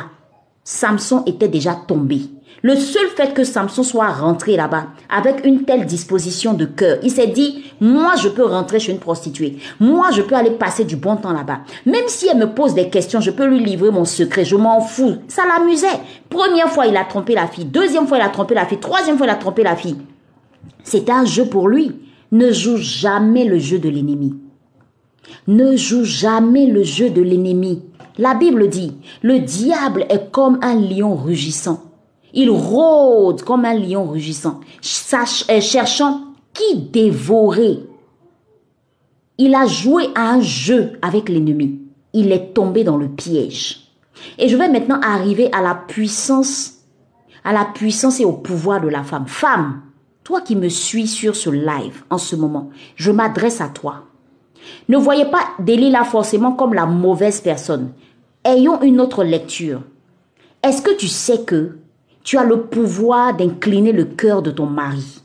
Samson 0.64 1.24
était 1.26 1.46
déjà 1.46 1.74
tombé. 1.74 2.22
Le 2.62 2.74
seul 2.76 3.06
fait 3.14 3.35
que 3.35 3.44
Samson 3.44 3.82
soit 3.82 4.08
rentré 4.08 4.56
là-bas 4.56 4.87
avec 5.11 5.44
une 5.44 5.66
telle 5.66 5.85
disposition 5.85 6.54
de 6.54 6.64
cœur, 6.64 6.96
il 7.02 7.11
s'est 7.11 7.26
dit, 7.26 7.64
moi 7.82 8.14
je 8.16 8.30
peux 8.30 8.46
rentrer 8.46 8.80
chez 8.80 8.92
une 8.92 8.98
prostituée, 8.98 9.58
moi 9.78 10.06
je 10.11 10.22
peux 10.22 10.37
aller 10.37 10.52
passer 10.52 10.85
du 10.85 10.96
bon 10.96 11.16
temps 11.16 11.35
là-bas. 11.35 11.61
Même 11.85 12.08
si 12.08 12.28
elle 12.28 12.38
me 12.38 12.54
pose 12.54 12.72
des 12.72 12.88
questions, 12.88 13.20
je 13.20 13.30
peux 13.30 13.46
lui 13.46 13.62
livrer 13.62 13.90
mon 13.90 14.06
secret, 14.06 14.46
je 14.46 14.56
m'en 14.56 14.80
fous. 14.80 15.16
Ça 15.28 15.42
l'amusait. 15.46 16.00
Première 16.30 16.70
fois, 16.70 16.87
il 16.87 16.96
a 16.96 17.04
trompé 17.04 17.35
la 17.35 17.46
fille, 17.46 17.66
deuxième 17.66 18.06
fois, 18.06 18.16
il 18.16 18.22
a 18.24 18.30
trompé 18.30 18.54
la 18.54 18.64
fille, 18.64 18.80
troisième 18.80 19.18
fois, 19.18 19.26
il 19.26 19.30
a 19.30 19.35
trompé 19.35 19.64
la 19.64 19.76
fille. 19.76 19.98
C'était 20.82 21.12
un 21.12 21.26
jeu 21.26 21.44
pour 21.44 21.68
lui. 21.68 21.94
Ne 22.30 22.50
joue 22.50 22.78
jamais 22.78 23.44
le 23.44 23.58
jeu 23.58 23.78
de 23.78 23.90
l'ennemi. 23.90 24.32
Ne 25.47 25.77
joue 25.77 26.05
jamais 26.05 26.66
le 26.66 26.83
jeu 26.83 27.11
de 27.11 27.23
l'ennemi. 27.23 27.83
La 28.18 28.35
Bible 28.35 28.68
dit, 28.68 28.97
le 29.23 29.40
diable 29.40 30.07
est 30.09 30.31
comme 30.31 30.59
un 30.62 30.75
lion 30.75 31.14
rugissant. 31.16 31.83
Il 32.35 32.51
rôde 32.51 33.42
comme 33.42 33.64
un 33.64 33.75
lion 33.75 34.07
rugissant, 34.07 34.61
euh, 35.51 35.61
cherchant 35.61 36.21
qui 36.53 36.77
dévorer. 36.77 37.81
Il 39.38 39.55
a 39.55 39.66
joué 39.66 40.09
à 40.14 40.31
un 40.31 40.40
jeu 40.40 40.92
avec 41.03 41.29
l'ennemi. 41.29 41.81
Il 42.12 42.33
est 42.33 42.55
tombé 42.55 42.85
dans 42.85 42.97
le 42.97 43.09
piège. 43.09 43.88
Et 44.38 44.49
je 44.49 44.57
vais 44.57 44.68
maintenant 44.68 45.01
arriver 45.01 45.51
à 45.53 45.62
la 45.62 45.75
puissance, 45.75 46.75
à 47.45 47.53
la 47.53 47.64
puissance 47.64 48.21
et 48.21 48.25
au 48.25 48.33
pouvoir 48.33 48.81
de 48.81 48.88
la 48.88 49.03
femme. 49.03 49.27
Femme, 49.27 49.83
toi 50.23 50.40
qui 50.40 50.55
me 50.55 50.68
suis 50.68 51.07
sur 51.07 51.35
ce 51.35 51.51
live 51.51 52.05
en 52.11 52.18
ce 52.18 52.37
moment, 52.37 52.71
je 52.95 53.11
m'adresse 53.11 53.61
à 53.61 53.68
toi. 53.68 54.05
Ne 54.88 54.96
voyez 54.96 55.25
pas 55.25 55.48
Delilah 55.59 56.05
forcément 56.05 56.53
comme 56.53 56.75
la 56.75 56.87
mauvaise 56.87 57.40
personne. 57.40 57.92
Ayons 58.44 58.83
une 58.83 59.01
autre 59.01 59.25
lecture. 59.25 59.83
Est-ce 60.62 60.83
que 60.83 60.96
tu 60.96 61.09
sais 61.09 61.42
que 61.42 61.79
tu 62.22 62.38
as 62.38 62.44
le 62.44 62.62
pouvoir 62.62 63.35
d'incliner 63.37 63.92
le 63.92 64.05
cœur 64.05 64.42
de 64.42 64.51
ton 64.51 64.66
mari? 64.66 65.22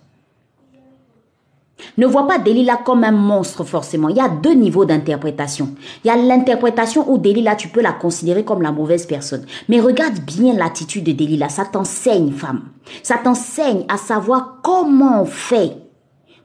Ne 1.97 2.07
vois 2.07 2.27
pas 2.27 2.39
Delilah 2.39 2.77
comme 2.77 3.03
un 3.03 3.11
monstre 3.11 3.63
forcément. 3.63 4.09
Il 4.09 4.17
y 4.17 4.21
a 4.21 4.29
deux 4.29 4.53
niveaux 4.53 4.85
d'interprétation. 4.85 5.75
Il 6.03 6.07
y 6.07 6.11
a 6.11 6.15
l'interprétation 6.15 7.09
où 7.09 7.17
Delilah, 7.17 7.55
tu 7.55 7.67
peux 7.67 7.81
la 7.81 7.93
considérer 7.93 8.43
comme 8.43 8.61
la 8.61 8.71
mauvaise 8.71 9.05
personne. 9.05 9.45
Mais 9.69 9.79
regarde 9.79 10.19
bien 10.19 10.53
l'attitude 10.53 11.03
de 11.03 11.11
Delilah. 11.11 11.49
Ça 11.49 11.65
t'enseigne, 11.65 12.31
femme. 12.31 12.69
Ça 13.03 13.17
t'enseigne 13.17 13.85
à 13.89 13.97
savoir 13.97 14.59
comment 14.63 15.21
on 15.21 15.25
fait 15.25 15.77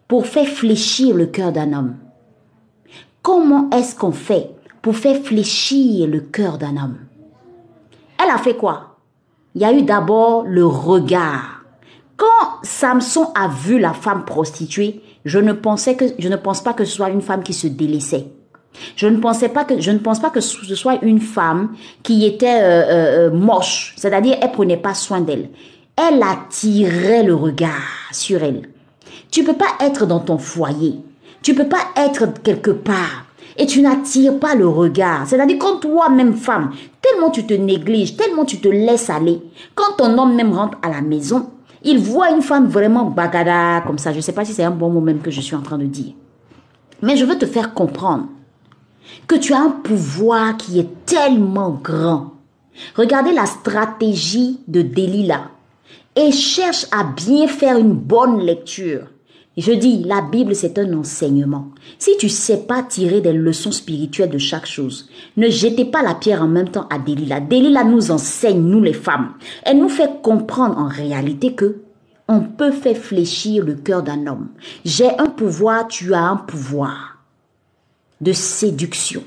pour 0.07 0.27
faire 0.27 0.49
fléchir 0.49 1.15
le 1.15 1.27
cœur 1.27 1.53
d'un 1.53 1.73
homme. 1.73 1.95
Comment 3.23 3.71
est-ce 3.71 3.95
qu'on 3.95 4.11
fait 4.11 4.51
pour 4.83 4.97
faire 4.97 5.23
fléchir 5.23 6.09
le 6.09 6.21
cœur 6.21 6.59
d'un 6.59 6.77
homme? 6.77 6.99
Elle 8.21 8.31
a 8.31 8.39
fait 8.39 8.57
quoi? 8.57 8.97
Il 9.55 9.63
y 9.63 9.65
a 9.65 9.73
eu 9.73 9.83
d'abord 9.83 10.43
le 10.45 10.67
regard. 10.67 11.63
Quand 12.17 12.59
Samson 12.65 13.29
a 13.35 13.47
vu 13.47 13.79
la 13.79 13.93
femme 13.93 14.25
prostituée, 14.25 15.03
je 15.25 15.39
ne 15.39 15.53
pensais 15.53 15.95
que 15.95 16.07
je 16.19 16.29
ne 16.29 16.37
pense 16.37 16.63
pas 16.63 16.73
que 16.73 16.85
ce 16.85 16.97
soit 16.97 17.11
une 17.11 17.23
femme 17.23 17.45
qui 17.45 17.53
se 17.53 17.69
délaissait. 17.69 18.27
Je 18.97 19.07
ne 19.07 19.19
pensais 19.19 19.51
pas 19.51 19.65
que 19.65 19.81
je 19.81 19.91
ne 19.91 19.99
pense 19.99 20.19
pas 20.19 20.31
que 20.31 20.41
ce 20.41 20.75
soit 20.75 20.99
une 21.03 21.21
femme 21.21 21.75
qui 22.03 22.25
était 22.25 22.61
euh, 22.61 22.83
euh, 22.83 23.29
euh, 23.29 23.31
moche, 23.31 23.95
c'est-à-dire 23.97 24.39
elle 24.41 24.51
prenait 24.51 24.77
pas 24.77 24.95
soin 24.95 25.21
d'elle. 25.21 25.51
Elle 25.97 26.23
attirait 26.23 27.23
le 27.23 27.35
regard 27.35 28.09
sur 28.11 28.43
elle. 28.43 28.69
Tu 29.31 29.45
peux 29.45 29.55
pas 29.55 29.77
être 29.81 30.07
dans 30.07 30.21
ton 30.21 30.39
foyer. 30.39 30.99
Tu 31.43 31.55
peux 31.55 31.69
pas 31.69 31.85
être 31.97 32.41
quelque 32.43 32.71
part 32.71 33.27
et 33.57 33.67
tu 33.67 33.83
n'attires 33.83 34.39
pas 34.39 34.55
le 34.55 34.67
regard. 34.69 35.27
C'est-à-dire 35.27 35.59
quand 35.59 35.79
toi-même 35.79 36.35
femme, 36.35 36.71
tellement 37.01 37.31
tu 37.31 37.45
te 37.45 37.55
négliges, 37.55 38.17
tellement 38.17 38.45
tu 38.45 38.59
te 38.59 38.69
laisses 38.69 39.11
aller, 39.11 39.41
quand 39.75 39.97
ton 39.99 40.17
homme 40.19 40.35
même 40.35 40.53
rentre 40.53 40.79
à 40.83 40.89
la 40.89 41.01
maison, 41.01 41.51
il 41.85 41.99
voit 41.99 42.31
une 42.31 42.43
femme 42.43 42.67
vraiment 42.69 43.05
bagada 43.05 43.83
comme 43.87 43.99
ça. 43.99 44.13
Je 44.13 44.19
ne 44.19 44.23
sais 44.23 44.33
pas 44.33 44.45
si 44.45 44.53
c'est 44.53 44.63
un 44.63 44.71
bon 44.71 44.91
mot 44.91 45.01
même 45.01 45.21
que 45.21 45.31
je 45.31 45.41
suis 45.41 45.57
en 45.57 45.63
train 45.63 45.79
de 45.79 45.87
dire. 45.87 46.13
Mais 47.03 47.17
je 47.17 47.25
veux 47.25 47.37
te 47.37 47.47
faire 47.47 47.75
comprendre 47.75 48.29
que 49.27 49.35
tu 49.35 49.53
as 49.53 49.61
un 49.61 49.71
pouvoir 49.71 50.57
qui 50.57 50.79
est 50.79 51.05
tellement 51.05 51.71
grand. 51.71 52.35
Regardez 52.97 53.33
la 53.33 53.47
stratégie 53.47 54.61
de 54.69 54.83
Delilah 54.83 55.51
et 56.15 56.31
cherche 56.31 56.87
à 56.93 57.05
bien 57.05 57.49
faire 57.49 57.79
une 57.79 57.95
bonne 57.95 58.41
lecture. 58.41 59.07
Je 59.59 59.73
dis, 59.73 60.03
la 60.05 60.23
Bible, 60.23 60.55
c'est 60.55 60.79
un 60.79 60.95
enseignement. 60.95 61.69
Si 61.99 62.17
tu 62.17 62.31
sais 62.31 62.59
pas 62.67 62.83
tirer 62.83 63.21
des 63.21 63.35
leçons 63.35 63.73
spirituelles 63.73 64.31
de 64.31 64.39
chaque 64.39 64.67
chose, 64.67 65.11
ne 65.37 65.51
jetez 65.51 65.85
pas 65.85 66.03
la 66.03 66.15
pierre 66.15 66.43
en 66.43 66.49
même 66.49 66.71
temps 66.71 66.87
à 66.89 66.99
Delilah. 66.99 67.41
Delilah 67.41 67.85
nous 67.85 68.11
enseigne, 68.11 68.63
nous 68.63 68.83
les 68.83 68.95
femmes. 68.95 69.35
Elle 69.65 69.79
nous 69.79 69.91
fait 69.91 70.23
comprendre 70.23 70.79
en 70.79 70.89
réalité 70.89 71.53
que 71.53 71.83
on 72.29 72.41
peut 72.41 72.71
faire 72.71 72.97
fléchir 72.97 73.63
le 73.63 73.75
cœur 73.75 74.03
d'un 74.03 74.27
homme. 74.27 74.49
J'ai 74.87 75.11
un 75.19 75.27
pouvoir, 75.27 75.87
tu 75.87 76.15
as 76.15 76.23
un 76.23 76.37
pouvoir 76.37 77.19
de 78.23 78.33
séduction. 78.33 79.23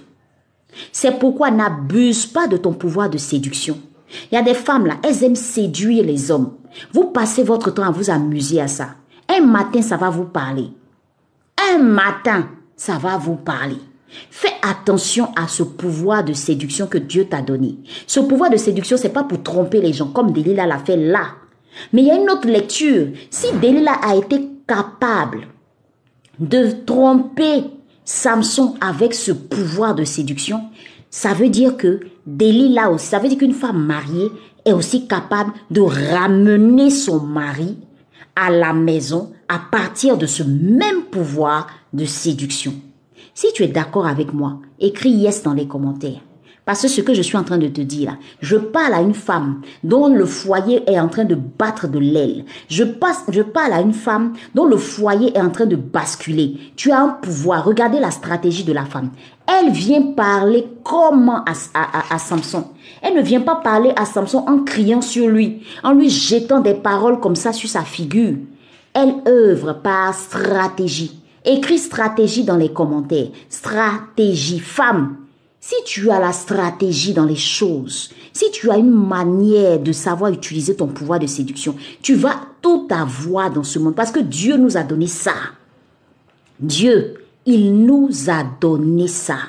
C'est 0.92 1.20
pourquoi 1.20 1.52
n'abuse 1.52 2.26
pas 2.26 2.48
de 2.48 2.58
ton 2.58 2.74
pouvoir 2.74 3.12
de 3.12 3.20
séduction. 3.20 3.78
Il 4.32 4.36
y 4.36 4.38
a 4.38 4.42
des 4.42 4.56
femmes 4.56 4.88
là, 4.88 4.96
elles 5.04 5.24
aiment 5.24 5.36
séduire 5.36 6.04
les 6.04 6.32
hommes. 6.32 6.54
Vous 6.94 7.06
passez 7.06 7.44
votre 7.44 7.70
temps 7.70 7.84
à 7.84 7.92
vous 7.92 8.10
amuser 8.10 8.60
à 8.60 8.68
ça. 8.68 8.96
Un 9.30 9.46
matin, 9.46 9.82
ça 9.82 9.98
va 9.98 10.10
vous 10.10 10.26
parler. 10.26 10.70
Un 11.74 11.80
matin, 11.80 12.48
ça 12.76 12.98
va 12.98 13.18
vous 13.18 13.36
parler. 13.36 13.78
Fais 14.30 14.54
attention 14.62 15.30
à 15.36 15.48
ce 15.48 15.64
pouvoir 15.64 16.24
de 16.24 16.34
séduction 16.34 16.88
que 16.88 16.98
Dieu 16.98 17.26
t'a 17.26 17.42
donné. 17.42 17.78
Ce 18.08 18.20
pouvoir 18.20 18.50
de 18.50 18.58
séduction, 18.58 18.98
c'est 18.98 19.10
pas 19.10 19.24
pour 19.24 19.44
tromper 19.44 19.82
les 19.82 19.94
gens, 19.94 20.08
comme 20.08 20.32
Delilah 20.32 20.68
l'a 20.68 20.80
fait 20.80 20.98
là. 20.98 21.28
Mais 21.92 22.04
il 22.04 22.08
y 22.08 22.12
a 22.12 22.16
une 22.16 22.30
autre 22.30 22.48
lecture. 22.48 23.08
Si 23.30 23.52
Delilah 23.54 24.00
a 24.02 24.16
été 24.16 24.48
capable 24.68 25.48
de 26.40 26.72
tromper 26.86 27.64
Samson 28.04 28.76
avec 28.80 29.14
ce 29.14 29.32
pouvoir 29.32 29.96
de 29.96 30.04
séduction, 30.04 30.62
ça 31.10 31.34
veut 31.34 31.50
dire 31.50 31.78
que 31.78 32.02
Delilah 32.26 32.92
aussi, 32.92 33.08
ça 33.08 33.20
veut 33.20 33.30
dire 33.30 33.38
qu'une 33.38 33.54
femme 33.54 33.84
mariée 33.84 34.30
est 34.66 34.74
aussi 34.74 35.08
capable 35.08 35.52
de 35.72 35.82
ramener 35.82 36.90
son 36.90 37.20
mari 37.22 37.78
à 38.36 38.50
la 38.50 38.74
maison 38.74 39.32
à 39.48 39.60
partir 39.60 40.18
de 40.18 40.26
ce 40.26 40.44
même 40.44 41.04
pouvoir 41.04 41.68
de 41.94 42.06
séduction. 42.06 42.74
Si 43.34 43.48
tu 43.54 43.64
es 43.64 43.68
d'accord 43.68 44.08
avec 44.08 44.34
moi, 44.34 44.60
écris 44.80 45.12
yes 45.12 45.44
dans 45.44 45.54
les 45.54 45.68
commentaires. 45.68 46.22
Parce 46.66 46.82
que 46.82 46.88
ce 46.88 47.02
que 47.02 47.14
je 47.14 47.22
suis 47.22 47.38
en 47.38 47.44
train 47.44 47.60
de 47.60 47.68
te 47.68 47.82
dire 47.82 48.12
là, 48.12 48.18
je 48.42 48.58
parle 48.58 48.96
à 48.96 49.02
une 49.02 49.14
femme 49.14 49.62
dont 49.84 50.08
le 50.08 50.26
foyer 50.26 50.82
est 50.90 51.00
en 51.00 51.08
train 51.08 51.24
de 51.24 51.36
battre 51.36 51.88
de 51.88 52.00
l'aile. 52.00 52.46
Je, 52.70 52.84
passe, 52.84 53.24
je 53.30 53.44
parle 53.44 53.74
à 53.74 53.82
une 53.82 53.94
femme 53.94 54.34
dont 54.56 54.66
le 54.66 54.78
foyer 54.78 55.38
est 55.38 55.42
en 55.42 55.52
train 55.52 55.68
de 55.68 55.76
basculer. 55.76 56.58
Tu 56.76 56.92
as 56.92 57.00
un 57.00 57.10
pouvoir. 57.10 57.66
Regardez 57.66 58.00
la 58.00 58.10
stratégie 58.10 58.64
de 58.64 58.74
la 58.74 58.86
femme. 58.86 59.12
Elle 59.48 59.72
vient 59.72 60.14
parler 60.14 60.66
comment 60.84 61.44
à, 61.46 61.54
à, 61.76 62.16
à, 62.16 62.18
Samson. 62.18 62.66
Elle 63.04 63.16
ne 63.16 63.22
vient 63.22 63.42
pas 63.42 63.58
parler 63.58 63.92
à 63.96 64.06
Samson 64.06 64.44
en 64.48 64.64
criant 64.64 65.02
sur 65.02 65.28
lui, 65.28 65.62
en 65.84 65.94
lui 65.94 66.10
jetant 66.10 66.62
des 66.62 66.74
paroles 66.74 67.20
comme 67.20 67.36
ça 67.36 67.54
sur 67.54 67.70
sa 67.70 67.84
figure. 67.84 68.38
Elle 68.94 69.14
œuvre 69.28 69.74
par 69.74 70.16
stratégie. 70.16 71.22
Écris 71.46 71.78
stratégie 71.78 72.44
dans 72.44 72.58
les 72.58 72.74
commentaires. 72.74 73.28
Stratégie. 73.50 74.58
Femme, 74.58 75.18
si 75.68 75.74
tu 75.84 76.12
as 76.12 76.20
la 76.20 76.32
stratégie 76.32 77.16
dans 77.16 77.26
les 77.26 77.36
choses, 77.36 78.12
si 78.34 78.52
tu 78.52 78.70
as 78.70 78.78
une 78.78 78.92
manière 78.92 79.80
de 79.80 79.92
savoir 79.92 80.32
utiliser 80.32 80.76
ton 80.76 80.86
pouvoir 80.86 81.18
de 81.18 81.26
séduction, 81.26 81.76
tu 82.04 82.14
vas 82.14 82.40
tout 82.62 82.88
avoir 82.92 83.50
dans 83.50 83.64
ce 83.64 83.80
monde 83.80 83.96
parce 83.96 84.12
que 84.12 84.20
Dieu 84.20 84.58
nous 84.58 84.78
a 84.78 84.84
donné 84.84 85.08
ça. 85.08 85.34
Dieu, 86.60 87.16
il 87.48 87.84
nous 87.84 88.12
a 88.30 88.44
donné 88.62 89.08
ça. 89.08 89.40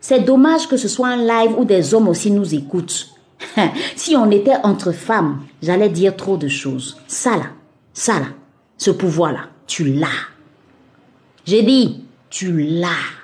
C'est 0.00 0.20
dommage 0.20 0.68
que 0.68 0.76
ce 0.76 0.86
soit 0.86 1.08
un 1.08 1.24
live 1.24 1.56
où 1.56 1.64
des 1.64 1.94
hommes 1.94 2.08
aussi 2.08 2.30
nous 2.30 2.54
écoutent. 2.54 3.08
si 3.96 4.16
on 4.16 4.30
était 4.30 4.58
entre 4.64 4.92
femmes, 4.92 5.40
j'allais 5.62 5.88
dire 5.88 6.14
trop 6.14 6.36
de 6.36 6.48
choses. 6.48 6.98
Ça 7.06 7.38
là, 7.38 7.46
ça 7.94 8.20
là, 8.20 8.26
ce 8.76 8.90
pouvoir-là, 8.90 9.48
tu 9.66 9.84
l'as. 9.84 10.28
J'ai 11.46 11.62
dit, 11.62 12.04
tu 12.28 12.60
l'as. 12.60 13.15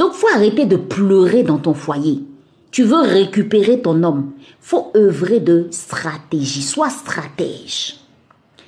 Donc, 0.00 0.14
faut 0.14 0.28
arrêter 0.34 0.64
de 0.64 0.76
pleurer 0.76 1.42
dans 1.42 1.58
ton 1.58 1.74
foyer. 1.74 2.24
Tu 2.70 2.84
veux 2.84 3.02
récupérer 3.02 3.82
ton 3.82 4.02
homme. 4.02 4.30
Faut 4.58 4.90
œuvrer 4.96 5.40
de 5.40 5.66
stratégie. 5.70 6.62
Sois 6.62 6.88
stratège. 6.88 8.00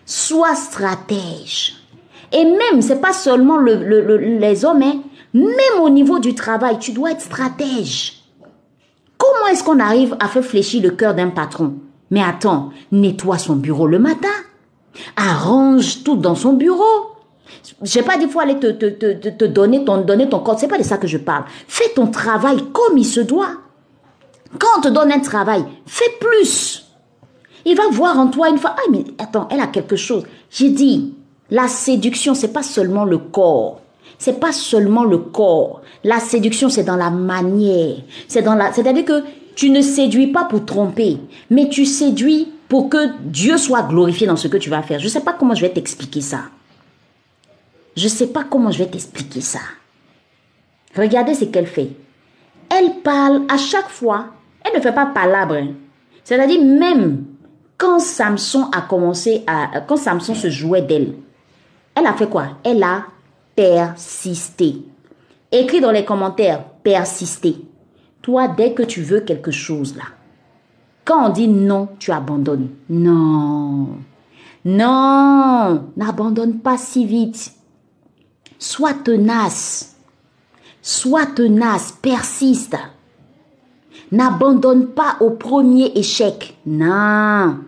Sois 0.05 0.55
stratège. 0.55 1.77
Et 2.33 2.45
même, 2.45 2.83
c'est 2.83 3.01
pas 3.01 3.15
seulement 3.15 3.59
les 3.59 4.65
hommes, 4.67 4.83
hein. 4.83 5.01
même 5.33 5.81
au 5.83 5.89
niveau 5.89 6.19
du 6.19 6.35
travail, 6.35 6.79
tu 6.79 6.93
dois 6.93 7.13
être 7.13 7.23
stratège. 7.23 8.25
Comment 9.17 9.47
est-ce 9.51 9.65
qu'on 9.65 9.81
arrive 9.81 10.15
à 10.21 10.29
faire 10.29 10.45
fléchir 10.45 10.83
le 10.83 10.91
cœur 10.91 11.15
d'un 11.15 11.31
patron? 11.31 11.77
Mais 12.11 12.23
attends, 12.23 12.73
nettoie 12.91 13.39
son 13.39 13.57
bureau 13.57 13.87
le 13.87 13.99
matin. 13.99 14.29
Arrange 15.17 16.05
tout 16.05 16.17
dans 16.17 16.35
son 16.35 16.53
bureau. 16.53 17.12
Je 17.83 17.99
n'ai 17.99 18.05
pas 18.05 18.17
dit 18.17 18.27
faut 18.27 18.41
aller 18.41 18.59
te, 18.59 18.67
te, 18.71 18.87
te, 18.87 19.29
te, 19.29 19.45
donner 19.45 19.85
ton, 19.85 19.99
donner 19.99 20.29
ton 20.29 20.41
corps. 20.41 20.59
C'est 20.59 20.69
pas 20.69 20.79
de 20.79 20.83
ça 20.83 20.99
que 20.99 21.07
je 21.07 21.19
parle. 21.19 21.45
Fais 21.69 21.91
ton 21.95 22.07
travail 22.07 22.59
comme 22.73 22.99
il 22.99 23.07
se 23.07 23.21
doit. 23.21 23.51
Quand 24.59 24.79
on 24.79 24.81
te 24.83 24.89
donne 24.89 25.13
un 25.13 25.21
travail, 25.21 25.65
fais 25.87 26.11
plus. 26.21 26.85
Il 27.65 27.77
va 27.77 27.89
voir 27.91 28.19
en 28.19 28.29
toi 28.29 28.51
une 28.51 28.59
fois, 28.59 28.75
ah 28.77 28.91
mais 28.91 29.05
attends, 29.19 29.49
elle 29.51 29.61
a 29.61 29.69
quelque 29.69 29.97
chose. 29.97 30.25
J'ai 30.51 30.71
dit, 30.71 31.15
la 31.51 31.69
séduction, 31.69 32.35
c'est 32.35 32.53
pas 32.53 32.63
seulement 32.63 33.05
le 33.05 33.19
corps. 33.19 33.81
C'est 34.19 34.41
pas 34.41 34.53
seulement 34.53 35.05
le 35.05 35.19
corps. 35.19 35.83
La 36.05 36.21
séduction, 36.21 36.69
c'est 36.69 36.85
dans 36.85 36.97
la 36.97 37.11
manière. 37.11 37.97
C'est 38.29 38.43
dans 38.43 38.55
la, 38.55 38.73
c'est-à-dire 38.73 39.05
que 39.05 39.23
tu 39.55 39.71
ne 39.71 39.83
séduis 39.83 40.29
pas 40.29 40.45
pour 40.45 40.65
tromper, 40.65 41.19
mais 41.51 41.69
tu 41.69 41.87
séduis 41.87 42.49
pour 42.69 42.89
que 42.89 43.11
Dieu 43.25 43.59
soit 43.59 43.83
glorifié 43.83 44.27
dans 44.27 44.37
ce 44.37 44.49
que 44.49 44.57
tu 44.57 44.71
vas 44.71 44.83
faire. 44.83 44.99
Je 44.99 45.05
ne 45.05 45.11
sais 45.11 45.21
pas 45.21 45.35
comment 45.35 45.55
je 45.55 45.61
vais 45.61 45.73
t'expliquer 45.73 46.21
ça. 46.21 46.45
Je 47.97 48.05
ne 48.05 48.09
sais 48.09 48.29
pas 48.29 48.45
comment 48.45 48.71
je 48.71 48.79
vais 48.79 48.91
t'expliquer 48.91 49.41
ça. 49.41 49.61
Regardez 50.97 51.35
ce 51.35 51.45
qu'elle 51.47 51.67
fait. 51.67 51.91
Elle 52.69 53.01
parle 53.03 53.43
à 53.49 53.57
chaque 53.57 53.89
fois. 53.89 54.27
Elle 54.65 54.77
ne 54.77 54.81
fait 54.81 54.95
pas 54.95 55.07
palabre. 55.07 55.55
Hein. 55.55 55.75
C'est-à-dire 56.25 56.63
même 56.63 57.25
quand 57.77 57.99
Samson 57.99 58.71
a 58.73 58.83
commencé 58.83 59.43
à... 59.47 59.81
Quand 59.81 59.97
Samson 59.97 60.35
se 60.35 60.49
jouait 60.51 60.83
d'elle, 60.83 61.15
elle 61.95 62.07
a 62.07 62.15
fait 62.15 62.29
quoi? 62.29 62.59
Elle 62.65 62.83
a 62.83 63.05
persisté. 63.55 64.83
Écris 65.51 65.81
dans 65.81 65.91
les 65.91 66.05
commentaires, 66.05 66.65
persister. 66.83 67.57
Toi, 68.23 68.49
dès 68.49 68.73
que 68.73 68.83
tu 68.83 69.03
veux 69.03 69.21
quelque 69.21 69.51
chose 69.51 69.97
là, 69.97 70.05
quand 71.05 71.27
on 71.27 71.29
dit 71.31 71.49
non, 71.49 71.89
tu 71.99 72.13
abandonnes. 72.13 72.69
Non. 72.89 73.89
Non, 74.65 75.89
n'abandonne 75.97 76.61
pas 76.61 76.79
si 76.79 77.05
vite. 77.05 77.53
Sois 78.63 78.95
tenace. 78.95 79.97
Sois 80.83 81.27
tenace, 81.27 81.91
persiste. 82.01 82.77
N'abandonne 84.13 84.87
pas 84.87 85.17
au 85.19 85.31
premier 85.31 85.87
échec. 85.97 86.57
Non. 86.65 87.59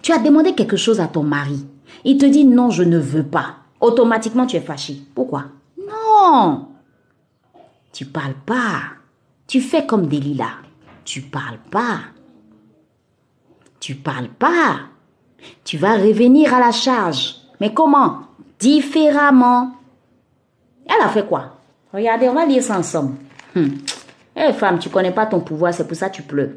Tu 0.00 0.10
as 0.10 0.18
demandé 0.18 0.54
quelque 0.54 0.78
chose 0.78 1.00
à 1.00 1.06
ton 1.06 1.22
mari. 1.22 1.66
Il 2.06 2.16
te 2.16 2.24
dit 2.24 2.46
non, 2.46 2.70
je 2.70 2.82
ne 2.82 2.98
veux 2.98 3.24
pas. 3.24 3.56
Automatiquement, 3.78 4.46
tu 4.46 4.56
es 4.56 4.62
fâché. 4.62 5.02
Pourquoi? 5.14 5.44
Non. 5.76 6.68
Tu 7.92 8.06
parles 8.06 8.40
pas. 8.46 8.84
Tu 9.46 9.60
fais 9.60 9.84
comme 9.84 10.06
Delilah. 10.06 10.62
Tu 11.04 11.20
parles 11.20 11.60
pas. 11.70 11.98
Tu 13.80 13.96
parles 13.96 14.30
pas. 14.30 14.76
Tu 15.62 15.76
vas 15.76 15.98
revenir 15.98 16.54
à 16.54 16.60
la 16.60 16.72
charge. 16.72 17.34
Mais 17.60 17.74
comment? 17.74 18.22
Différemment. 18.58 19.72
Elle 20.86 21.04
a 21.04 21.08
fait 21.08 21.26
quoi? 21.26 21.56
Regardez, 21.92 22.28
on 22.28 22.34
va 22.34 22.46
lire 22.46 22.62
ça 22.62 22.78
ensemble. 22.78 23.14
Hum. 23.56 23.70
Eh 24.34 24.52
femme, 24.52 24.78
tu 24.78 24.88
connais 24.88 25.10
pas 25.10 25.26
ton 25.26 25.40
pouvoir, 25.40 25.74
c'est 25.74 25.86
pour 25.86 25.96
ça 25.96 26.08
que 26.08 26.16
tu 26.16 26.22
pleures. 26.22 26.50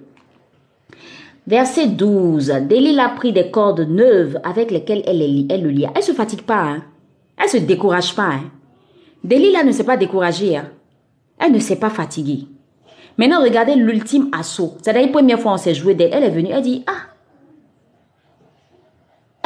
Verset 1.47 1.87
12. 1.87 2.47
Delilah 2.67 3.09
pris 3.09 3.31
des 3.31 3.51
cordes 3.51 3.81
neuves 3.81 4.39
avec 4.43 4.71
lesquelles 4.71 5.03
elle, 5.05 5.21
elle 5.49 5.61
le 5.61 5.69
lia. 5.69 5.91
Elle 5.95 6.03
se 6.03 6.13
fatigue 6.13 6.41
pas. 6.41 6.61
Hein? 6.61 6.83
Elle 7.37 7.49
se 7.49 7.57
décourage 7.57 8.15
pas. 8.15 8.29
Hein? 8.29 8.43
Delilah 9.23 9.63
ne 9.63 9.71
s'est 9.71 9.83
pas 9.83 9.97
découragée. 9.97 10.57
Hein? 10.57 10.69
Elle 11.37 11.51
ne 11.51 11.59
s'est 11.59 11.75
pas 11.75 11.91
fatiguée. 11.91 12.47
Maintenant, 13.17 13.43
regardez 13.43 13.75
l'ultime 13.75 14.29
assaut. 14.31 14.75
C'est 14.81 14.93
la 14.93 15.07
première 15.07 15.39
fois 15.39 15.53
on 15.53 15.57
s'est 15.57 15.75
joué 15.75 15.93
d'elle. 15.93 16.13
Elle 16.13 16.23
est 16.23 16.29
venue. 16.29 16.49
Elle 16.51 16.63
dit, 16.63 16.83
ah. 16.87 17.11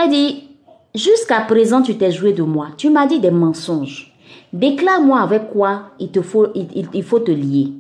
Elle 0.01 0.09
dit, 0.09 0.49
jusqu'à 0.95 1.41
présent, 1.41 1.81
tu 1.81 1.97
t'es 1.97 2.11
joué 2.11 2.31
de 2.31 2.43
moi. 2.43 2.69
Tu 2.77 2.89
m'as 2.89 3.07
dit 3.07 3.19
des 3.19 3.31
mensonges. 3.31 4.15
Déclare-moi 4.53 5.19
avec 5.19 5.49
quoi 5.51 5.91
il, 5.99 6.09
te 6.09 6.21
faut, 6.21 6.47
il, 6.55 7.03
faut 7.03 7.19
te 7.19 7.31
lier. 7.31 7.71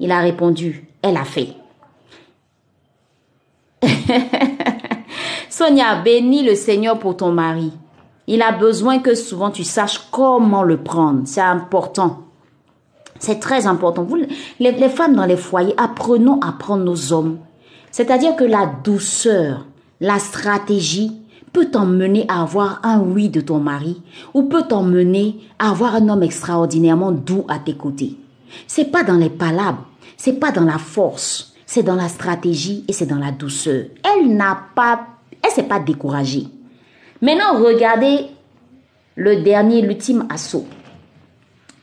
Il 0.00 0.10
a 0.12 0.20
répondu, 0.20 0.86
elle 1.02 1.16
a 1.16 1.24
fait. 1.24 1.48
Sonia, 5.50 5.96
bénis 6.02 6.44
le 6.44 6.54
Seigneur 6.54 6.98
pour 6.98 7.16
ton 7.16 7.32
mari. 7.32 7.72
Il 8.26 8.42
a 8.42 8.52
besoin 8.52 9.00
que 9.00 9.14
souvent 9.14 9.50
tu 9.50 9.64
saches 9.64 10.08
comment 10.10 10.62
le 10.62 10.76
prendre. 10.78 11.22
C'est 11.24 11.40
important. 11.40 12.20
C'est 13.18 13.40
très 13.40 13.66
important. 13.66 14.04
Vous, 14.04 14.16
les, 14.16 14.26
les, 14.72 14.88
femmes 14.88 15.14
dans 15.14 15.26
les 15.26 15.36
foyers, 15.36 15.74
apprenons 15.76 16.40
à 16.40 16.52
prendre 16.52 16.84
nos 16.84 17.12
hommes. 17.12 17.38
C'est-à-dire 17.90 18.36
que 18.36 18.44
la 18.44 18.66
douceur, 18.82 19.66
la 20.00 20.18
stratégie 20.18 21.21
peut 21.52 21.66
t'emmener 21.66 22.24
à 22.28 22.42
avoir 22.42 22.80
un 22.82 23.00
oui 23.00 23.28
de 23.28 23.40
ton 23.40 23.58
mari 23.58 24.02
ou 24.34 24.44
peut 24.44 24.62
t'emmener 24.62 25.36
à 25.58 25.70
avoir 25.70 25.94
un 25.94 26.08
homme 26.08 26.22
extraordinairement 26.22 27.12
doux 27.12 27.44
à 27.48 27.58
tes 27.58 27.74
côtés. 27.74 28.16
C'est 28.66 28.90
pas 28.90 29.02
dans 29.02 29.16
les 29.16 29.30
palabres, 29.30 29.86
c'est 30.16 30.38
pas 30.38 30.52
dans 30.52 30.64
la 30.64 30.78
force, 30.78 31.54
c'est 31.66 31.82
dans 31.82 31.94
la 31.94 32.08
stratégie 32.08 32.84
et 32.88 32.92
c'est 32.92 33.06
dans 33.06 33.18
la 33.18 33.32
douceur. 33.32 33.86
Elle 34.04 34.34
n'a 34.34 34.58
pas, 34.74 35.06
elle 35.42 35.50
s'est 35.50 35.62
pas 35.62 35.80
découragée. 35.80 36.46
Maintenant, 37.20 37.62
regardez 37.62 38.26
le 39.16 39.42
dernier, 39.42 39.82
l'ultime 39.82 40.26
assaut. 40.30 40.66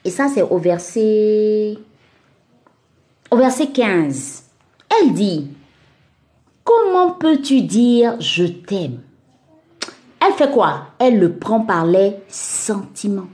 Et 0.04 0.10
ça, 0.10 0.28
c'est 0.34 0.42
au 0.42 0.58
verset, 0.58 1.78
au 3.30 3.38
verset 3.38 3.68
15. 3.68 4.44
Elle 4.90 5.14
dit, 5.14 5.48
comment 6.64 7.12
peux-tu 7.12 7.62
dire 7.62 8.16
je 8.20 8.46
t'aime? 8.46 9.00
Fait 10.34 10.52
quoi? 10.52 10.88
Elle 11.00 11.20
le 11.20 11.34
prend 11.34 11.62
par 11.62 11.86
les 11.86 12.16
sentiments. 12.28 13.28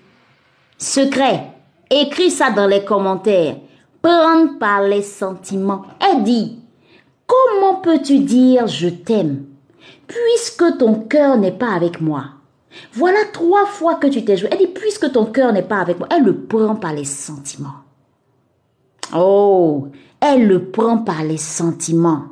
Secret. 0.78 1.52
Écris 1.90 2.32
ça 2.32 2.52
dans 2.52 2.68
les 2.68 2.84
commentaires. 2.84 3.58
Prendre 4.02 4.58
par 4.58 4.82
les 4.82 5.02
sentiments. 5.02 5.84
Elle 6.00 6.24
dit, 6.24 6.60
comment 7.28 7.76
peux-tu 7.76 8.20
dire 8.20 8.68
je 8.68 8.90
t'aime? 8.90 9.46
Puisque 10.08 10.78
ton 10.78 10.96
cœur 10.96 11.38
n'est 11.38 11.52
pas 11.52 11.74
avec 11.74 12.02
moi 12.02 12.26
voilà 12.94 13.20
trois 13.32 13.66
fois 13.66 13.96
que 13.96 14.08
tu 14.08 14.24
t'es 14.24 14.38
joué. 14.38 14.50
Elle 14.52 14.60
dit, 14.60 14.68
puisque 14.68 15.12
ton 15.12 15.26
cœur 15.26 15.52
n'est 15.54 15.64
pas 15.64 15.80
avec 15.80 16.00
moi, 16.00 16.08
elle 16.12 16.24
le 16.24 16.36
prend 16.36 16.76
par 16.76 16.94
les 16.94 17.06
sentiments. 17.06 17.84
Oh, 19.16 19.88
elle 20.20 20.48
le 20.48 20.72
prend 20.72 21.00
par 21.00 21.24
les 21.24 21.38
sentiments. 21.38 22.24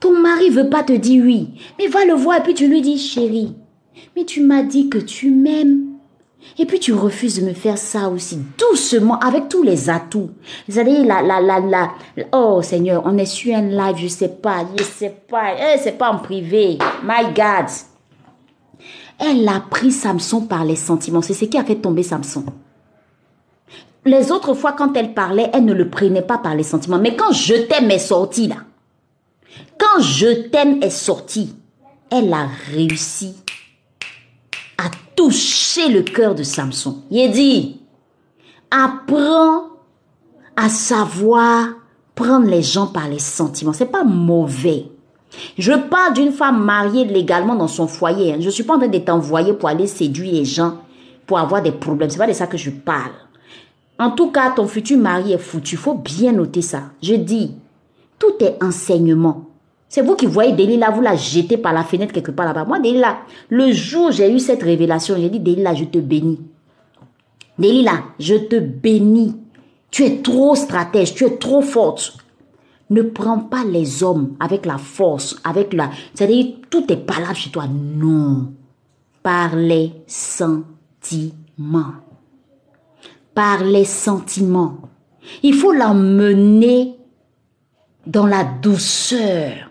Ton 0.00 0.18
mari 0.20 0.50
veut 0.50 0.70
pas 0.70 0.82
te 0.82 0.92
dire 0.92 1.24
oui, 1.24 1.60
mais 1.78 1.88
va 1.88 2.04
le 2.04 2.14
voir 2.14 2.38
et 2.38 2.42
puis 2.42 2.54
tu 2.54 2.68
lui 2.68 2.80
dis, 2.80 2.98
chérie, 2.98 3.54
mais 4.16 4.24
tu 4.24 4.42
m'as 4.42 4.62
dit 4.62 4.88
que 4.88 4.98
tu 4.98 5.30
m'aimes. 5.30 5.84
Et 6.58 6.66
puis 6.66 6.78
tu 6.78 6.92
refuses 6.92 7.40
de 7.40 7.46
me 7.46 7.52
faire 7.52 7.78
ça 7.78 8.08
aussi 8.08 8.38
doucement 8.58 9.18
avec 9.18 9.48
tous 9.48 9.62
les 9.62 9.90
atouts. 9.90 10.30
Vous 10.68 10.78
allez 10.78 11.04
la 11.04 11.20
la 11.22 11.40
la 11.40 11.60
la 11.60 11.90
oh 12.32 12.62
Seigneur, 12.62 13.02
on 13.04 13.18
est 13.18 13.26
sur 13.26 13.54
un 13.54 13.62
live, 13.62 13.96
je 13.96 14.08
sais 14.08 14.28
pas, 14.28 14.64
je 14.76 14.84
sais 14.84 15.16
pas, 15.28 15.54
eh, 15.54 15.78
c'est 15.78 15.98
pas 15.98 16.10
en 16.10 16.18
privé. 16.18 16.78
My 17.04 17.32
God. 17.34 17.66
Elle 19.18 19.48
a 19.48 19.60
pris 19.60 19.90
Samson 19.90 20.42
par 20.42 20.64
les 20.64 20.76
sentiments. 20.76 21.22
C'est 21.22 21.34
ce 21.34 21.44
qui 21.44 21.58
a 21.58 21.64
fait 21.64 21.76
tomber 21.76 22.04
Samson. 22.04 22.44
Les 24.04 24.30
autres 24.30 24.54
fois, 24.54 24.72
quand 24.72 24.96
elle 24.96 25.12
parlait, 25.12 25.50
elle 25.52 25.64
ne 25.64 25.74
le 25.74 25.90
prenait 25.90 26.22
pas 26.22 26.38
par 26.38 26.54
les 26.54 26.62
sentiments. 26.62 26.98
Mais 26.98 27.16
quand 27.16 27.32
je 27.32 27.54
t'aime 27.54 27.90
est 27.90 27.98
sorti 27.98 28.46
là, 28.46 28.56
quand 29.78 30.02
je 30.02 30.48
t'aime 30.48 30.82
est 30.82 30.90
sorti, 30.90 31.54
elle 32.10 32.32
a 32.32 32.48
réussi 32.70 33.34
à 34.76 34.90
toucher 35.16 35.88
le 35.88 36.02
cœur 36.02 36.34
de 36.34 36.42
Samson. 36.42 37.02
Il 37.10 37.30
dit, 37.30 37.80
apprends 38.70 39.64
à 40.56 40.68
savoir 40.68 41.68
prendre 42.14 42.46
les 42.46 42.62
gens 42.62 42.86
par 42.86 43.08
les 43.08 43.18
sentiments. 43.18 43.72
C'est 43.72 43.86
pas 43.86 44.04
mauvais. 44.04 44.86
Je 45.56 45.72
parle 45.72 46.14
d'une 46.14 46.32
femme 46.32 46.64
mariée 46.64 47.04
légalement 47.04 47.54
dans 47.54 47.68
son 47.68 47.86
foyer. 47.86 48.32
Hein. 48.32 48.38
Je 48.40 48.50
suis 48.50 48.64
pas 48.64 48.74
en 48.74 48.78
train 48.78 48.88
d'être 48.88 49.10
envoyée 49.10 49.52
pour 49.52 49.68
aller 49.68 49.86
séduire 49.86 50.32
les 50.32 50.44
gens, 50.44 50.78
pour 51.26 51.38
avoir 51.38 51.62
des 51.62 51.72
problèmes. 51.72 52.10
C'est 52.10 52.18
pas 52.18 52.26
de 52.26 52.32
ça 52.32 52.46
que 52.46 52.56
je 52.56 52.70
parle. 52.70 53.12
En 53.98 54.10
tout 54.10 54.30
cas, 54.30 54.50
ton 54.50 54.66
futur 54.66 54.98
mari 54.98 55.32
est 55.32 55.38
foutu. 55.38 55.74
Il 55.74 55.78
faut 55.78 55.94
bien 55.94 56.32
noter 56.32 56.62
ça. 56.62 56.84
Je 57.02 57.14
dis, 57.14 57.52
tout 58.18 58.32
est 58.40 58.62
enseignement. 58.62 59.47
C'est 59.88 60.02
vous 60.02 60.16
qui 60.16 60.26
voyez 60.26 60.52
Delilah, 60.52 60.90
vous 60.90 61.00
la 61.00 61.16
jetez 61.16 61.56
par 61.56 61.72
la 61.72 61.82
fenêtre 61.82 62.12
quelque 62.12 62.30
part 62.30 62.46
là-bas. 62.46 62.64
Moi, 62.64 62.78
Delilah, 62.78 63.20
le 63.48 63.72
jour 63.72 64.08
où 64.08 64.12
j'ai 64.12 64.30
eu 64.30 64.38
cette 64.38 64.62
révélation, 64.62 65.16
j'ai 65.16 65.30
dit, 65.30 65.40
Delilah, 65.40 65.74
je 65.74 65.84
te 65.84 65.98
bénis. 65.98 66.40
Delilah, 67.58 68.04
je 68.18 68.34
te 68.34 68.56
bénis. 68.56 69.34
Tu 69.90 70.04
es 70.04 70.20
trop 70.20 70.54
stratège, 70.54 71.14
tu 71.14 71.24
es 71.24 71.38
trop 71.38 71.62
forte. 71.62 72.18
Ne 72.90 73.02
prends 73.02 73.40
pas 73.40 73.64
les 73.64 74.02
hommes 74.02 74.36
avec 74.40 74.66
la 74.66 74.78
force, 74.78 75.36
avec 75.44 75.72
la... 75.72 75.90
C'est-à-dire, 76.14 76.54
tout 76.70 76.90
est 76.92 76.96
palable 76.96 77.34
chez 77.34 77.50
toi. 77.50 77.64
Non. 77.68 78.52
Par 79.22 79.56
les 79.56 79.92
sentiments. 80.06 81.94
Par 83.34 83.64
les 83.64 83.84
sentiments. 83.84 84.78
Il 85.42 85.54
faut 85.54 85.72
l'emmener 85.72 86.96
dans 88.06 88.26
la 88.26 88.44
douceur. 88.44 89.67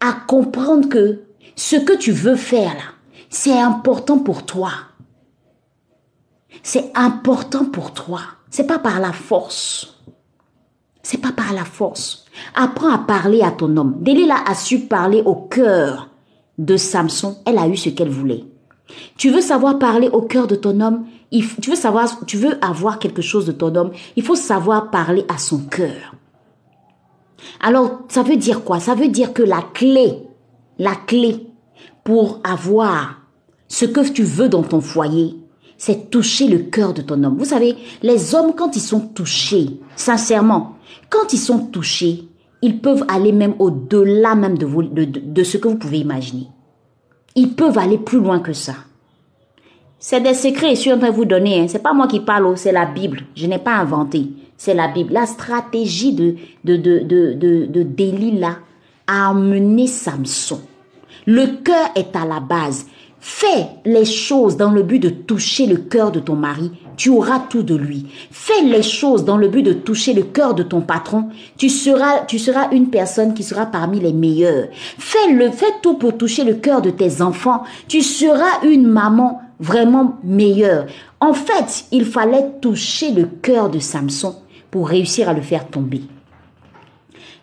À 0.00 0.12
comprendre 0.12 0.88
que 0.88 1.22
ce 1.54 1.76
que 1.76 1.96
tu 1.96 2.12
veux 2.12 2.36
faire 2.36 2.74
là, 2.74 2.82
c'est 3.30 3.58
important 3.58 4.18
pour 4.18 4.44
toi. 4.44 4.70
C'est 6.62 6.90
important 6.94 7.64
pour 7.64 7.92
toi. 7.92 8.20
C'est 8.50 8.66
pas 8.66 8.78
par 8.78 9.00
la 9.00 9.12
force. 9.12 9.94
C'est 11.02 11.20
pas 11.20 11.32
par 11.32 11.52
la 11.52 11.64
force. 11.64 12.24
Apprends 12.54 12.92
à 12.92 12.98
parler 12.98 13.42
à 13.42 13.50
ton 13.50 13.76
homme. 13.76 13.96
Delilah 14.00 14.42
a 14.46 14.54
su 14.54 14.80
parler 14.80 15.22
au 15.24 15.34
cœur 15.34 16.08
de 16.58 16.76
Samson. 16.76 17.38
Elle 17.46 17.58
a 17.58 17.68
eu 17.68 17.76
ce 17.76 17.90
qu'elle 17.90 18.08
voulait. 18.08 18.44
Tu 19.16 19.30
veux 19.30 19.40
savoir 19.40 19.78
parler 19.78 20.08
au 20.08 20.22
cœur 20.22 20.46
de 20.46 20.56
ton 20.56 20.80
homme? 20.80 21.06
Tu 21.30 21.70
veux 21.70 21.76
savoir, 21.76 22.24
tu 22.26 22.36
veux 22.36 22.64
avoir 22.64 22.98
quelque 22.98 23.22
chose 23.22 23.46
de 23.46 23.52
ton 23.52 23.74
homme? 23.74 23.92
Il 24.16 24.22
faut 24.22 24.36
savoir 24.36 24.90
parler 24.90 25.24
à 25.28 25.38
son 25.38 25.58
cœur. 25.58 26.14
Alors, 27.60 28.00
ça 28.08 28.22
veut 28.22 28.36
dire 28.36 28.64
quoi? 28.64 28.80
Ça 28.80 28.94
veut 28.94 29.08
dire 29.08 29.32
que 29.32 29.42
la 29.42 29.62
clé, 29.74 30.22
la 30.78 30.94
clé 30.94 31.46
pour 32.04 32.40
avoir 32.44 33.22
ce 33.68 33.84
que 33.84 34.08
tu 34.08 34.22
veux 34.22 34.48
dans 34.48 34.62
ton 34.62 34.80
foyer, 34.80 35.36
c'est 35.78 36.10
toucher 36.10 36.48
le 36.48 36.58
cœur 36.58 36.94
de 36.94 37.02
ton 37.02 37.22
homme. 37.24 37.36
Vous 37.36 37.46
savez, 37.46 37.76
les 38.02 38.34
hommes, 38.34 38.54
quand 38.56 38.76
ils 38.76 38.80
sont 38.80 39.00
touchés, 39.00 39.80
sincèrement, 39.96 40.76
quand 41.10 41.32
ils 41.32 41.38
sont 41.38 41.66
touchés, 41.66 42.28
ils 42.62 42.80
peuvent 42.80 43.04
aller 43.08 43.32
même 43.32 43.54
au-delà 43.58 44.34
même 44.34 44.56
de, 44.56 45.44
ce 45.44 45.56
que 45.56 45.68
vous 45.68 45.76
pouvez 45.76 45.98
imaginer. 45.98 46.48
Ils 47.34 47.54
peuvent 47.54 47.78
aller 47.78 47.98
plus 47.98 48.18
loin 48.18 48.40
que 48.40 48.52
ça. 48.52 48.74
C'est 49.98 50.20
des 50.20 50.34
secrets, 50.34 50.74
je 50.74 50.80
suis 50.80 50.92
en 50.92 50.98
train 50.98 51.10
de 51.10 51.14
vous 51.14 51.24
donner. 51.24 51.60
Hein. 51.60 51.66
C'est 51.68 51.82
pas 51.82 51.92
moi 51.92 52.06
qui 52.06 52.20
parle, 52.20 52.46
oh, 52.46 52.56
c'est 52.56 52.72
la 52.72 52.86
Bible. 52.86 53.22
Je 53.34 53.46
n'ai 53.46 53.58
pas 53.58 53.76
inventé. 53.76 54.28
C'est 54.56 54.74
la 54.74 54.88
Bible. 54.88 55.12
La 55.12 55.26
stratégie 55.26 56.12
de, 56.12 56.36
de, 56.64 56.76
de, 56.76 57.00
de, 57.00 57.66
de 57.66 57.82
Delilah 57.82 58.58
a 59.06 59.30
amené 59.30 59.86
Samson. 59.86 60.60
Le 61.26 61.62
cœur 61.62 61.88
est 61.94 62.14
à 62.16 62.24
la 62.24 62.40
base. 62.40 62.86
Fais 63.18 63.66
les 63.84 64.04
choses 64.04 64.56
dans 64.56 64.70
le 64.70 64.84
but 64.84 65.00
de 65.00 65.08
toucher 65.08 65.66
le 65.66 65.78
cœur 65.78 66.12
de 66.12 66.20
ton 66.20 66.36
mari, 66.36 66.70
tu 66.96 67.08
auras 67.08 67.40
tout 67.40 67.64
de 67.64 67.74
lui. 67.74 68.06
Fais 68.30 68.62
les 68.62 68.84
choses 68.84 69.24
dans 69.24 69.36
le 69.36 69.48
but 69.48 69.64
de 69.64 69.72
toucher 69.72 70.12
le 70.12 70.22
cœur 70.22 70.54
de 70.54 70.62
ton 70.62 70.80
patron, 70.80 71.30
tu 71.56 71.68
seras, 71.68 72.20
tu 72.26 72.38
seras 72.38 72.70
une 72.70 72.88
personne 72.88 73.34
qui 73.34 73.42
sera 73.42 73.66
parmi 73.66 73.98
les 73.98 74.12
meilleures. 74.12 74.68
Fais 74.72 75.32
le, 75.32 75.50
fais 75.50 75.72
tout 75.82 75.94
pour 75.94 76.16
toucher 76.16 76.44
le 76.44 76.54
cœur 76.54 76.82
de 76.82 76.90
tes 76.90 77.20
enfants, 77.20 77.64
tu 77.88 78.00
seras 78.02 78.62
une 78.62 78.86
maman 78.86 79.40
vraiment 79.58 80.18
meilleure. 80.22 80.86
En 81.18 81.32
fait, 81.32 81.86
il 81.90 82.04
fallait 82.04 82.52
toucher 82.60 83.10
le 83.10 83.24
cœur 83.24 83.70
de 83.70 83.80
Samson 83.80 84.36
pour 84.70 84.88
réussir 84.88 85.28
à 85.28 85.32
le 85.32 85.42
faire 85.42 85.68
tomber. 85.68 86.02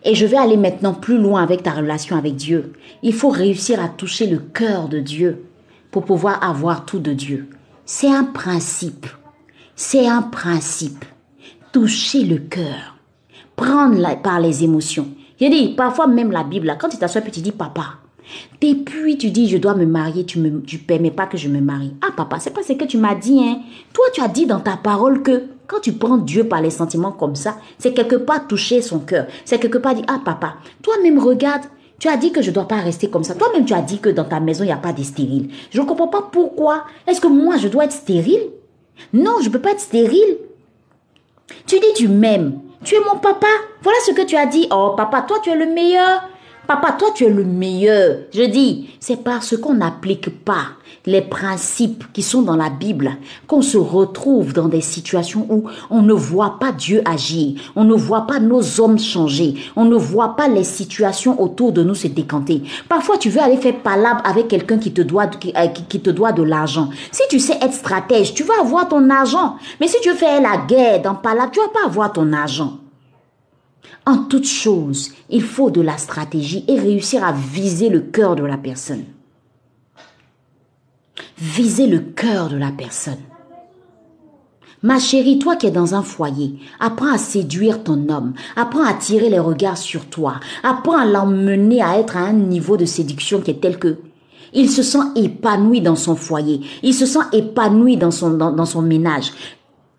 Et 0.04 0.14
je 0.14 0.26
vais 0.26 0.36
aller 0.36 0.56
maintenant 0.56 0.92
plus 0.92 1.18
loin 1.18 1.42
avec 1.42 1.62
ta 1.62 1.70
relation 1.70 2.16
avec 2.16 2.36
Dieu. 2.36 2.74
Il 3.02 3.14
faut 3.14 3.30
réussir 3.30 3.82
à 3.82 3.88
toucher 3.88 4.26
le 4.26 4.38
cœur 4.38 4.88
de 4.88 5.00
Dieu 5.00 5.46
pour 5.90 6.04
pouvoir 6.04 6.44
avoir 6.44 6.84
tout 6.84 6.98
de 6.98 7.12
Dieu. 7.12 7.48
C'est 7.86 8.10
un 8.10 8.24
principe. 8.24 9.06
C'est 9.76 10.06
un 10.06 10.22
principe. 10.22 11.04
Toucher 11.72 12.24
le 12.24 12.38
cœur. 12.38 12.96
Prendre 13.56 14.20
par 14.22 14.40
les 14.40 14.62
émotions. 14.62 15.08
Je 15.40 15.46
dis, 15.46 15.74
parfois 15.74 16.06
même 16.06 16.30
la 16.30 16.44
Bible, 16.44 16.76
quand 16.78 16.88
tu 16.88 16.98
t'assois 16.98 17.26
et 17.26 17.30
tu 17.30 17.40
dis, 17.40 17.52
papa, 17.52 17.98
depuis 18.60 19.18
tu 19.18 19.30
dis, 19.30 19.48
je 19.48 19.58
dois 19.58 19.74
me 19.74 19.86
marier, 19.86 20.24
tu 20.24 20.38
ne 20.38 20.60
tu 20.60 20.78
permets 20.78 21.10
pas 21.10 21.26
que 21.26 21.36
je 21.36 21.48
me 21.48 21.60
marie. 21.60 21.94
Ah 22.02 22.12
papa, 22.16 22.38
c'est 22.38 22.50
pas 22.50 22.62
ce 22.62 22.72
que 22.72 22.84
tu 22.84 22.96
m'as 22.96 23.14
dit. 23.14 23.40
Hein? 23.40 23.60
Toi, 23.92 24.04
tu 24.12 24.20
as 24.20 24.28
dit 24.28 24.46
dans 24.46 24.60
ta 24.60 24.76
parole 24.76 25.22
que 25.22 25.44
quand 25.66 25.80
tu 25.80 25.92
prends 25.92 26.18
Dieu 26.18 26.44
par 26.44 26.60
les 26.60 26.70
sentiments 26.70 27.12
comme 27.12 27.34
ça, 27.34 27.56
c'est 27.78 27.94
quelque 27.94 28.16
part 28.16 28.46
toucher 28.46 28.82
son 28.82 29.00
cœur. 29.00 29.26
C'est 29.44 29.58
quelque 29.58 29.78
part 29.78 29.94
dire, 29.94 30.04
ah 30.08 30.20
papa, 30.24 30.54
toi-même 30.82 31.18
regarde, 31.18 31.62
tu 31.98 32.08
as 32.08 32.16
dit 32.16 32.32
que 32.32 32.42
je 32.42 32.50
ne 32.50 32.54
dois 32.54 32.68
pas 32.68 32.80
rester 32.80 33.08
comme 33.08 33.24
ça. 33.24 33.34
Toi-même, 33.34 33.64
tu 33.64 33.72
as 33.72 33.80
dit 33.80 33.98
que 33.98 34.08
dans 34.08 34.24
ta 34.24 34.40
maison, 34.40 34.64
il 34.64 34.66
n'y 34.66 34.72
a 34.72 34.76
pas 34.76 34.92
de 34.92 35.02
stérile. 35.02 35.50
Je 35.70 35.80
ne 35.80 35.86
comprends 35.86 36.08
pas 36.08 36.28
pourquoi. 36.30 36.84
Est-ce 37.06 37.20
que 37.20 37.28
moi, 37.28 37.56
je 37.56 37.68
dois 37.68 37.84
être 37.84 37.92
stérile? 37.92 38.50
Non, 39.12 39.36
je 39.40 39.48
ne 39.48 39.52
peux 39.52 39.60
pas 39.60 39.70
être 39.70 39.80
stérile. 39.80 40.38
Tu 41.66 41.78
dis 41.78 41.94
tu 41.96 42.08
m'aimes. 42.08 42.60
Tu 42.84 42.96
es 42.96 43.00
mon 43.00 43.18
papa. 43.18 43.46
Voilà 43.82 43.98
ce 44.06 44.12
que 44.12 44.22
tu 44.22 44.36
as 44.36 44.46
dit. 44.46 44.66
Oh, 44.70 44.94
papa, 44.96 45.22
toi, 45.22 45.38
tu 45.42 45.50
es 45.50 45.56
le 45.56 45.66
meilleur. 45.66 46.28
Papa, 46.66 46.92
toi 46.92 47.08
tu 47.14 47.24
es 47.24 47.30
le 47.30 47.44
meilleur. 47.44 48.20
Je 48.32 48.44
dis, 48.44 48.88
c'est 48.98 49.22
parce 49.22 49.56
qu'on 49.56 49.74
n'applique 49.74 50.44
pas 50.44 50.68
les 51.06 51.20
principes 51.20 52.04
qui 52.12 52.22
sont 52.22 52.40
dans 52.40 52.56
la 52.56 52.70
Bible 52.70 53.16
qu'on 53.46 53.60
se 53.60 53.76
retrouve 53.76 54.54
dans 54.54 54.68
des 54.68 54.80
situations 54.80 55.46
où 55.50 55.64
on 55.90 56.00
ne 56.00 56.14
voit 56.14 56.58
pas 56.58 56.72
Dieu 56.72 57.02
agir, 57.04 57.60
on 57.76 57.84
ne 57.84 57.94
voit 57.94 58.26
pas 58.26 58.40
nos 58.40 58.80
hommes 58.80 58.98
changer, 58.98 59.54
on 59.76 59.84
ne 59.84 59.96
voit 59.96 60.36
pas 60.36 60.48
les 60.48 60.64
situations 60.64 61.40
autour 61.40 61.72
de 61.72 61.82
nous 61.82 61.94
se 61.94 62.06
décanter. 62.06 62.62
Parfois, 62.88 63.18
tu 63.18 63.28
veux 63.28 63.42
aller 63.42 63.58
faire 63.58 63.80
palabre 63.82 64.22
avec 64.24 64.48
quelqu'un 64.48 64.78
qui 64.78 64.92
te 64.92 65.02
doit 65.02 65.26
qui, 65.26 65.52
euh, 65.56 65.66
te 65.68 66.10
doit 66.10 66.32
de 66.32 66.42
l'argent. 66.42 66.88
Si 67.12 67.22
tu 67.28 67.38
sais 67.38 67.58
être 67.60 67.74
stratège, 67.74 68.32
tu 68.32 68.42
vas 68.42 68.60
avoir 68.60 68.88
ton 68.88 69.10
argent. 69.10 69.56
Mais 69.80 69.88
si 69.88 70.00
tu 70.00 70.10
veux 70.10 70.16
faire 70.16 70.40
la 70.40 70.58
guerre 70.66 71.02
dans 71.02 71.14
palabre, 71.14 71.50
tu 71.52 71.60
vas 71.60 71.68
pas 71.68 71.86
avoir 71.86 72.12
ton 72.12 72.32
argent. 72.32 72.78
En 74.06 74.18
toute 74.18 74.46
chose, 74.46 75.12
il 75.30 75.42
faut 75.42 75.70
de 75.70 75.80
la 75.80 75.96
stratégie 75.96 76.64
et 76.68 76.78
réussir 76.78 77.24
à 77.24 77.32
viser 77.32 77.88
le 77.88 78.00
cœur 78.00 78.36
de 78.36 78.44
la 78.44 78.58
personne. 78.58 79.04
Viser 81.38 81.86
le 81.86 82.00
cœur 82.00 82.48
de 82.48 82.56
la 82.56 82.70
personne. 82.70 83.18
Ma 84.82 84.98
chérie, 84.98 85.38
toi 85.38 85.56
qui 85.56 85.66
es 85.66 85.70
dans 85.70 85.94
un 85.94 86.02
foyer, 86.02 86.56
apprends 86.78 87.14
à 87.14 87.16
séduire 87.16 87.82
ton 87.82 88.10
homme, 88.10 88.34
apprends 88.54 88.84
à 88.84 88.92
tirer 88.92 89.30
les 89.30 89.38
regards 89.38 89.78
sur 89.78 90.04
toi, 90.04 90.34
apprends 90.62 90.98
à 90.98 91.06
l'emmener 91.06 91.80
à 91.80 91.98
être 91.98 92.18
à 92.18 92.20
un 92.20 92.34
niveau 92.34 92.76
de 92.76 92.84
séduction 92.84 93.40
qui 93.40 93.52
est 93.52 93.62
tel 93.62 93.78
que 93.78 93.96
il 94.52 94.70
se 94.70 94.82
sent 94.82 94.98
épanoui 95.16 95.80
dans 95.80 95.96
son 95.96 96.14
foyer, 96.14 96.60
il 96.82 96.92
se 96.92 97.06
sent 97.06 97.24
épanoui 97.32 97.96
dans 97.96 98.10
son, 98.10 98.34
dans 98.34 98.66
son 98.66 98.82
ménage. 98.82 99.32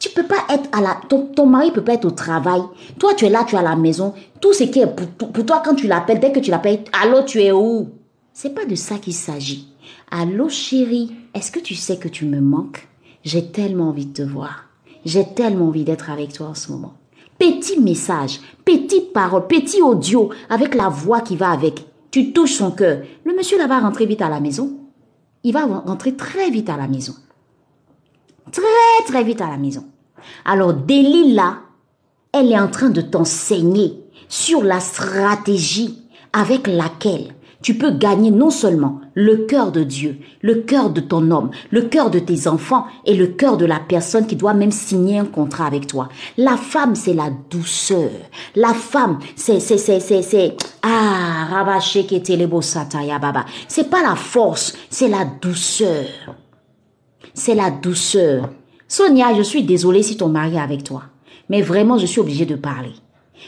Tu 0.05 0.11
peux 0.11 0.27
pas 0.27 0.45
être 0.53 0.69
à 0.71 0.81
la, 0.81 0.99
ton, 1.09 1.25
ton 1.25 1.47
mari 1.47 1.71
peut 1.71 1.83
pas 1.83 1.95
être 1.95 2.05
au 2.05 2.11
travail. 2.11 2.61
Toi, 2.99 3.15
tu 3.15 3.25
es 3.25 3.29
là, 3.29 3.43
tu 3.43 3.55
es 3.55 3.57
à 3.57 3.63
la 3.63 3.75
maison. 3.75 4.13
Tout 4.39 4.53
ce 4.53 4.65
qui 4.65 4.79
est 4.79 4.85
pour, 4.85 5.31
toi 5.43 5.63
quand 5.65 5.73
tu 5.73 5.87
l'appelles, 5.87 6.19
dès 6.19 6.31
que 6.31 6.39
tu 6.39 6.51
l'appelles, 6.51 6.83
allô, 6.93 7.23
tu 7.23 7.41
es 7.41 7.51
où? 7.51 7.89
C'est 8.31 8.53
pas 8.53 8.65
de 8.65 8.75
ça 8.75 8.99
qu'il 8.99 9.15
s'agit. 9.15 9.67
Allô, 10.11 10.47
chérie, 10.47 11.11
est-ce 11.33 11.51
que 11.51 11.59
tu 11.59 11.73
sais 11.73 11.97
que 11.97 12.07
tu 12.07 12.25
me 12.25 12.39
manques? 12.39 12.87
J'ai 13.23 13.47
tellement 13.47 13.89
envie 13.89 14.05
de 14.05 14.13
te 14.13 14.21
voir. 14.21 14.65
J'ai 15.05 15.25
tellement 15.25 15.69
envie 15.69 15.85
d'être 15.85 16.11
avec 16.11 16.33
toi 16.33 16.49
en 16.49 16.53
ce 16.53 16.71
moment. 16.71 16.93
Petit 17.39 17.79
message, 17.79 18.41
petite 18.63 19.11
parole, 19.11 19.47
petit 19.47 19.81
audio 19.81 20.29
avec 20.51 20.75
la 20.75 20.89
voix 20.89 21.21
qui 21.21 21.35
va 21.35 21.49
avec. 21.49 21.83
Tu 22.11 22.31
touches 22.31 22.53
son 22.53 22.69
cœur. 22.69 23.01
Le 23.23 23.35
monsieur 23.35 23.57
là 23.57 23.65
va 23.65 23.79
rentrer 23.79 24.05
vite 24.05 24.21
à 24.21 24.29
la 24.29 24.39
maison. 24.39 24.71
Il 25.43 25.53
va 25.53 25.65
rentrer 25.65 26.13
très 26.13 26.51
vite 26.51 26.69
à 26.69 26.77
la 26.77 26.87
maison 26.87 27.15
très 28.55 29.05
très 29.07 29.23
vite 29.23 29.41
à 29.41 29.49
la 29.49 29.57
maison. 29.57 29.85
Alors 30.45 30.73
Delilah, 30.73 31.59
elle 32.31 32.51
est 32.51 32.59
en 32.59 32.67
train 32.67 32.89
de 32.89 33.01
t'enseigner 33.01 33.99
sur 34.27 34.63
la 34.63 34.79
stratégie 34.79 36.03
avec 36.33 36.67
laquelle 36.67 37.33
tu 37.61 37.77
peux 37.77 37.91
gagner 37.91 38.29
non 38.29 38.51
seulement 38.51 39.01
le 39.15 39.37
cœur 39.37 39.71
de 39.71 39.81
Dieu, 39.83 40.17
le 40.41 40.55
cœur 40.55 40.91
de 40.91 41.01
ton 41.01 41.31
homme, 41.31 41.49
le 41.71 41.83
cœur 41.83 42.11
de 42.11 42.19
tes 42.19 42.47
enfants 42.47 42.85
et 43.05 43.15
le 43.15 43.27
cœur 43.27 43.57
de 43.57 43.65
la 43.65 43.79
personne 43.79 44.27
qui 44.27 44.35
doit 44.35 44.53
même 44.53 44.71
signer 44.71 45.17
un 45.17 45.25
contrat 45.25 45.65
avec 45.65 45.87
toi. 45.87 46.09
La 46.37 46.57
femme, 46.57 46.95
c'est 46.95 47.13
la 47.13 47.31
douceur. 47.49 48.11
La 48.55 48.73
femme, 48.73 49.17
c'est, 49.35 49.59
c'est, 49.59 49.79
c'est, 49.79 49.99
c'est, 49.99 50.21
c'est, 50.21 50.55
ah, 50.83 51.63
baba. 53.19 53.45
C'est 53.67 53.89
pas 53.89 54.03
la 54.03 54.15
force, 54.15 54.73
c'est 54.91 55.07
la 55.07 55.25
douceur 55.25 56.05
c'est 57.35 57.53
la 57.53 57.69
douceur. 57.69 58.49
Sonia, 58.87 59.33
je 59.33 59.41
suis 59.41 59.63
désolée 59.63 60.03
si 60.03 60.17
ton 60.17 60.29
mari 60.29 60.55
est 60.55 60.59
avec 60.59 60.83
toi, 60.83 61.03
mais 61.49 61.61
vraiment, 61.61 61.97
je 61.97 62.05
suis 62.05 62.21
obligée 62.21 62.45
de 62.45 62.55
parler. 62.55 62.93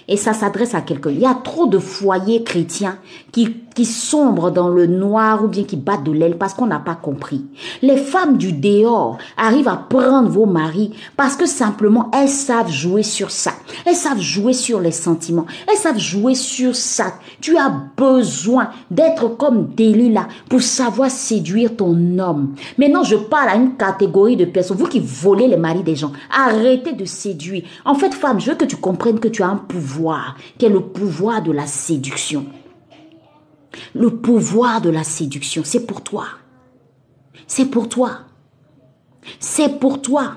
Et 0.07 0.17
ça 0.17 0.33
s'adresse 0.33 0.75
à 0.75 0.81
quelqu'un. 0.81 1.11
Il 1.11 1.19
y 1.19 1.25
a 1.25 1.33
trop 1.35 1.67
de 1.67 1.79
foyers 1.79 2.43
chrétiens 2.43 2.97
qui, 3.31 3.55
qui 3.77 3.85
sombrent 3.85 4.49
dans 4.49 4.69
le 4.69 4.87
noir 4.87 5.43
ou 5.43 5.47
bien 5.47 5.63
qui 5.63 5.75
battent 5.75 6.03
de 6.03 6.11
l'aile 6.11 6.39
parce 6.39 6.55
qu'on 6.55 6.65
n'a 6.65 6.79
pas 6.79 6.95
compris. 6.95 7.45
Les 7.83 7.97
femmes 7.97 8.35
du 8.35 8.51
dehors 8.51 9.19
arrivent 9.37 9.67
à 9.67 9.75
prendre 9.75 10.29
vos 10.29 10.47
maris 10.47 10.93
parce 11.15 11.35
que 11.35 11.45
simplement 11.45 12.09
elles 12.11 12.27
savent 12.27 12.71
jouer 12.71 13.03
sur 13.03 13.29
ça. 13.29 13.51
Elles 13.85 13.93
savent 13.93 14.19
jouer 14.19 14.53
sur 14.53 14.79
les 14.79 14.91
sentiments. 14.91 15.45
Elles 15.69 15.77
savent 15.77 15.99
jouer 15.99 16.33
sur 16.33 16.75
ça. 16.75 17.13
Tu 17.39 17.55
as 17.55 17.71
besoin 17.95 18.69
d'être 18.89 19.37
comme 19.37 19.67
Delilah 19.75 20.27
pour 20.49 20.63
savoir 20.63 21.11
séduire 21.11 21.75
ton 21.75 22.17
homme. 22.17 22.55
Maintenant, 22.79 23.03
je 23.03 23.15
parle 23.15 23.49
à 23.49 23.55
une 23.57 23.77
catégorie 23.77 24.37
de 24.37 24.45
personnes. 24.45 24.77
Vous 24.77 24.87
qui 24.87 24.99
volez 24.99 25.47
les 25.47 25.55
maris 25.55 25.83
des 25.83 25.95
gens, 25.95 26.13
arrêtez 26.35 26.93
de 26.93 27.05
séduire. 27.05 27.61
En 27.85 27.93
fait, 27.93 28.15
femme, 28.15 28.39
je 28.39 28.49
veux 28.49 28.57
que 28.57 28.65
tu 28.65 28.77
comprennes 28.77 29.19
que 29.19 29.27
tu 29.27 29.43
as 29.43 29.49
un 29.49 29.57
pouvoir, 29.57 30.35
qui 30.57 30.65
est 30.65 30.69
le 30.69 30.81
pouvoir 30.81 31.43
de 31.43 31.51
la 31.51 31.67
séduction. 31.67 32.47
Le 33.93 34.11
pouvoir 34.11 34.81
de 34.81 34.89
la 34.89 35.03
séduction, 35.03 35.63
c'est 35.65 35.85
pour 35.85 36.01
toi. 36.01 36.25
C'est 37.47 37.65
pour 37.65 37.89
toi. 37.89 38.19
C'est 39.39 39.79
pour 39.79 40.01
toi. 40.01 40.35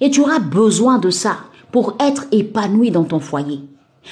Et 0.00 0.10
tu 0.10 0.20
auras 0.20 0.38
besoin 0.38 0.98
de 0.98 1.10
ça 1.10 1.36
pour 1.72 1.96
être 2.00 2.26
épanoui 2.32 2.90
dans 2.90 3.04
ton 3.04 3.20
foyer. 3.20 3.60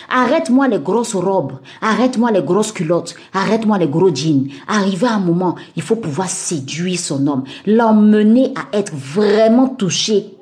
Arrête-moi 0.08 0.68
les 0.68 0.78
grosses 0.78 1.14
robes, 1.14 1.58
arrête-moi 1.80 2.30
les 2.30 2.42
grosses 2.42 2.72
culottes, 2.72 3.14
arrête-moi 3.34 3.78
les 3.78 3.88
gros 3.88 4.14
jeans. 4.14 4.48
Arrivé 4.66 5.06
à 5.06 5.14
un 5.14 5.20
moment, 5.20 5.54
il 5.76 5.82
faut 5.82 5.96
pouvoir 5.96 6.28
séduire 6.28 6.98
son 6.98 7.26
homme, 7.26 7.44
l'emmener 7.66 8.54
à 8.56 8.76
être 8.76 8.94
vraiment 8.94 9.68
touché 9.68 10.34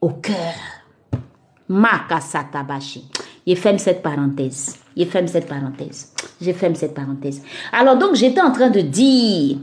au 0.00 0.10
cœur. 0.10 0.54
Makasatabashi. 1.68 3.08
Je 3.46 3.54
ferme 3.54 3.78
cette 3.78 4.02
parenthèse. 4.02 4.78
Je 4.96 5.04
ferme 5.04 5.26
cette 5.26 5.46
parenthèse. 5.46 6.14
Je 6.40 6.52
ferme 6.52 6.74
cette 6.74 6.94
parenthèse. 6.94 7.42
Alors 7.72 7.98
donc, 7.98 8.14
j'étais 8.14 8.40
en 8.40 8.52
train 8.52 8.70
de 8.70 8.80
dire... 8.80 9.58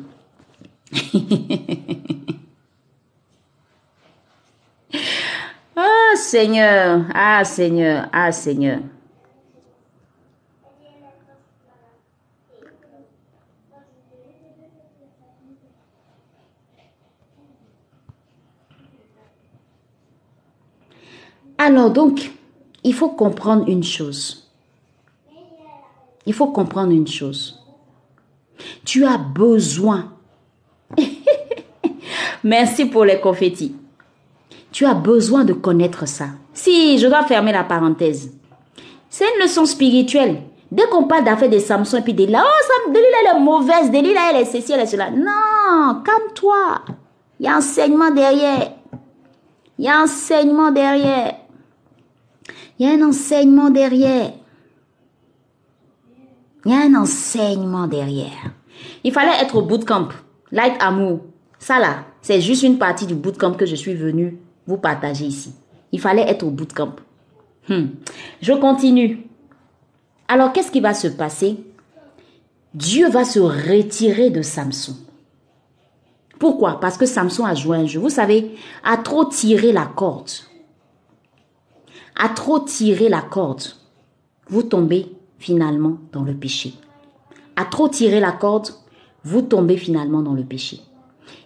ah 5.75 6.13
Seigneur, 6.15 7.05
ah 7.13 7.43
Seigneur, 7.43 8.07
ah 8.11 8.31
Seigneur. 8.31 8.79
Alors 21.57 21.91
donc, 21.91 22.31
il 22.83 22.93
faut 22.93 23.09
comprendre 23.09 23.67
une 23.67 23.83
chose. 23.83 24.49
Il 26.25 26.33
faut 26.33 26.47
comprendre 26.47 26.91
une 26.91 27.07
chose. 27.07 27.59
Tu 28.85 29.05
as 29.05 29.17
besoin. 29.17 30.13
Merci 32.43 32.85
pour 32.85 33.05
les 33.05 33.19
confettis. 33.19 33.75
Tu 34.71 34.85
as 34.85 34.93
besoin 34.93 35.43
de 35.43 35.53
connaître 35.53 36.07
ça. 36.07 36.27
Si, 36.53 36.97
je 36.97 37.07
dois 37.07 37.23
fermer 37.23 37.51
la 37.51 37.63
parenthèse. 37.63 38.31
C'est 39.09 39.25
une 39.25 39.43
leçon 39.43 39.65
spirituelle. 39.65 40.43
Dès 40.71 40.87
qu'on 40.87 41.03
parle 41.03 41.25
d'affaires 41.25 41.49
de 41.49 41.59
Samson 41.59 41.97
et 41.97 42.01
puis 42.01 42.13
de 42.13 42.25
là, 42.31 42.45
oh, 42.45 42.89
Delilah 42.89 43.17
elle 43.21 43.35
est 43.35 43.39
mauvaise, 43.39 43.91
Delilah 43.91 44.31
elle 44.31 44.41
est 44.41 44.45
ceci, 44.45 44.71
elle 44.71 44.79
est 44.79 44.85
cela. 44.85 45.11
Non, 45.11 46.01
calme-toi. 46.05 46.81
Il 47.39 47.45
y 47.45 47.49
a 47.49 47.57
enseignement 47.57 48.11
derrière. 48.11 48.71
Il 49.77 49.85
y 49.85 49.89
a 49.89 50.01
enseignement 50.01 50.71
derrière. 50.71 51.35
Il 52.81 52.87
y 52.87 52.89
a 52.89 52.93
un 52.93 53.07
enseignement 53.07 53.69
derrière. 53.69 54.31
Il 56.65 56.71
y 56.71 56.73
a 56.73 56.79
un 56.79 56.95
enseignement 56.95 57.85
derrière. 57.85 58.55
Il 59.03 59.13
fallait 59.13 59.39
être 59.39 59.57
au 59.57 59.61
bootcamp. 59.61 60.09
Light 60.51 60.73
Amour. 60.79 61.19
Ça 61.59 61.77
là, 61.77 62.05
c'est 62.23 62.41
juste 62.41 62.63
une 62.63 62.79
partie 62.79 63.05
du 63.05 63.13
bootcamp 63.13 63.53
que 63.53 63.67
je 63.67 63.75
suis 63.75 63.93
venu 63.93 64.39
vous 64.65 64.77
partager 64.77 65.25
ici. 65.25 65.53
Il 65.91 66.01
fallait 66.01 66.27
être 66.27 66.41
au 66.41 66.49
bootcamp. 66.49 66.95
Hmm. 67.69 67.89
Je 68.41 68.53
continue. 68.53 69.27
Alors, 70.27 70.51
qu'est-ce 70.51 70.71
qui 70.71 70.81
va 70.81 70.95
se 70.95 71.07
passer? 71.07 71.57
Dieu 72.73 73.09
va 73.09 73.25
se 73.25 73.39
retirer 73.39 74.31
de 74.31 74.41
Samson. 74.41 74.95
Pourquoi? 76.39 76.79
Parce 76.79 76.97
que 76.97 77.05
Samson 77.05 77.45
a 77.45 77.53
joué 77.53 77.77
un 77.77 77.85
jeu. 77.85 77.99
Vous 77.99 78.09
savez, 78.09 78.55
a 78.83 78.97
trop 78.97 79.25
tiré 79.25 79.71
la 79.71 79.85
corde 79.85 80.31
à 82.15 82.29
trop 82.29 82.59
tirer 82.59 83.09
la 83.09 83.21
corde, 83.21 83.63
vous 84.47 84.63
tombez 84.63 85.07
finalement 85.39 85.97
dans 86.11 86.23
le 86.23 86.33
péché. 86.33 86.73
À 87.55 87.65
trop 87.65 87.89
tirer 87.89 88.19
la 88.19 88.31
corde, 88.31 88.69
vous 89.23 89.41
tombez 89.41 89.77
finalement 89.77 90.21
dans 90.21 90.33
le 90.33 90.43
péché. 90.43 90.81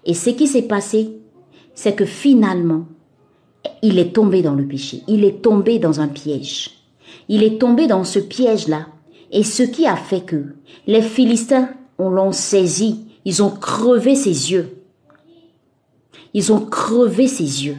Et 0.05 0.13
ce 0.13 0.29
qui 0.29 0.47
s'est 0.47 0.67
passé, 0.67 1.17
c'est 1.73 1.95
que 1.95 2.05
finalement, 2.05 2.85
il 3.81 3.99
est 3.99 4.13
tombé 4.13 4.41
dans 4.41 4.55
le 4.55 4.65
péché. 4.65 5.03
Il 5.07 5.23
est 5.23 5.41
tombé 5.41 5.79
dans 5.79 5.99
un 5.99 6.07
piège. 6.07 6.71
Il 7.27 7.43
est 7.43 7.59
tombé 7.59 7.87
dans 7.87 8.03
ce 8.03 8.19
piège-là. 8.19 8.87
Et 9.31 9.43
ce 9.43 9.63
qui 9.63 9.85
a 9.85 9.95
fait 9.95 10.21
que 10.21 10.55
les 10.87 11.01
Philistins, 11.01 11.69
on 11.97 12.09
l'ont 12.09 12.31
saisi, 12.31 13.05
ils 13.25 13.41
ont 13.41 13.49
crevé 13.49 14.15
ses 14.15 14.51
yeux. 14.51 14.77
Ils 16.33 16.53
ont 16.53 16.61
crevé 16.61 17.27
ses 17.27 17.65
yeux. 17.65 17.77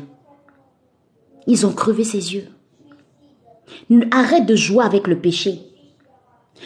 Ils 1.46 1.66
ont 1.66 1.72
crevé 1.72 2.04
ses 2.04 2.34
yeux. 2.34 2.48
Arrête 4.10 4.46
de 4.46 4.56
jouer 4.56 4.84
avec 4.84 5.06
le 5.06 5.18
péché. 5.18 5.60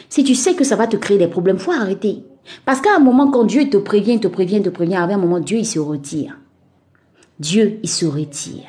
Si 0.09 0.25
tu 0.25 0.35
sais 0.35 0.55
que 0.55 0.65
ça 0.65 0.77
va 0.77 0.87
te 0.87 0.97
créer 0.97 1.19
des 1.19 1.27
problèmes, 1.27 1.59
faut 1.59 1.73
arrêter. 1.73 2.25
Parce 2.65 2.81
qu'à 2.81 2.97
un 2.97 3.01
moment, 3.01 3.31
quand 3.31 3.45
Dieu 3.45 3.69
te 3.69 3.77
prévient, 3.77 4.21
te 4.21 4.29
prévient, 4.29 4.63
te 4.63 4.69
prévient, 4.69 4.97
à 4.97 5.05
un 5.05 5.17
moment, 5.17 5.41
Dieu, 5.41 5.59
il 5.59 5.67
se 5.67 5.79
retire. 5.79 6.39
Dieu, 7.39 7.79
il 7.83 7.89
se 7.89 8.07
retire. 8.07 8.69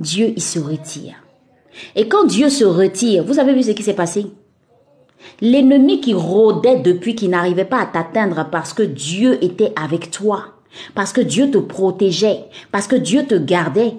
Dieu, 0.00 0.32
il 0.36 0.42
se 0.42 0.58
retire. 0.58 1.14
Et 1.96 2.08
quand 2.08 2.24
Dieu 2.24 2.48
se 2.48 2.64
retire, 2.64 3.24
vous 3.24 3.38
avez 3.38 3.54
vu 3.54 3.62
ce 3.62 3.72
qui 3.72 3.82
s'est 3.82 3.94
passé? 3.94 4.26
L'ennemi 5.40 6.00
qui 6.00 6.14
rôdait 6.14 6.80
depuis 6.80 7.14
qui 7.14 7.28
n'arrivait 7.28 7.64
pas 7.64 7.80
à 7.80 7.86
t'atteindre 7.86 8.48
parce 8.50 8.72
que 8.72 8.82
Dieu 8.82 9.42
était 9.42 9.72
avec 9.74 10.10
toi, 10.10 10.54
parce 10.94 11.12
que 11.12 11.20
Dieu 11.20 11.50
te 11.50 11.58
protégeait, 11.58 12.44
parce 12.70 12.86
que 12.86 12.96
Dieu 12.96 13.26
te 13.26 13.34
gardait, 13.34 13.94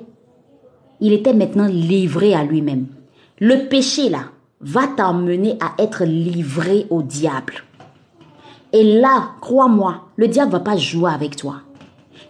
il 1.02 1.14
était 1.14 1.34
maintenant 1.34 1.68
livré 1.68 2.34
à 2.34 2.43
lui-même. 2.43 2.88
Le 3.39 3.68
péché 3.68 4.10
là 4.10 4.26
va 4.62 4.88
t'emmener 4.88 5.58
à 5.60 5.82
être 5.82 6.06
livré 6.06 6.88
au 6.89 7.02
diable. 7.02 7.56
Et 8.74 9.00
là, 9.00 9.32
crois-moi, 9.41 10.08
le 10.16 10.28
diable 10.28 10.52
va 10.52 10.60
pas 10.60 10.78
jouer 10.78 11.12
avec 11.12 11.36
toi. 11.36 11.58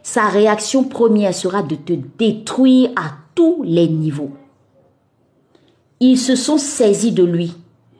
Sa 0.03 0.27
réaction 0.27 0.83
première 0.83 1.33
sera 1.33 1.63
de 1.63 1.75
te 1.75 1.93
détruire 2.17 2.91
à 2.95 3.11
tous 3.33 3.63
les 3.63 3.87
niveaux. 3.87 4.31
Ils 5.99 6.17
se 6.17 6.35
sont 6.35 6.57
saisis 6.57 7.11
de 7.11 7.23
lui 7.23 7.55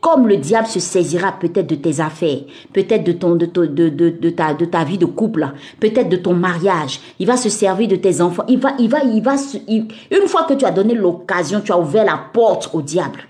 comme 0.06 0.28
le 0.28 0.38
diable 0.38 0.68
se 0.68 0.80
saisira 0.80 1.32
peut-être 1.32 1.66
de 1.66 1.74
tes 1.74 1.99
affaires, 1.99 2.41
peut-être 2.72 3.03
de, 3.03 3.12
ton, 3.12 3.34
de, 3.34 3.45
ta, 3.47 4.84
vie 4.84 4.99
de 4.99 5.06
couple, 5.08 5.51
peut-être 5.80 6.10
de 6.10 6.16
ton 6.16 6.36
mariage, 6.36 6.99
il 7.18 7.26
va 7.26 7.38
se 7.38 7.49
servir 7.49 7.88
de 7.88 7.95
tes 7.95 8.22
enfants. 8.22 8.43
Il 8.47 8.60
va, 8.60 8.76
il 8.78 8.88
va, 8.88 9.03
il 9.03 9.24
va, 9.24 9.34
une 9.68 10.28
fois 10.28 10.43
que 10.43 10.53
tu 10.53 10.64
as 10.64 10.70
donné 10.70 10.93
l'occasion, 10.93 11.60
tu 11.60 11.72
as 11.72 11.80
ouvert 11.80 12.06
la 12.06 12.20
porte 12.32 12.70
au 12.74 12.84
diable. 12.84 13.22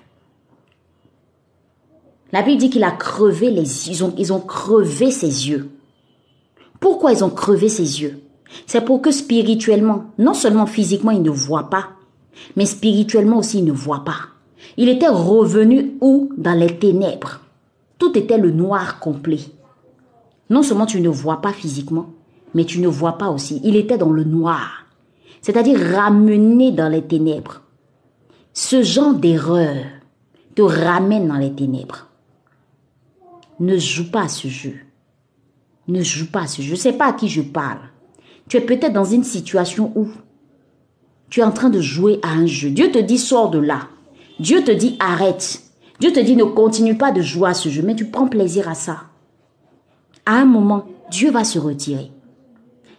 La 2.33 2.41
Bible 2.41 2.59
dit 2.59 2.69
qu'il 2.69 2.83
a 2.83 2.91
crevé 2.91 3.51
les 3.51 3.89
ils 3.89 4.03
ont, 4.03 4.13
ils 4.17 4.33
ont 4.33 4.41
crevé 4.41 5.11
ses 5.11 5.47
yeux. 5.47 5.69
Pourquoi 6.81 7.13
ils 7.13 7.23
ont 7.23 7.29
crevé 7.29 7.69
ses 7.69 8.01
yeux? 8.01 8.19
C'est 8.67 8.83
pour 8.83 9.01
que 9.01 9.11
spirituellement, 9.11 10.07
non 10.17 10.33
seulement 10.33 10.65
physiquement, 10.65 11.11
il 11.11 11.21
ne 11.21 11.29
voit 11.29 11.69
pas, 11.69 11.91
mais 12.57 12.65
spirituellement 12.65 13.37
aussi, 13.37 13.59
il 13.59 13.65
ne 13.65 13.71
voit 13.71 14.03
pas. 14.03 14.34
Il 14.77 14.89
était 14.89 15.07
revenu 15.07 15.95
où 16.01 16.29
Dans 16.37 16.57
les 16.57 16.77
ténèbres? 16.77 17.41
Tout 17.97 18.17
était 18.17 18.37
le 18.37 18.51
noir 18.51 18.99
complet. 18.99 19.39
Non 20.49 20.63
seulement 20.63 20.85
tu 20.85 21.01
ne 21.01 21.09
vois 21.09 21.41
pas 21.41 21.53
physiquement, 21.53 22.07
mais 22.53 22.65
tu 22.65 22.79
ne 22.79 22.87
vois 22.87 23.17
pas 23.17 23.29
aussi. 23.29 23.61
Il 23.63 23.75
était 23.75 23.97
dans 23.97 24.11
le 24.11 24.23
noir. 24.23 24.85
C'est-à-dire 25.41 25.79
ramené 25.79 26.71
dans 26.71 26.89
les 26.89 27.03
ténèbres. 27.03 27.61
Ce 28.53 28.83
genre 28.83 29.13
d'erreur 29.13 29.75
te 30.55 30.61
ramène 30.61 31.27
dans 31.27 31.37
les 31.37 31.53
ténèbres. 31.53 32.07
Ne 33.59 33.77
joue 33.77 34.09
pas 34.09 34.23
à 34.23 34.27
ce 34.27 34.47
jeu. 34.47 34.75
Ne 35.87 36.01
joue 36.01 36.31
pas 36.31 36.41
à 36.41 36.47
ce 36.47 36.61
jeu. 36.61 36.69
Je 36.69 36.71
ne 36.71 36.77
sais 36.79 36.93
pas 36.93 37.07
à 37.07 37.13
qui 37.13 37.27
je 37.27 37.41
parle. 37.41 37.79
Tu 38.47 38.57
es 38.57 38.61
peut-être 38.61 38.93
dans 38.93 39.05
une 39.05 39.23
situation 39.23 39.91
où 39.95 40.07
tu 41.29 41.39
es 41.39 41.43
en 41.43 41.51
train 41.51 41.69
de 41.69 41.81
jouer 41.81 42.19
à 42.21 42.29
un 42.29 42.45
jeu. 42.45 42.69
Dieu 42.69 42.91
te 42.91 42.99
dit 42.99 43.17
sors 43.17 43.49
de 43.49 43.59
là. 43.59 43.87
Dieu 44.39 44.63
te 44.63 44.71
dit 44.71 44.97
arrête. 44.99 45.61
Dieu 45.99 46.11
te 46.11 46.19
dit 46.19 46.35
ne 46.35 46.43
continue 46.43 46.97
pas 46.97 47.11
de 47.11 47.21
jouer 47.21 47.49
à 47.49 47.53
ce 47.53 47.69
jeu, 47.69 47.81
mais 47.81 47.95
tu 47.95 48.05
prends 48.05 48.27
plaisir 48.27 48.67
à 48.67 48.75
ça. 48.75 49.03
À 50.25 50.35
un 50.35 50.45
moment, 50.45 50.85
Dieu 51.09 51.31
va 51.31 51.43
se 51.43 51.59
retirer. 51.59 52.11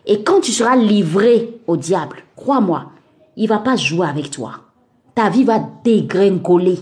Et 0.07 0.23
quand 0.23 0.41
tu 0.41 0.53
seras 0.53 0.77
livré 0.77 1.61
au 1.67 1.77
diable, 1.77 2.19
crois-moi, 2.37 2.93
il 3.37 3.49
va 3.49 3.59
pas 3.59 3.77
jouer 3.77 4.07
avec 4.07 4.31
toi. 4.31 4.53
Ta 5.15 5.29
vie 5.29 5.45
va 5.45 5.61
dégringoler. 5.85 6.79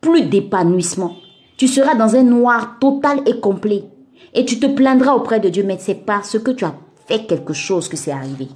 Plus 0.00 0.22
d'épanouissement. 0.22 1.16
Tu 1.56 1.68
seras 1.68 1.94
dans 1.94 2.16
un 2.16 2.22
noir 2.22 2.78
total 2.80 3.20
et 3.26 3.40
complet. 3.40 3.84
Et 4.34 4.44
tu 4.44 4.58
te 4.58 4.66
plaindras 4.66 5.14
auprès 5.14 5.40
de 5.40 5.48
Dieu, 5.48 5.64
mais 5.64 5.76
c'est 5.78 5.94
parce 5.94 6.38
que 6.38 6.50
tu 6.50 6.64
as 6.64 6.74
fait 7.06 7.26
quelque 7.26 7.52
chose 7.52 7.88
que 7.88 7.96
c'est 7.96 8.10
arrivé. 8.10 8.48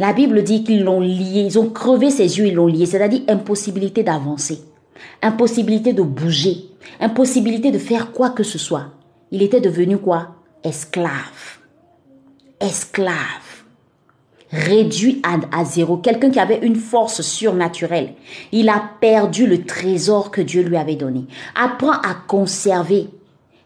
La 0.00 0.14
Bible 0.14 0.42
dit 0.42 0.64
qu'ils 0.64 0.82
l'ont 0.82 1.00
lié, 1.00 1.42
ils 1.44 1.58
ont 1.58 1.68
crevé 1.68 2.10
ses 2.10 2.38
yeux, 2.38 2.46
ils 2.46 2.54
l'ont 2.54 2.66
lié, 2.66 2.86
c'est-à-dire 2.86 3.20
impossibilité 3.28 4.02
d'avancer, 4.02 4.60
impossibilité 5.20 5.92
de 5.92 6.00
bouger, 6.00 6.70
impossibilité 7.00 7.70
de 7.70 7.76
faire 7.78 8.10
quoi 8.10 8.30
que 8.30 8.42
ce 8.42 8.56
soit. 8.56 8.86
Il 9.30 9.42
était 9.42 9.60
devenu 9.60 9.98
quoi? 9.98 10.36
Esclave. 10.64 11.58
Esclave. 12.60 13.14
Réduit 14.50 15.20
à, 15.22 15.38
à 15.54 15.66
zéro. 15.66 15.98
Quelqu'un 15.98 16.30
qui 16.30 16.40
avait 16.40 16.60
une 16.62 16.76
force 16.76 17.20
surnaturelle. 17.20 18.14
Il 18.52 18.70
a 18.70 18.82
perdu 19.02 19.46
le 19.46 19.64
trésor 19.64 20.30
que 20.30 20.40
Dieu 20.40 20.62
lui 20.62 20.78
avait 20.78 20.96
donné. 20.96 21.26
Apprends 21.54 21.92
à 21.92 22.14
conserver 22.26 23.08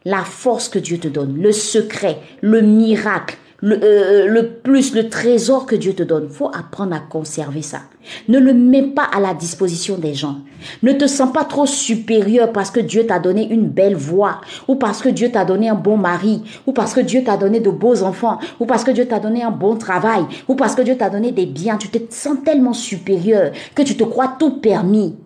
la 0.05 0.25
force 0.25 0.69
que 0.69 0.81
Dieu 0.81 0.99
te 0.99 1.07
donne, 1.07 1.41
le 1.41 1.53
secret, 1.53 2.19
le 2.43 2.61
miracle, 2.61 3.39
le, 3.65 3.79
euh, 3.83 4.27
le, 4.27 4.51
plus, 4.51 4.95
le 4.95 5.09
trésor 5.09 5.65
que 5.65 5.75
Dieu 5.75 5.95
te 5.95 6.03
donne. 6.03 6.29
faut 6.29 6.49
apprendre 6.49 6.95
à 6.95 7.01
conserver 7.01 7.63
ça. 7.63 7.81
Ne 8.29 8.39
le 8.39 8.53
mets 8.53 8.83
pas 8.83 9.05
à 9.11 9.21
la 9.21 9.33
disposition 9.33 9.97
des 9.97 10.13
gens. 10.13 10.41
Ne 10.83 10.93
te 10.93 11.07
sens 11.07 11.33
pas 11.33 11.45
trop 11.45 11.65
supérieur 11.65 12.53
parce 12.53 12.71
que 12.71 12.81
Dieu 12.81 13.07
t'a 13.07 13.19
donné 13.19 13.51
une 13.51 13.67
belle 13.67 13.97
voix, 13.97 14.43
ou 14.69 14.75
parce 14.75 15.01
que 15.01 15.09
Dieu 15.09 15.33
t'a 15.33 15.47
donné 15.47 15.71
un 15.71 15.77
bon 15.77 15.97
mari, 15.97 16.43
ou 16.67 16.73
parce 16.75 16.93
que 16.93 17.01
Dieu 17.01 17.25
t'a 17.25 17.39
donné 17.39 17.61
de 17.61 17.71
beaux 17.71 18.03
enfants, 18.03 18.39
ou 18.61 18.67
parce 18.67 18.85
que 18.85 18.91
Dieu 18.91 19.09
t'a 19.09 19.19
donné 19.19 19.43
un 19.43 19.51
bon 19.51 19.77
travail, 19.77 20.25
ou 20.47 20.57
parce 20.57 20.75
que 20.75 20.83
Dieu 20.83 20.99
t'a 20.99 21.09
donné 21.09 21.33
des 21.33 21.47
biens. 21.47 21.79
Tu 21.79 21.89
te 21.89 22.15
sens 22.15 22.37
tellement 22.45 22.75
supérieur 22.75 23.53
que 23.75 23.83
tu 23.83 23.97
te 23.97 24.05
crois 24.05 24.37
tout 24.39 24.61
permis. 24.61 25.17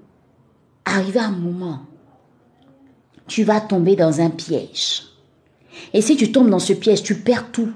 Arrivé 0.85 1.19
un 1.19 1.33
moment, 1.33 1.81
tu 3.27 3.43
vas 3.43 3.61
tomber 3.61 3.97
dans 3.97 4.21
un 4.21 4.31
piège. 4.31 5.09
Et 5.93 6.03
si 6.03 6.17
tu 6.17 6.31
tombes 6.31 6.51
dans 6.51 6.61
ce 6.61 6.73
piège, 6.73 7.03
tu 7.03 7.17
perds 7.17 7.51
tout. 7.51 7.71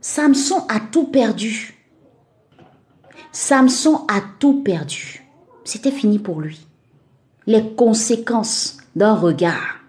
Samson 0.00 0.64
a 0.68 0.78
tout 0.78 1.06
perdu. 1.06 1.74
Samson 3.32 4.04
a 4.08 4.20
tout 4.38 4.62
perdu. 4.62 5.24
C'était 5.64 5.90
fini 5.90 6.18
pour 6.18 6.40
lui. 6.40 6.66
Les 7.46 7.74
conséquences 7.74 8.76
d'un 8.94 9.14
regard, 9.14 9.80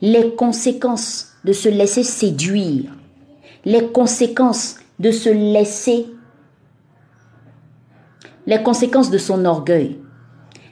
les 0.00 0.34
conséquences 0.34 1.34
de 1.44 1.52
se 1.52 1.68
laisser 1.68 2.02
séduire, 2.02 2.90
les 3.64 3.92
conséquences 3.92 4.76
de 4.98 5.10
se 5.10 5.28
laisser, 5.28 6.06
les 8.46 8.62
conséquences 8.62 9.10
de 9.10 9.18
son 9.18 9.44
orgueil. 9.44 10.00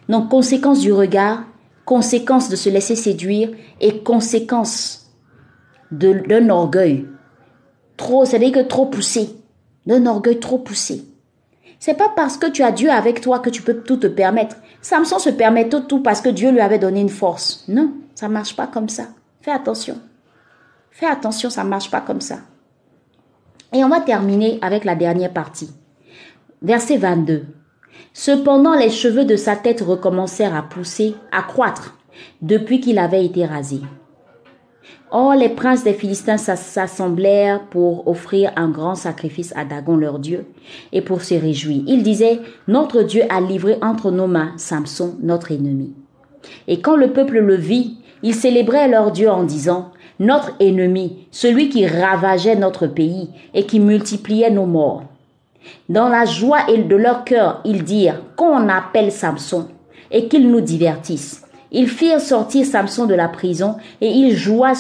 Donc, 0.09 0.31
conséquences 0.31 0.81
du 0.81 0.93
regard, 0.93 1.45
conséquences 1.85 2.49
de 2.49 2.57
se 2.57 2.69
laisser 2.71 2.97
séduire 2.97 3.51
et 3.81 4.03
conséquences 4.03 5.13
d'un 5.91 6.49
orgueil 6.49 7.07
trop, 7.99 8.25
c'est-à-dire 8.25 8.53
que 8.53 8.67
trop 8.67 8.87
poussé, 8.87 9.29
d'un 9.87 10.07
orgueil 10.07 10.41
trop 10.41 10.57
poussé. 10.57 11.05
C'est 11.79 11.95
pas 11.95 12.09
parce 12.17 12.39
que 12.39 12.47
tu 12.47 12.63
as 12.63 12.73
Dieu 12.73 12.91
avec 12.91 13.21
toi 13.21 13.39
que 13.39 13.51
tu 13.51 13.63
peux 13.63 13.83
tout 13.83 13.99
te 13.99 14.07
permettre. 14.07 14.57
Samson 14.81 15.19
se 15.19 15.31
permet 15.31 15.69
tout, 15.69 15.81
tout 15.81 16.03
parce 16.03 16.23
que 16.23 16.31
Dieu 16.31 16.51
lui 16.51 16.61
avait 16.61 16.79
donné 16.79 17.01
une 17.01 17.09
force. 17.09 17.65
Non, 17.69 17.93
ça 18.15 18.29
marche 18.29 18.57
pas 18.57 18.67
comme 18.67 18.89
ça. 18.89 19.05
Fais 19.43 19.53
attention. 19.53 19.99
Fais 20.91 21.07
attention, 21.07 21.51
ça 21.51 21.63
marche 21.63 21.91
pas 21.91 22.01
comme 22.01 22.21
ça. 22.21 22.39
Et 23.73 23.85
on 23.85 23.89
va 23.89 24.01
terminer 24.01 24.59
avec 24.63 24.85
la 24.85 24.97
dernière 24.97 25.33
partie. 25.33 25.71
Verset 26.63 26.97
22. 26.97 27.45
Cependant, 28.13 28.75
les 28.75 28.91
cheveux 28.91 29.25
de 29.25 29.37
sa 29.37 29.55
tête 29.55 29.81
recommencèrent 29.81 30.57
à 30.57 30.63
pousser, 30.63 31.15
à 31.31 31.43
croître, 31.43 31.97
depuis 32.43 32.81
qu'il 32.81 32.99
avait 32.99 33.25
été 33.25 33.47
rasé. 33.47 33.81
Or, 35.11 35.35
les 35.35 35.49
princes 35.49 35.85
des 35.85 35.95
Philistins 35.95 36.37
s'assemblèrent 36.37 37.63
pour 37.71 38.07
offrir 38.09 38.53
un 38.57 38.69
grand 38.69 38.95
sacrifice 38.95 39.55
à 39.57 39.65
Dagon 39.65 39.97
leur 39.97 40.19
Dieu 40.19 40.45
et 40.93 41.01
pour 41.01 41.23
se 41.23 41.35
réjouir. 41.35 41.83
Ils 41.87 42.03
disaient, 42.03 42.41
Notre 42.67 43.03
Dieu 43.03 43.23
a 43.31 43.41
livré 43.41 43.79
entre 43.81 44.11
nos 44.11 44.27
mains 44.27 44.53
Samson, 44.59 45.17
notre 45.23 45.51
ennemi. 45.51 45.95
Et 46.67 46.81
quand 46.81 46.97
le 46.97 47.13
peuple 47.13 47.39
le 47.39 47.55
vit, 47.55 47.97
ils 48.23 48.35
célébraient 48.35 48.89
leur 48.89 49.11
Dieu 49.11 49.31
en 49.31 49.45
disant, 49.45 49.93
Notre 50.21 50.53
ennemi, 50.61 51.27
celui 51.31 51.71
qui 51.71 51.87
ravageait 51.87 52.57
notre 52.57 52.87
pays 52.87 53.31
et 53.55 53.65
qui 53.65 53.81
multipliait 53.81 54.51
nos 54.51 54.67
morts. 54.67 55.05
Dans 55.89 56.09
la 56.09 56.27
joie 56.27 56.67
de 56.67 56.97
leur 56.97 57.25
cœur, 57.25 57.63
ils 57.65 57.83
dirent, 57.83 58.21
Qu'on 58.37 58.69
appelle 58.69 59.11
Samson 59.11 59.69
et 60.11 60.29
qu'il 60.29 60.51
nous 60.51 60.61
divertisse. 60.61 61.48
Ils 61.71 61.89
firent 61.89 62.21
sortir 62.21 62.65
Samson 62.65 63.07
de 63.07 63.15
la 63.15 63.29
prison 63.29 63.77
et 64.01 64.09
il 64.09 64.37
joua, 64.37 64.73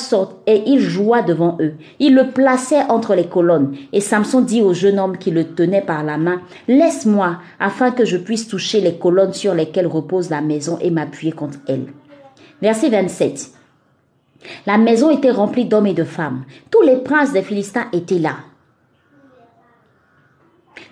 et 0.46 0.62
il 0.66 0.80
joua 0.80 1.22
devant 1.22 1.58
eux. 1.60 1.74
Il 1.98 2.14
le 2.14 2.30
plaçait 2.30 2.82
entre 2.88 3.14
les 3.14 3.26
colonnes. 3.26 3.76
Et 3.92 4.00
Samson 4.00 4.40
dit 4.40 4.62
au 4.62 4.72
jeune 4.72 4.98
homme 4.98 5.18
qui 5.18 5.30
le 5.30 5.54
tenait 5.54 5.82
par 5.82 6.02
la 6.02 6.16
main, 6.16 6.40
Laisse-moi, 6.66 7.36
afin 7.60 7.90
que 7.90 8.04
je 8.04 8.16
puisse 8.16 8.48
toucher 8.48 8.80
les 8.80 8.94
colonnes 8.96 9.34
sur 9.34 9.54
lesquelles 9.54 9.86
repose 9.86 10.30
la 10.30 10.40
maison 10.40 10.78
et 10.80 10.90
m'appuyer 10.90 11.32
contre 11.32 11.58
elle. 11.66 11.86
Verset 12.62 12.88
27. 12.88 13.52
La 14.66 14.78
maison 14.78 15.10
était 15.10 15.30
remplie 15.30 15.64
d'hommes 15.64 15.86
et 15.86 15.94
de 15.94 16.04
femmes. 16.04 16.44
Tous 16.70 16.82
les 16.82 16.96
princes 16.96 17.32
des 17.32 17.42
Philistins 17.42 17.86
étaient 17.92 18.18
là. 18.18 18.36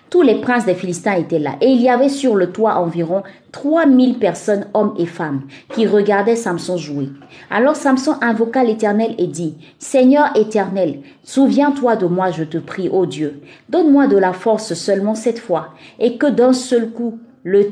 Tous 0.09 0.21
les 0.21 0.39
princes 0.39 0.65
des 0.65 0.73
Philistins 0.73 1.15
étaient 1.15 1.39
là. 1.39 1.55
Et 1.59 1.67
il 1.67 1.81
y 1.81 1.89
avait 1.89 2.09
sur 2.09 2.35
le 2.35 2.51
toit 2.51 2.75
environ 2.75 3.23
3000 3.51 4.19
personnes, 4.19 4.67
hommes 4.73 4.93
et 4.97 5.05
femmes, 5.05 5.41
qui 5.73 5.85
regardaient 5.85 6.35
Samson 6.35 6.77
jouer. 6.77 7.09
Alors 7.49 7.75
Samson 7.75 8.15
invoqua 8.21 8.63
l'Éternel 8.63 9.15
et 9.17 9.27
dit, 9.27 9.55
Seigneur 9.79 10.29
éternel, 10.35 10.99
souviens-toi 11.23 11.97
de 11.97 12.05
moi, 12.05 12.31
je 12.31 12.43
te 12.43 12.57
prie, 12.57 12.89
ô 12.89 13.05
Dieu. 13.05 13.41
Donne-moi 13.69 14.07
de 14.07 14.17
la 14.17 14.33
force 14.33 14.73
seulement 14.73 15.15
cette 15.15 15.39
fois, 15.39 15.69
et 15.99 16.17
que 16.17 16.27
d'un 16.27 16.53
seul 16.53 16.89
coup, 16.91 17.19
le, 17.43 17.71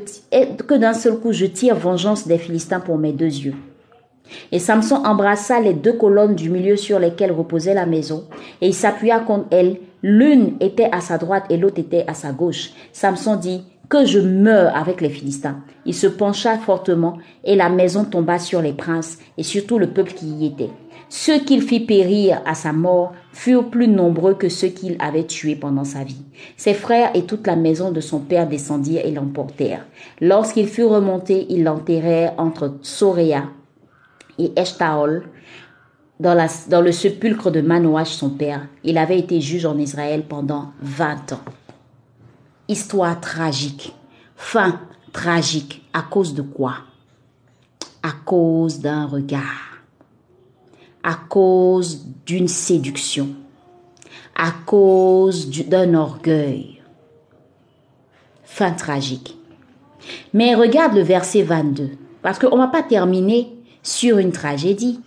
que 0.66 0.74
d'un 0.74 0.94
seul 0.94 1.18
coup 1.18 1.32
je 1.32 1.46
tire 1.46 1.76
vengeance 1.76 2.26
des 2.26 2.38
Philistins 2.38 2.80
pour 2.80 2.98
mes 2.98 3.12
deux 3.12 3.24
yeux. 3.26 3.54
Et 4.52 4.58
Samson 4.58 4.96
embrassa 5.04 5.60
les 5.60 5.74
deux 5.74 5.92
colonnes 5.92 6.34
du 6.34 6.50
milieu 6.50 6.76
sur 6.76 6.98
lesquelles 6.98 7.32
reposait 7.32 7.74
la 7.74 7.86
maison, 7.86 8.24
et 8.60 8.68
il 8.68 8.74
s'appuya 8.74 9.20
contre 9.20 9.46
elles. 9.50 9.76
L'une 10.08 10.54
était 10.60 10.88
à 10.92 11.00
sa 11.00 11.18
droite 11.18 11.46
et 11.50 11.56
l'autre 11.56 11.80
était 11.80 12.04
à 12.06 12.14
sa 12.14 12.30
gauche. 12.30 12.70
Samson 12.92 13.34
dit, 13.34 13.64
que 13.88 14.04
je 14.04 14.20
meure 14.20 14.76
avec 14.76 15.00
les 15.00 15.08
Philistins. 15.08 15.64
Il 15.84 15.94
se 15.94 16.06
pencha 16.06 16.58
fortement, 16.58 17.18
et 17.42 17.56
la 17.56 17.68
maison 17.68 18.04
tomba 18.04 18.38
sur 18.38 18.62
les 18.62 18.72
princes 18.72 19.18
et 19.36 19.42
sur 19.42 19.66
tout 19.66 19.80
le 19.80 19.88
peuple 19.88 20.12
qui 20.12 20.26
y 20.26 20.46
était. 20.46 20.70
Ceux 21.08 21.40
qu'il 21.40 21.60
fit 21.60 21.80
périr 21.80 22.40
à 22.46 22.54
sa 22.54 22.72
mort 22.72 23.14
furent 23.32 23.68
plus 23.68 23.88
nombreux 23.88 24.34
que 24.34 24.48
ceux 24.48 24.68
qu'il 24.68 24.96
avait 25.00 25.26
tués 25.26 25.56
pendant 25.56 25.82
sa 25.82 26.04
vie. 26.04 26.22
Ses 26.56 26.74
frères 26.74 27.10
et 27.14 27.26
toute 27.26 27.44
la 27.44 27.56
maison 27.56 27.90
de 27.90 28.00
son 28.00 28.20
père 28.20 28.48
descendirent 28.48 29.04
et 29.04 29.10
l'emportèrent. 29.10 29.88
Lorsqu'il 30.20 30.68
fut 30.68 30.84
remonté, 30.84 31.46
ils 31.50 31.64
l'enterrèrent 31.64 32.34
entre 32.38 32.76
Soréa 32.80 33.42
et 34.38 34.52
Eshtaol, 34.56 35.24
dans, 36.20 36.80
le 36.80 36.92
sépulcre 36.92 37.50
de 37.50 37.60
Manoach, 37.60 38.08
son 38.08 38.30
père. 38.30 38.66
Il 38.84 38.98
avait 38.98 39.18
été 39.18 39.40
juge 39.40 39.66
en 39.66 39.78
Israël 39.78 40.24
pendant 40.28 40.72
20 40.80 41.32
ans. 41.32 41.44
Histoire 42.68 43.20
tragique. 43.20 43.94
Fin 44.36 44.80
tragique. 45.12 45.82
À 45.92 46.02
cause 46.02 46.34
de 46.34 46.42
quoi? 46.42 46.74
À 48.02 48.12
cause 48.24 48.80
d'un 48.80 49.06
regard. 49.06 49.80
À 51.02 51.14
cause 51.14 52.06
d'une 52.24 52.48
séduction. 52.48 53.28
À 54.34 54.52
cause 54.64 55.50
d'un 55.68 55.94
orgueil. 55.94 56.82
Fin 58.42 58.72
tragique. 58.72 59.36
Mais 60.32 60.54
regarde 60.54 60.94
le 60.94 61.02
verset 61.02 61.42
22. 61.42 61.90
Parce 62.22 62.38
qu'on 62.38 62.56
ne 62.56 62.62
va 62.62 62.68
pas 62.68 62.82
terminer 62.82 63.52
sur 63.82 64.18
une 64.18 64.32
tragédie. 64.32 65.00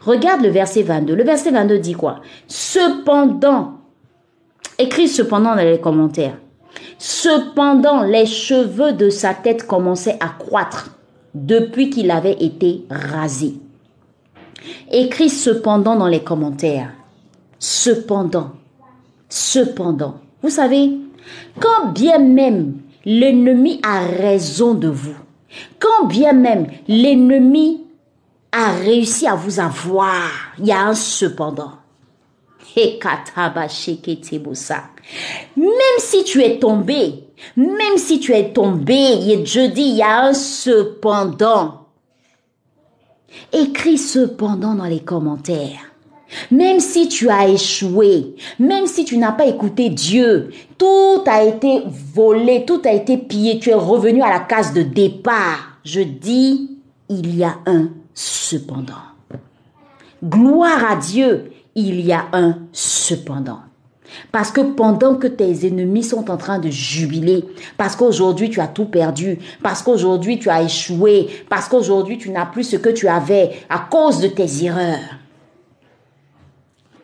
Regarde 0.00 0.42
le 0.42 0.48
verset 0.48 0.82
22. 0.82 1.14
Le 1.14 1.24
verset 1.24 1.50
22 1.50 1.78
dit 1.78 1.94
quoi? 1.94 2.20
Cependant, 2.46 3.78
écrit 4.78 5.08
cependant 5.08 5.54
dans 5.54 5.62
les 5.62 5.80
commentaires, 5.80 6.38
cependant 6.98 8.02
les 8.02 8.26
cheveux 8.26 8.92
de 8.92 9.10
sa 9.10 9.34
tête 9.34 9.66
commençaient 9.66 10.18
à 10.20 10.28
croître 10.28 10.96
depuis 11.34 11.90
qu'il 11.90 12.10
avait 12.10 12.36
été 12.40 12.84
rasé. 12.90 13.54
Écrit 14.90 15.30
cependant 15.30 15.96
dans 15.96 16.06
les 16.06 16.22
commentaires. 16.22 16.90
Cependant, 17.58 18.52
cependant. 19.28 20.16
Vous 20.42 20.50
savez, 20.50 20.92
quand 21.60 21.92
bien 21.92 22.18
même 22.18 22.74
l'ennemi 23.04 23.80
a 23.82 24.00
raison 24.00 24.74
de 24.74 24.88
vous, 24.88 25.16
quand 25.78 26.06
bien 26.06 26.32
même 26.32 26.66
l'ennemi 26.88 27.83
a 28.56 28.70
réussi 28.72 29.26
à 29.26 29.34
vous 29.34 29.58
avoir, 29.58 30.30
il 30.58 30.66
y 30.66 30.72
a 30.72 30.86
un 30.86 30.94
cependant. 30.94 31.72
Même 35.56 35.98
si 35.98 36.22
tu 36.24 36.40
es 36.40 36.58
tombé, 36.60 37.24
même 37.56 37.96
si 37.96 38.20
tu 38.20 38.32
es 38.32 38.52
tombé, 38.52 39.44
je 39.44 39.66
dis, 39.66 39.82
il 39.82 39.96
y 39.96 40.02
a 40.02 40.22
un 40.22 40.34
cependant. 40.34 41.86
Écris 43.52 43.98
cependant 43.98 44.74
dans 44.74 44.84
les 44.84 45.00
commentaires. 45.00 45.80
Même 46.50 46.80
si 46.80 47.08
tu 47.08 47.28
as 47.30 47.48
échoué, 47.48 48.36
même 48.58 48.86
si 48.86 49.04
tu 49.04 49.18
n'as 49.18 49.32
pas 49.32 49.46
écouté 49.46 49.88
Dieu, 49.88 50.50
tout 50.78 51.22
a 51.26 51.42
été 51.42 51.82
volé, 52.14 52.64
tout 52.64 52.82
a 52.84 52.92
été 52.92 53.18
pillé, 53.18 53.58
tu 53.58 53.70
es 53.70 53.74
revenu 53.74 54.22
à 54.22 54.30
la 54.30 54.40
case 54.40 54.72
de 54.72 54.82
départ. 54.82 55.78
Je 55.84 56.00
dis, 56.00 56.70
il 57.08 57.36
y 57.36 57.44
a 57.44 57.56
un 57.66 57.88
cependant. 58.14 58.94
Gloire 60.22 60.84
à 60.90 60.96
Dieu, 60.96 61.52
il 61.74 62.00
y 62.00 62.12
a 62.12 62.26
un 62.32 62.58
cependant. 62.72 63.60
Parce 64.30 64.52
que 64.52 64.60
pendant 64.60 65.16
que 65.16 65.26
tes 65.26 65.66
ennemis 65.66 66.04
sont 66.04 66.30
en 66.30 66.36
train 66.36 66.58
de 66.58 66.70
jubiler, 66.70 67.44
parce 67.76 67.96
qu'aujourd'hui 67.96 68.48
tu 68.48 68.60
as 68.60 68.68
tout 68.68 68.84
perdu, 68.84 69.38
parce 69.62 69.82
qu'aujourd'hui 69.82 70.38
tu 70.38 70.50
as 70.50 70.62
échoué, 70.62 71.28
parce 71.48 71.68
qu'aujourd'hui 71.68 72.18
tu 72.18 72.30
n'as 72.30 72.46
plus 72.46 72.64
ce 72.64 72.76
que 72.76 72.90
tu 72.90 73.08
avais 73.08 73.50
à 73.68 73.80
cause 73.90 74.20
de 74.20 74.28
tes 74.28 74.64
erreurs. 74.64 75.18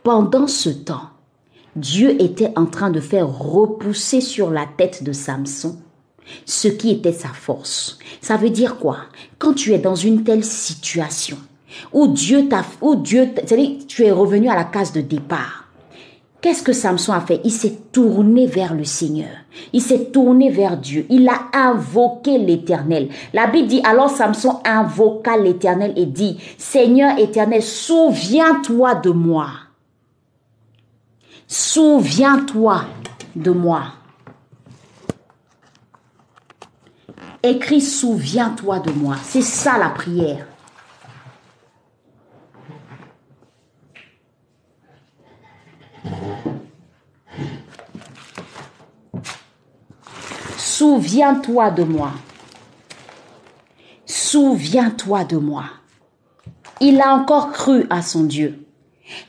Pendant 0.02 0.46
ce 0.46 0.70
temps, 0.70 1.10
Dieu 1.76 2.20
était 2.22 2.52
en 2.56 2.66
train 2.66 2.90
de 2.90 3.00
faire 3.00 3.28
repousser 3.28 4.20
sur 4.20 4.50
la 4.50 4.66
tête 4.66 5.02
de 5.02 5.12
Samson 5.12 5.76
ce 6.44 6.68
qui 6.68 6.90
était 6.90 7.12
sa 7.12 7.28
force. 7.28 7.98
Ça 8.20 8.36
veut 8.36 8.50
dire 8.50 8.76
quoi? 8.76 8.98
Quand 9.38 9.54
tu 9.54 9.72
es 9.72 9.78
dans 9.78 9.94
une 9.94 10.24
telle 10.24 10.44
situation 10.44 11.38
où 11.92 12.08
Dieu 12.08 12.48
t'a, 12.48 12.64
où 12.80 12.96
Dieu, 12.96 13.28
c'est-à-dire 13.34 13.78
tu 13.86 14.04
es 14.04 14.10
revenu 14.10 14.48
à 14.48 14.56
la 14.56 14.64
case 14.64 14.92
de 14.92 15.00
départ. 15.00 15.60
Qu'est-ce 16.40 16.62
que 16.62 16.72
Samson 16.72 17.12
a 17.12 17.20
fait? 17.20 17.40
Il 17.44 17.52
s'est 17.52 17.76
tourné 17.92 18.46
vers 18.46 18.74
le 18.74 18.84
Seigneur. 18.84 19.28
Il 19.74 19.82
s'est 19.82 20.06
tourné 20.06 20.48
vers 20.48 20.78
Dieu. 20.78 21.04
Il 21.10 21.28
a 21.28 21.48
invoqué 21.52 22.38
l'Éternel. 22.38 23.10
La 23.34 23.46
Bible 23.46 23.68
dit 23.68 23.82
alors 23.84 24.08
Samson 24.08 24.60
invoqua 24.64 25.36
l'Éternel 25.36 25.92
et 25.96 26.06
dit 26.06 26.38
Seigneur 26.56 27.18
éternel, 27.18 27.62
souviens-toi 27.62 28.94
de 28.96 29.10
moi. 29.10 29.48
Souviens-toi 31.46 32.84
de 33.36 33.50
moi. 33.50 33.82
Écris 37.42 37.80
Souviens-toi 37.80 38.80
de 38.80 38.92
moi. 38.92 39.16
C'est 39.22 39.42
ça 39.42 39.78
la 39.78 39.88
prière. 39.88 40.46
Souviens-toi 50.56 51.70
de 51.70 51.84
moi. 51.84 52.12
Souviens-toi 54.06 55.24
de 55.24 55.36
moi. 55.36 55.64
Il 56.80 57.00
a 57.00 57.14
encore 57.14 57.52
cru 57.52 57.86
à 57.90 58.02
son 58.02 58.24
Dieu. 58.24 58.66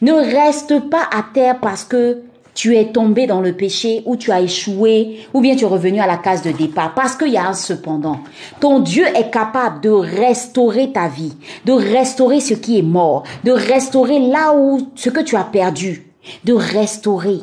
Ne 0.01 0.14
reste 0.14 0.89
pas 0.89 1.07
à 1.12 1.24
terre 1.34 1.59
parce 1.59 1.84
que 1.84 2.24
tu 2.54 2.76
es 2.76 2.91
tombé 2.91 3.28
dans 3.28 3.41
le 3.41 3.54
péché 3.54 4.04
ou 4.06 4.16
tu 4.16 4.32
as 4.32 4.41
échoué 4.41 5.28
ou 5.34 5.41
bien 5.41 5.56
tu 5.56 5.64
es 5.64 5.68
revenu 5.68 5.99
à 5.99 6.08
la 6.08 6.18
case 6.18 6.41
de 6.41 6.52
départ. 6.52 6.93
Parce 6.93 7.16
qu'il 7.16 7.30
y 7.30 7.38
a 7.38 7.47
un 7.47 7.54
cependant. 7.54 8.20
Ton 8.60 8.80
Dieu 8.80 9.06
est 9.16 9.32
capable 9.32 9.82
de 9.82 9.89
restaurer 9.89 10.91
ta 10.91 11.08
vie, 11.08 11.34
de 11.66 11.72
restaurer 11.72 12.39
ce 12.39 12.54
qui 12.54 12.78
est 12.78 12.84
mort, 12.84 13.24
de 13.43 13.52
restaurer 13.52 14.20
là 14.20 14.54
où 14.56 14.89
ce 14.95 15.10
que 15.10 15.22
tu 15.22 15.36
as 15.36 15.43
perdu, 15.43 16.12
de 16.43 16.54
restaurer. 16.54 17.39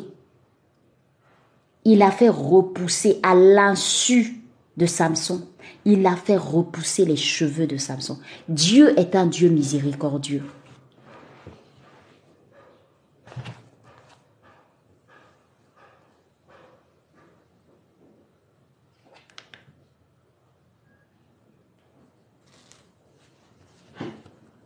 Il 1.85 2.01
a 2.01 2.11
fait 2.11 2.29
repousser 2.29 3.19
à 3.23 3.35
l'insu 3.35 4.43
de 4.77 4.85
Samson. 4.85 5.41
Il 5.85 6.05
a 6.05 6.15
fait 6.15 6.37
repousser 6.37 7.05
les 7.05 7.15
cheveux 7.15 7.65
de 7.65 7.77
Samson. 7.77 8.17
Dieu 8.47 8.97
est 8.99 9.15
un 9.15 9.25
Dieu 9.25 9.49
miséricordieux. 9.49 10.43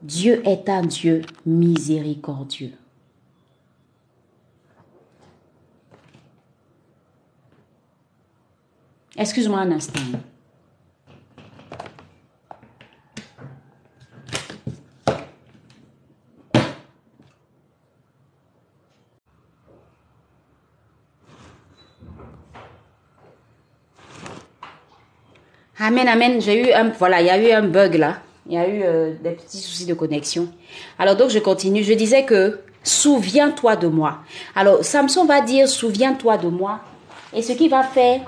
Dieu 0.03 0.41
est 0.45 0.67
un 0.67 0.81
Dieu 0.81 1.21
miséricordieux. 1.45 2.73
Excuse-moi 9.15 9.59
un 9.59 9.71
instant. 9.71 10.01
Amen, 25.79 26.07
amen. 26.09 26.41
J'ai 26.41 26.69
eu 26.69 26.73
un, 26.73 26.89
voilà, 26.89 27.21
il 27.21 27.27
y 27.27 27.29
a 27.29 27.41
eu 27.41 27.51
un 27.51 27.67
bug 27.67 27.95
là. 27.95 28.21
Il 28.47 28.53
y 28.53 28.57
a 28.57 28.67
eu 28.67 28.83
euh, 28.83 29.13
des 29.23 29.31
petits 29.31 29.59
soucis 29.59 29.85
de 29.85 29.93
connexion. 29.93 30.49
Alors 30.99 31.15
donc 31.15 31.29
je 31.29 31.39
continue. 31.39 31.83
Je 31.83 31.93
disais 31.93 32.25
que 32.25 32.59
souviens-toi 32.83 33.75
de 33.77 33.87
moi. 33.87 34.19
Alors 34.55 34.83
Samson 34.83 35.25
va 35.25 35.41
dire 35.41 35.67
souviens-toi 35.67 36.37
de 36.37 36.49
moi 36.49 36.81
Et 37.33 37.41
ce 37.41 37.53
qu'il 37.53 37.69
va 37.69 37.83
faire, 37.83 38.21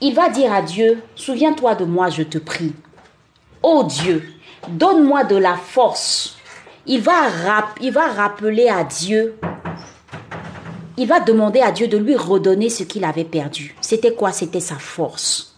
il 0.00 0.14
va 0.14 0.28
dire 0.28 0.52
à 0.52 0.62
Dieu, 0.62 1.02
souviens-toi 1.16 1.74
de 1.74 1.84
moi, 1.84 2.08
je 2.10 2.22
te 2.22 2.38
prie. 2.38 2.72
Oh 3.62 3.84
Dieu, 3.84 4.24
donne-moi 4.68 5.24
de 5.24 5.36
la 5.36 5.54
force. 5.56 6.36
Il 6.86 7.00
va, 7.00 7.28
il 7.80 7.92
va 7.92 8.08
rappeler 8.08 8.68
à 8.68 8.82
Dieu, 8.82 9.36
il 10.96 11.06
va 11.06 11.20
demander 11.20 11.60
à 11.60 11.70
Dieu 11.70 11.86
de 11.86 11.96
lui 11.96 12.16
redonner 12.16 12.68
ce 12.68 12.82
qu'il 12.82 13.04
avait 13.04 13.24
perdu. 13.24 13.76
C'était 13.80 14.14
quoi? 14.14 14.32
C'était 14.32 14.60
sa 14.60 14.74
force. 14.74 15.51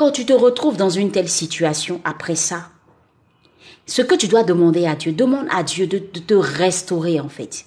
Quand 0.00 0.12
tu 0.12 0.24
te 0.24 0.32
retrouves 0.32 0.78
dans 0.78 0.88
une 0.88 1.10
telle 1.10 1.28
situation 1.28 2.00
après 2.04 2.34
ça, 2.34 2.70
ce 3.84 4.00
que 4.00 4.14
tu 4.14 4.28
dois 4.28 4.44
demander 4.44 4.86
à 4.86 4.96
Dieu, 4.96 5.12
demande 5.12 5.44
à 5.50 5.62
Dieu 5.62 5.86
de, 5.86 5.98
te 5.98 6.32
restaurer 6.32 7.20
en 7.20 7.28
fait. 7.28 7.66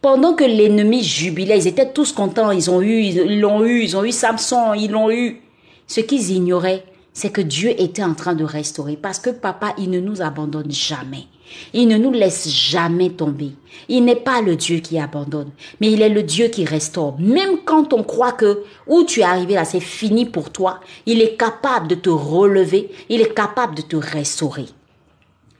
Pendant 0.00 0.34
que 0.34 0.44
l'ennemi 0.44 1.02
jubilait, 1.02 1.58
ils 1.58 1.66
étaient 1.66 1.92
tous 1.92 2.12
contents, 2.12 2.52
ils 2.52 2.70
ont 2.70 2.80
eu, 2.80 3.00
ils 3.00 3.40
l'ont 3.40 3.64
eu, 3.64 3.82
ils 3.82 3.96
ont 3.96 4.04
eu 4.04 4.12
Samson, 4.12 4.72
ils 4.74 4.92
l'ont 4.92 5.10
eu. 5.10 5.40
Ce 5.88 5.98
qu'ils 5.98 6.30
ignoraient, 6.30 6.84
c'est 7.12 7.30
que 7.30 7.40
Dieu 7.40 7.74
était 7.76 8.04
en 8.04 8.14
train 8.14 8.36
de 8.36 8.44
restaurer 8.44 8.96
parce 8.96 9.18
que 9.18 9.30
papa, 9.30 9.74
il 9.78 9.90
ne 9.90 9.98
nous 9.98 10.22
abandonne 10.22 10.70
jamais. 10.70 11.24
Il 11.72 11.88
ne 11.88 11.98
nous 11.98 12.12
laisse 12.12 12.48
jamais 12.48 13.10
tomber. 13.10 13.52
Il 13.88 14.04
n'est 14.04 14.16
pas 14.16 14.40
le 14.40 14.56
Dieu 14.56 14.78
qui 14.78 14.98
abandonne, 14.98 15.50
mais 15.80 15.92
il 15.92 16.02
est 16.02 16.08
le 16.08 16.22
Dieu 16.22 16.48
qui 16.48 16.64
restaure. 16.64 17.16
Même 17.18 17.58
quand 17.64 17.92
on 17.92 18.02
croit 18.02 18.32
que 18.32 18.62
où 18.86 19.04
tu 19.04 19.20
es 19.20 19.24
arrivé 19.24 19.54
là, 19.54 19.64
c'est 19.64 19.80
fini 19.80 20.24
pour 20.24 20.50
toi, 20.50 20.80
il 21.06 21.20
est 21.20 21.36
capable 21.36 21.88
de 21.88 21.94
te 21.94 22.10
relever, 22.10 22.90
il 23.08 23.20
est 23.20 23.34
capable 23.34 23.74
de 23.74 23.82
te 23.82 23.96
restaurer. 23.96 24.66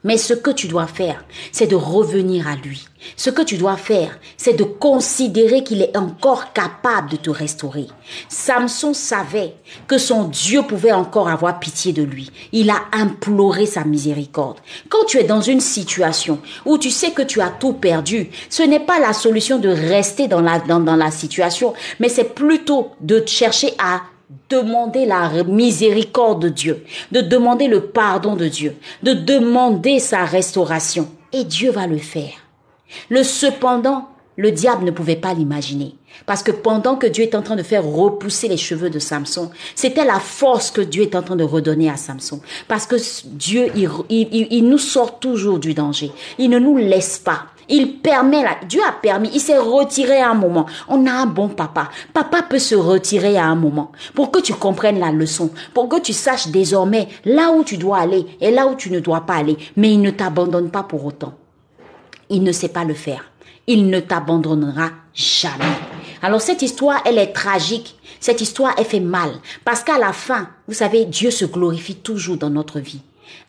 Mais 0.07 0.18
ce 0.18 0.34
que 0.34 0.52
tu 0.52 0.68
dois 0.68 0.86
faire, 0.86 1.24
c'est 1.50 1.66
de 1.66 1.74
revenir 1.74 2.46
à 2.46 2.54
lui. 2.54 2.86
Ce 3.16 3.28
que 3.28 3.42
tu 3.42 3.57
dois 3.57 3.76
faire, 3.76 4.20
c'est 4.36 4.52
de 4.52 4.62
considérer 4.62 5.64
qu'il 5.64 5.82
est 5.82 5.96
encore 5.96 6.52
capable 6.52 7.11
de 7.11 7.16
te 7.16 7.28
restaurer. 7.28 7.88
Samson 8.28 8.94
savait 8.94 9.54
que 9.88 9.98
son 9.98 10.28
Dieu 10.28 10.62
pouvait 10.62 10.92
encore 10.92 11.28
avoir 11.28 11.59
pitié 11.59 11.92
de 11.92 12.04
lui. 12.04 12.30
Il 12.52 12.70
a 12.70 12.82
imploré 12.92 13.66
sa 13.66 13.82
miséricorde. 13.82 14.59
Quand 14.88 15.04
tu 15.09 15.18
es 15.18 15.24
dans 15.24 15.40
une 15.40 15.61
situation 15.61 16.38
où 16.64 16.78
tu 16.78 16.92
sais 16.92 17.11
que 17.11 17.22
tu 17.22 17.40
as 17.40 17.50
tout 17.50 17.72
perdu, 17.72 18.30
ce 18.48 18.62
n'est 18.62 18.78
pas 18.78 19.00
la 19.00 19.12
solution 19.12 19.59
de 19.59 19.68
rester 19.68 20.28
dans 20.28 20.40
la, 20.40 20.61
dans, 20.61 20.78
dans 20.78 20.96
la 20.96 21.11
situation, 21.11 21.74
mais 21.98 22.09
c'est 22.09 22.32
plutôt 22.32 22.92
de 23.00 23.24
chercher 23.26 23.74
à 23.80 24.02
demander 24.49 25.07
la 25.07 25.45
miséricorde 25.45 26.43
de 26.43 26.49
Dieu, 26.49 26.85
de 27.12 27.20
demander 27.20 27.68
le 27.68 27.87
pardon 27.87 28.35
de 28.35 28.49
Dieu, 28.49 28.77
de 29.03 29.12
demander 29.12 29.99
sa 29.99 30.24
restauration. 30.24 31.09
Et 31.33 31.45
Dieu 31.45 31.70
va 31.70 31.87
le 31.87 31.99
faire. 31.99 32.33
Le 33.09 33.22
cependant, 33.22 34.09
le 34.37 34.53
diable 34.53 34.85
ne 34.85 34.91
pouvait 34.91 35.16
pas 35.16 35.35
l'imaginer. 35.35 35.95
Parce 36.24 36.43
que 36.43 36.51
pendant 36.51 36.97
que 36.97 37.07
Dieu 37.07 37.24
est 37.24 37.35
en 37.35 37.43
train 37.43 37.57
de 37.57 37.62
faire 37.62 37.85
repousser 37.85 38.49
les 38.49 38.57
cheveux 38.57 38.91
de 38.91 38.99
Samson, 38.99 39.51
c'était 39.74 40.05
la 40.05 40.18
force 40.18 40.70
que 40.70 40.81
Dieu 40.81 41.03
est 41.03 41.14
en 41.14 41.22
train 41.22 41.37
de 41.37 41.45
redonner 41.45 41.91
à 41.91 41.97
Samson. 41.97 42.41
Parce 42.68 42.87
que 42.87 42.97
Dieu, 43.27 43.68
il, 43.74 44.29
il 44.31 44.68
nous 44.68 44.79
sort 44.79 45.18
toujours 45.18 45.59
du 45.59 45.74
danger. 45.74 46.11
Il 46.39 46.51
ne 46.51 46.59
nous 46.59 46.77
laisse 46.77 47.18
pas. 47.18 47.47
Il 47.68 47.98
permet, 47.98 48.42
là, 48.42 48.56
Dieu 48.68 48.80
a 48.86 48.92
permis, 48.92 49.30
il 49.34 49.40
s'est 49.40 49.58
retiré 49.58 50.20
à 50.20 50.30
un 50.30 50.34
moment. 50.34 50.66
On 50.88 51.06
a 51.06 51.12
un 51.12 51.26
bon 51.26 51.48
papa. 51.48 51.90
Papa 52.12 52.42
peut 52.42 52.58
se 52.58 52.74
retirer 52.74 53.36
à 53.36 53.46
un 53.46 53.56
moment 53.56 53.92
pour 54.14 54.30
que 54.30 54.40
tu 54.40 54.54
comprennes 54.54 55.00
la 55.00 55.10
leçon, 55.10 55.50
pour 55.74 55.88
que 55.88 56.00
tu 56.00 56.12
saches 56.12 56.48
désormais 56.48 57.08
là 57.24 57.50
où 57.50 57.64
tu 57.64 57.76
dois 57.76 57.98
aller 57.98 58.26
et 58.40 58.50
là 58.50 58.66
où 58.66 58.76
tu 58.76 58.90
ne 58.90 59.00
dois 59.00 59.22
pas 59.22 59.34
aller. 59.34 59.56
Mais 59.76 59.92
il 59.92 60.00
ne 60.00 60.10
t'abandonne 60.10 60.70
pas 60.70 60.84
pour 60.84 61.04
autant. 61.04 61.34
Il 62.30 62.42
ne 62.42 62.52
sait 62.52 62.68
pas 62.68 62.84
le 62.84 62.94
faire. 62.94 63.24
Il 63.66 63.88
ne 63.88 63.98
t'abandonnera 63.98 64.90
jamais. 65.12 65.64
Alors 66.22 66.40
cette 66.40 66.62
histoire, 66.62 67.02
elle 67.04 67.18
est 67.18 67.32
tragique. 67.32 67.98
Cette 68.20 68.40
histoire, 68.40 68.74
elle 68.78 68.84
fait 68.84 69.00
mal. 69.00 69.30
Parce 69.64 69.82
qu'à 69.82 69.98
la 69.98 70.12
fin, 70.12 70.48
vous 70.68 70.74
savez, 70.74 71.04
Dieu 71.04 71.30
se 71.30 71.44
glorifie 71.44 71.96
toujours 71.96 72.36
dans 72.36 72.50
notre 72.50 72.78
vie. 72.78 73.02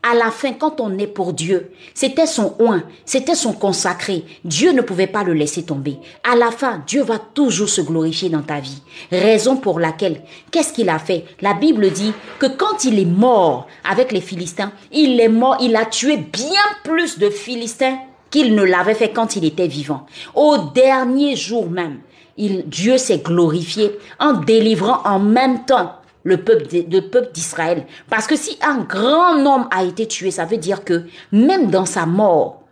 À 0.03 0.13
la 0.13 0.31
fin, 0.31 0.53
quand 0.53 0.79
on 0.79 0.97
est 0.97 1.07
pour 1.07 1.33
Dieu, 1.33 1.71
c'était 1.93 2.27
son 2.27 2.55
oin, 2.59 2.83
c'était 3.05 3.35
son 3.35 3.53
consacré. 3.53 4.23
Dieu 4.45 4.71
ne 4.71 4.81
pouvait 4.81 5.07
pas 5.07 5.23
le 5.23 5.33
laisser 5.33 5.63
tomber. 5.63 5.97
À 6.23 6.35
la 6.35 6.51
fin, 6.51 6.83
Dieu 6.87 7.03
va 7.03 7.19
toujours 7.19 7.69
se 7.69 7.81
glorifier 7.81 8.29
dans 8.29 8.41
ta 8.41 8.59
vie. 8.59 8.81
Raison 9.11 9.57
pour 9.57 9.79
laquelle, 9.79 10.21
qu'est-ce 10.51 10.73
qu'il 10.73 10.89
a 10.89 10.99
fait? 10.99 11.25
La 11.41 11.53
Bible 11.53 11.91
dit 11.91 12.13
que 12.39 12.45
quand 12.45 12.85
il 12.85 12.99
est 12.99 13.05
mort 13.05 13.67
avec 13.83 14.11
les 14.11 14.21
Philistins, 14.21 14.71
il 14.91 15.19
est 15.19 15.29
mort, 15.29 15.57
il 15.61 15.75
a 15.75 15.85
tué 15.85 16.17
bien 16.17 16.61
plus 16.83 17.19
de 17.19 17.29
Philistins 17.29 17.97
qu'il 18.29 18.55
ne 18.55 18.63
l'avait 18.63 18.93
fait 18.93 19.11
quand 19.11 19.35
il 19.35 19.45
était 19.45 19.67
vivant. 19.67 20.05
Au 20.35 20.57
dernier 20.73 21.35
jour 21.35 21.69
même, 21.69 21.99
il, 22.37 22.67
Dieu 22.67 22.97
s'est 22.97 23.19
glorifié 23.19 23.91
en 24.19 24.33
délivrant 24.33 25.01
en 25.05 25.19
même 25.19 25.65
temps 25.65 25.93
le 26.27 26.37
peuple, 26.43 27.31
d'Israël. 27.33 27.85
Parce 28.09 28.27
que 28.27 28.35
si 28.35 28.57
un 28.61 28.79
grand 28.79 29.45
homme 29.45 29.67
a 29.71 29.85
été 29.85 30.05
tué, 30.07 30.29
ça 30.29 30.43
veut 30.43 30.57
dire 30.57 30.83
que 30.83 31.05
même 31.31 31.71
dans 31.71 31.85
sa 31.85 32.05
mort, 32.05 32.63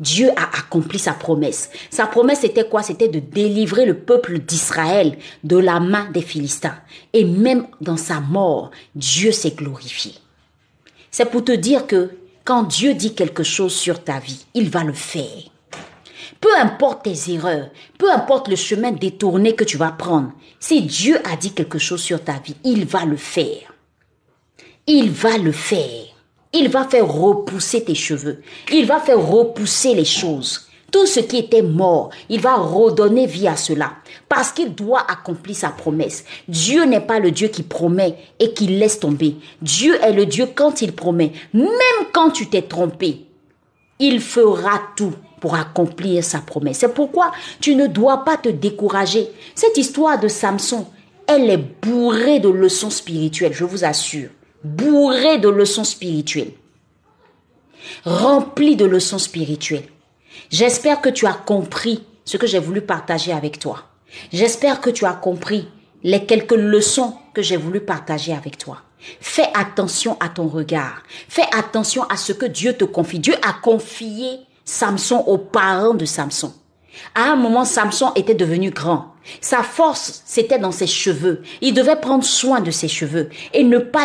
Dieu 0.00 0.30
a 0.36 0.58
accompli 0.58 0.98
sa 0.98 1.12
promesse. 1.12 1.70
Sa 1.90 2.08
promesse 2.08 2.42
était 2.42 2.68
quoi? 2.68 2.82
C'était 2.82 3.06
de 3.06 3.20
délivrer 3.20 3.86
le 3.86 3.96
peuple 3.96 4.40
d'Israël 4.40 5.16
de 5.44 5.56
la 5.56 5.78
main 5.78 6.10
des 6.10 6.22
Philistins. 6.22 6.76
Et 7.12 7.24
même 7.24 7.68
dans 7.80 7.96
sa 7.96 8.18
mort, 8.18 8.72
Dieu 8.96 9.30
s'est 9.30 9.52
glorifié. 9.52 10.14
C'est 11.12 11.30
pour 11.30 11.44
te 11.44 11.52
dire 11.52 11.86
que 11.86 12.10
quand 12.44 12.64
Dieu 12.64 12.94
dit 12.94 13.14
quelque 13.14 13.44
chose 13.44 13.72
sur 13.72 14.02
ta 14.02 14.18
vie, 14.18 14.44
il 14.54 14.68
va 14.68 14.82
le 14.82 14.92
faire. 14.92 15.53
Peu 16.44 16.54
importe 16.60 17.04
tes 17.04 17.32
erreurs, 17.32 17.70
peu 17.96 18.12
importe 18.12 18.48
le 18.48 18.56
chemin 18.56 18.92
détourné 18.92 19.54
que 19.54 19.64
tu 19.64 19.78
vas 19.78 19.92
prendre, 19.92 20.30
si 20.60 20.82
Dieu 20.82 21.18
a 21.24 21.36
dit 21.36 21.54
quelque 21.54 21.78
chose 21.78 22.02
sur 22.02 22.22
ta 22.22 22.34
vie, 22.34 22.54
il 22.64 22.84
va 22.84 23.06
le 23.06 23.16
faire. 23.16 23.72
Il 24.86 25.10
va 25.10 25.38
le 25.38 25.52
faire. 25.52 26.04
Il 26.52 26.68
va 26.68 26.84
faire 26.84 27.10
repousser 27.10 27.82
tes 27.84 27.94
cheveux. 27.94 28.42
Il 28.70 28.84
va 28.84 29.00
faire 29.00 29.26
repousser 29.26 29.94
les 29.94 30.04
choses. 30.04 30.68
Tout 30.92 31.06
ce 31.06 31.20
qui 31.20 31.38
était 31.38 31.62
mort, 31.62 32.10
il 32.28 32.42
va 32.42 32.56
redonner 32.56 33.24
vie 33.24 33.48
à 33.48 33.56
cela. 33.56 33.94
Parce 34.28 34.52
qu'il 34.52 34.74
doit 34.74 35.10
accomplir 35.10 35.56
sa 35.56 35.70
promesse. 35.70 36.26
Dieu 36.46 36.84
n'est 36.84 37.00
pas 37.00 37.20
le 37.20 37.30
Dieu 37.30 37.48
qui 37.48 37.62
promet 37.62 38.18
et 38.38 38.52
qui 38.52 38.66
laisse 38.66 39.00
tomber. 39.00 39.36
Dieu 39.62 39.98
est 40.02 40.12
le 40.12 40.26
Dieu 40.26 40.46
quand 40.54 40.82
il 40.82 40.92
promet. 40.92 41.32
Même 41.54 41.70
quand 42.12 42.32
tu 42.32 42.50
t'es 42.50 42.60
trompé, 42.60 43.24
il 43.98 44.20
fera 44.20 44.82
tout 44.94 45.14
pour 45.40 45.54
accomplir 45.54 46.24
sa 46.24 46.38
promesse. 46.38 46.78
C'est 46.78 46.94
pourquoi 46.94 47.32
tu 47.60 47.74
ne 47.74 47.86
dois 47.86 48.24
pas 48.24 48.36
te 48.36 48.48
décourager. 48.48 49.28
Cette 49.54 49.76
histoire 49.76 50.18
de 50.18 50.28
Samson, 50.28 50.86
elle 51.26 51.50
est 51.50 51.64
bourrée 51.82 52.40
de 52.40 52.48
leçons 52.48 52.90
spirituelles, 52.90 53.52
je 53.52 53.64
vous 53.64 53.84
assure. 53.84 54.30
Bourrée 54.62 55.38
de 55.38 55.48
leçons 55.48 55.84
spirituelles. 55.84 56.52
Remplie 58.04 58.76
de 58.76 58.86
leçons 58.86 59.18
spirituelles. 59.18 59.88
J'espère 60.50 61.00
que 61.00 61.08
tu 61.08 61.26
as 61.26 61.34
compris 61.34 62.02
ce 62.24 62.36
que 62.36 62.46
j'ai 62.46 62.58
voulu 62.58 62.80
partager 62.80 63.32
avec 63.32 63.58
toi. 63.58 63.84
J'espère 64.32 64.80
que 64.80 64.90
tu 64.90 65.04
as 65.04 65.12
compris 65.12 65.68
les 66.02 66.24
quelques 66.24 66.52
leçons 66.52 67.14
que 67.34 67.42
j'ai 67.42 67.56
voulu 67.56 67.80
partager 67.80 68.32
avec 68.32 68.58
toi. 68.58 68.78
Fais 69.20 69.48
attention 69.54 70.16
à 70.20 70.28
ton 70.28 70.48
regard. 70.48 71.02
Fais 71.28 71.46
attention 71.52 72.04
à 72.04 72.16
ce 72.16 72.32
que 72.32 72.46
Dieu 72.46 72.74
te 72.74 72.84
confie. 72.84 73.18
Dieu 73.18 73.34
a 73.42 73.52
confié 73.52 74.40
Samson 74.64 75.24
aux 75.26 75.38
parents 75.38 75.94
de 75.94 76.04
Samson. 76.04 76.52
À 77.14 77.30
un 77.32 77.36
moment, 77.36 77.64
Samson 77.64 78.12
était 78.14 78.34
devenu 78.34 78.70
grand. 78.70 79.14
Sa 79.40 79.62
force, 79.62 80.22
c'était 80.26 80.58
dans 80.58 80.72
ses 80.72 80.86
cheveux. 80.86 81.42
Il 81.62 81.72
devait 81.72 81.96
prendre 81.96 82.24
soin 82.24 82.60
de 82.60 82.70
ses 82.70 82.88
cheveux 82.88 83.30
et 83.54 83.64
ne 83.64 83.78
pas, 83.78 84.04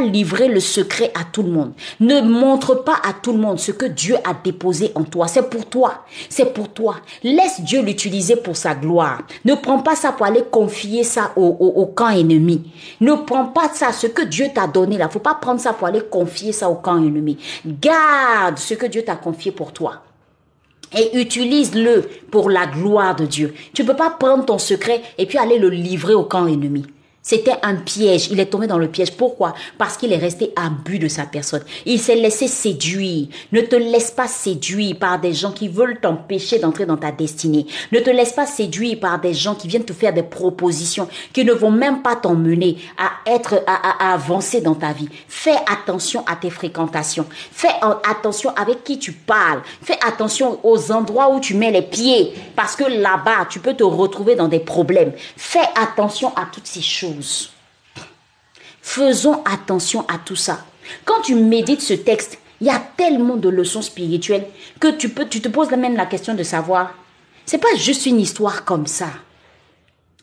livrer 0.00 0.48
le 0.48 0.60
secret 0.60 1.12
à 1.14 1.24
tout 1.24 1.42
le 1.42 1.50
monde. 1.50 1.72
Ne 2.00 2.20
montre 2.22 2.74
pas 2.74 2.96
à 3.06 3.12
tout 3.12 3.32
le 3.32 3.38
monde 3.38 3.58
ce 3.58 3.72
que 3.72 3.86
Dieu 3.86 4.16
a 4.24 4.34
déposé 4.42 4.92
en 4.94 5.04
toi. 5.04 5.28
C'est 5.28 5.50
pour 5.50 5.66
toi. 5.66 6.04
C'est 6.28 6.54
pour 6.54 6.70
toi. 6.70 6.96
Laisse 7.22 7.60
Dieu 7.60 7.82
l'utiliser 7.82 8.36
pour 8.36 8.56
sa 8.56 8.74
gloire. 8.74 9.22
Ne 9.44 9.54
prends 9.54 9.80
pas 9.80 9.94
ça 9.94 10.12
pour 10.12 10.26
aller 10.26 10.44
confier 10.50 11.04
ça 11.04 11.32
au, 11.36 11.42
au, 11.44 11.86
camp 11.86 12.10
ennemi. 12.10 12.72
Ne 13.00 13.14
prends 13.14 13.46
pas 13.46 13.68
ça, 13.74 13.92
ce 13.92 14.06
que 14.06 14.22
Dieu 14.22 14.46
t'a 14.54 14.66
donné 14.66 14.96
là. 14.96 15.08
Faut 15.08 15.18
pas 15.18 15.34
prendre 15.34 15.60
ça 15.60 15.74
pour 15.74 15.86
aller 15.86 16.02
confier 16.10 16.52
ça 16.52 16.70
au 16.70 16.76
camp 16.76 16.96
ennemi. 16.96 17.36
Garde 17.66 18.58
ce 18.58 18.74
que 18.74 18.86
Dieu 18.86 19.02
t'a 19.02 19.16
confié 19.16 19.52
pour 19.52 19.72
toi 19.72 20.02
et 20.96 21.18
utilise-le 21.18 22.08
pour 22.30 22.50
la 22.50 22.66
gloire 22.66 23.16
de 23.16 23.26
Dieu. 23.26 23.54
Tu 23.74 23.82
ne 23.82 23.86
peux 23.86 23.96
pas 23.96 24.10
prendre 24.10 24.44
ton 24.44 24.58
secret 24.58 25.02
et 25.18 25.26
puis 25.26 25.38
aller 25.38 25.58
le 25.58 25.70
livrer 25.70 26.14
au 26.14 26.24
camp 26.24 26.46
ennemi. 26.46 26.86
C'était 27.22 27.56
un 27.62 27.76
piège. 27.76 28.28
Il 28.30 28.40
est 28.40 28.46
tombé 28.46 28.66
dans 28.66 28.78
le 28.78 28.88
piège. 28.88 29.12
Pourquoi? 29.12 29.54
Parce 29.76 29.96
qu'il 29.96 30.12
est 30.12 30.16
resté 30.16 30.52
à 30.56 30.70
de 30.98 31.08
sa 31.08 31.24
personne. 31.24 31.62
Il 31.86 32.00
s'est 32.00 32.16
laissé 32.16 32.48
séduire. 32.48 33.28
Ne 33.52 33.60
te 33.60 33.76
laisse 33.76 34.10
pas 34.10 34.26
séduire 34.26 34.96
par 34.98 35.20
des 35.20 35.32
gens 35.32 35.52
qui 35.52 35.68
veulent 35.68 36.00
t'empêcher 36.00 36.58
d'entrer 36.58 36.86
dans 36.86 36.96
ta 36.96 37.12
destinée. 37.12 37.66
Ne 37.92 38.00
te 38.00 38.10
laisse 38.10 38.32
pas 38.32 38.46
séduire 38.46 38.98
par 38.98 39.20
des 39.20 39.34
gens 39.34 39.54
qui 39.54 39.68
viennent 39.68 39.84
te 39.84 39.92
faire 39.92 40.12
des 40.12 40.22
propositions 40.22 41.08
qui 41.32 41.44
ne 41.44 41.52
vont 41.52 41.70
même 41.70 42.02
pas 42.02 42.16
t'emmener 42.16 42.78
à 42.98 43.30
être, 43.30 43.62
à, 43.66 44.12
avancer 44.12 44.60
dans 44.60 44.74
ta 44.74 44.92
vie. 44.92 45.08
Fais 45.28 45.56
attention 45.70 46.24
à 46.26 46.36
tes 46.36 46.50
fréquentations. 46.50 47.26
Fais 47.52 47.68
attention 48.08 48.50
avec 48.56 48.82
qui 48.82 48.98
tu 48.98 49.12
parles. 49.12 49.62
Fais 49.82 49.98
attention 50.06 50.58
aux 50.62 50.90
endroits 50.90 51.32
où 51.32 51.40
tu 51.40 51.54
mets 51.54 51.70
les 51.70 51.82
pieds. 51.82 52.32
Parce 52.56 52.74
que 52.74 52.84
là-bas, 52.84 53.46
tu 53.48 53.60
peux 53.60 53.74
te 53.74 53.84
retrouver 53.84 54.34
dans 54.34 54.48
des 54.48 54.60
problèmes. 54.60 55.12
Fais 55.36 55.68
attention 55.76 56.34
à 56.36 56.46
toutes 56.52 56.66
ces 56.66 56.82
choses. 56.82 57.09
Faisons 58.82 59.42
attention 59.44 60.06
à 60.08 60.18
tout 60.18 60.36
ça. 60.36 60.64
Quand 61.04 61.20
tu 61.22 61.34
médites 61.34 61.82
ce 61.82 61.94
texte, 61.94 62.38
il 62.60 62.66
y 62.66 62.70
a 62.70 62.82
tellement 62.96 63.36
de 63.36 63.48
leçons 63.48 63.82
spirituelles 63.82 64.46
que 64.80 64.90
tu 64.90 65.08
peux, 65.08 65.28
tu 65.28 65.40
te 65.40 65.48
poses 65.48 65.70
même 65.70 65.96
la 65.96 66.06
question 66.06 66.34
de 66.34 66.42
savoir, 66.42 66.94
c'est 67.46 67.58
pas 67.58 67.74
juste 67.76 68.06
une 68.06 68.20
histoire 68.20 68.64
comme 68.64 68.86
ça. 68.86 69.08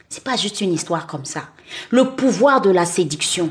C'est 0.09 0.23
pas 0.23 0.37
juste 0.37 0.61
une 0.61 0.73
histoire 0.73 1.07
comme 1.07 1.25
ça. 1.25 1.49
Le 1.89 2.11
pouvoir 2.11 2.61
de 2.61 2.69
la 2.69 2.85
séduction. 2.85 3.49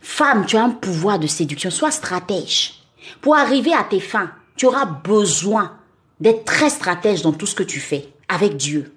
Femme, 0.00 0.46
tu 0.46 0.56
as 0.56 0.62
un 0.62 0.70
pouvoir 0.70 1.18
de 1.18 1.26
séduction. 1.26 1.70
Sois 1.70 1.90
stratège. 1.90 2.82
Pour 3.20 3.36
arriver 3.36 3.74
à 3.74 3.84
tes 3.84 4.00
fins, 4.00 4.30
tu 4.56 4.66
auras 4.66 4.86
besoin 4.86 5.76
d'être 6.20 6.44
très 6.44 6.70
stratège 6.70 7.22
dans 7.22 7.32
tout 7.32 7.46
ce 7.46 7.54
que 7.54 7.62
tu 7.62 7.80
fais 7.80 8.08
avec 8.28 8.56
Dieu. 8.56 8.94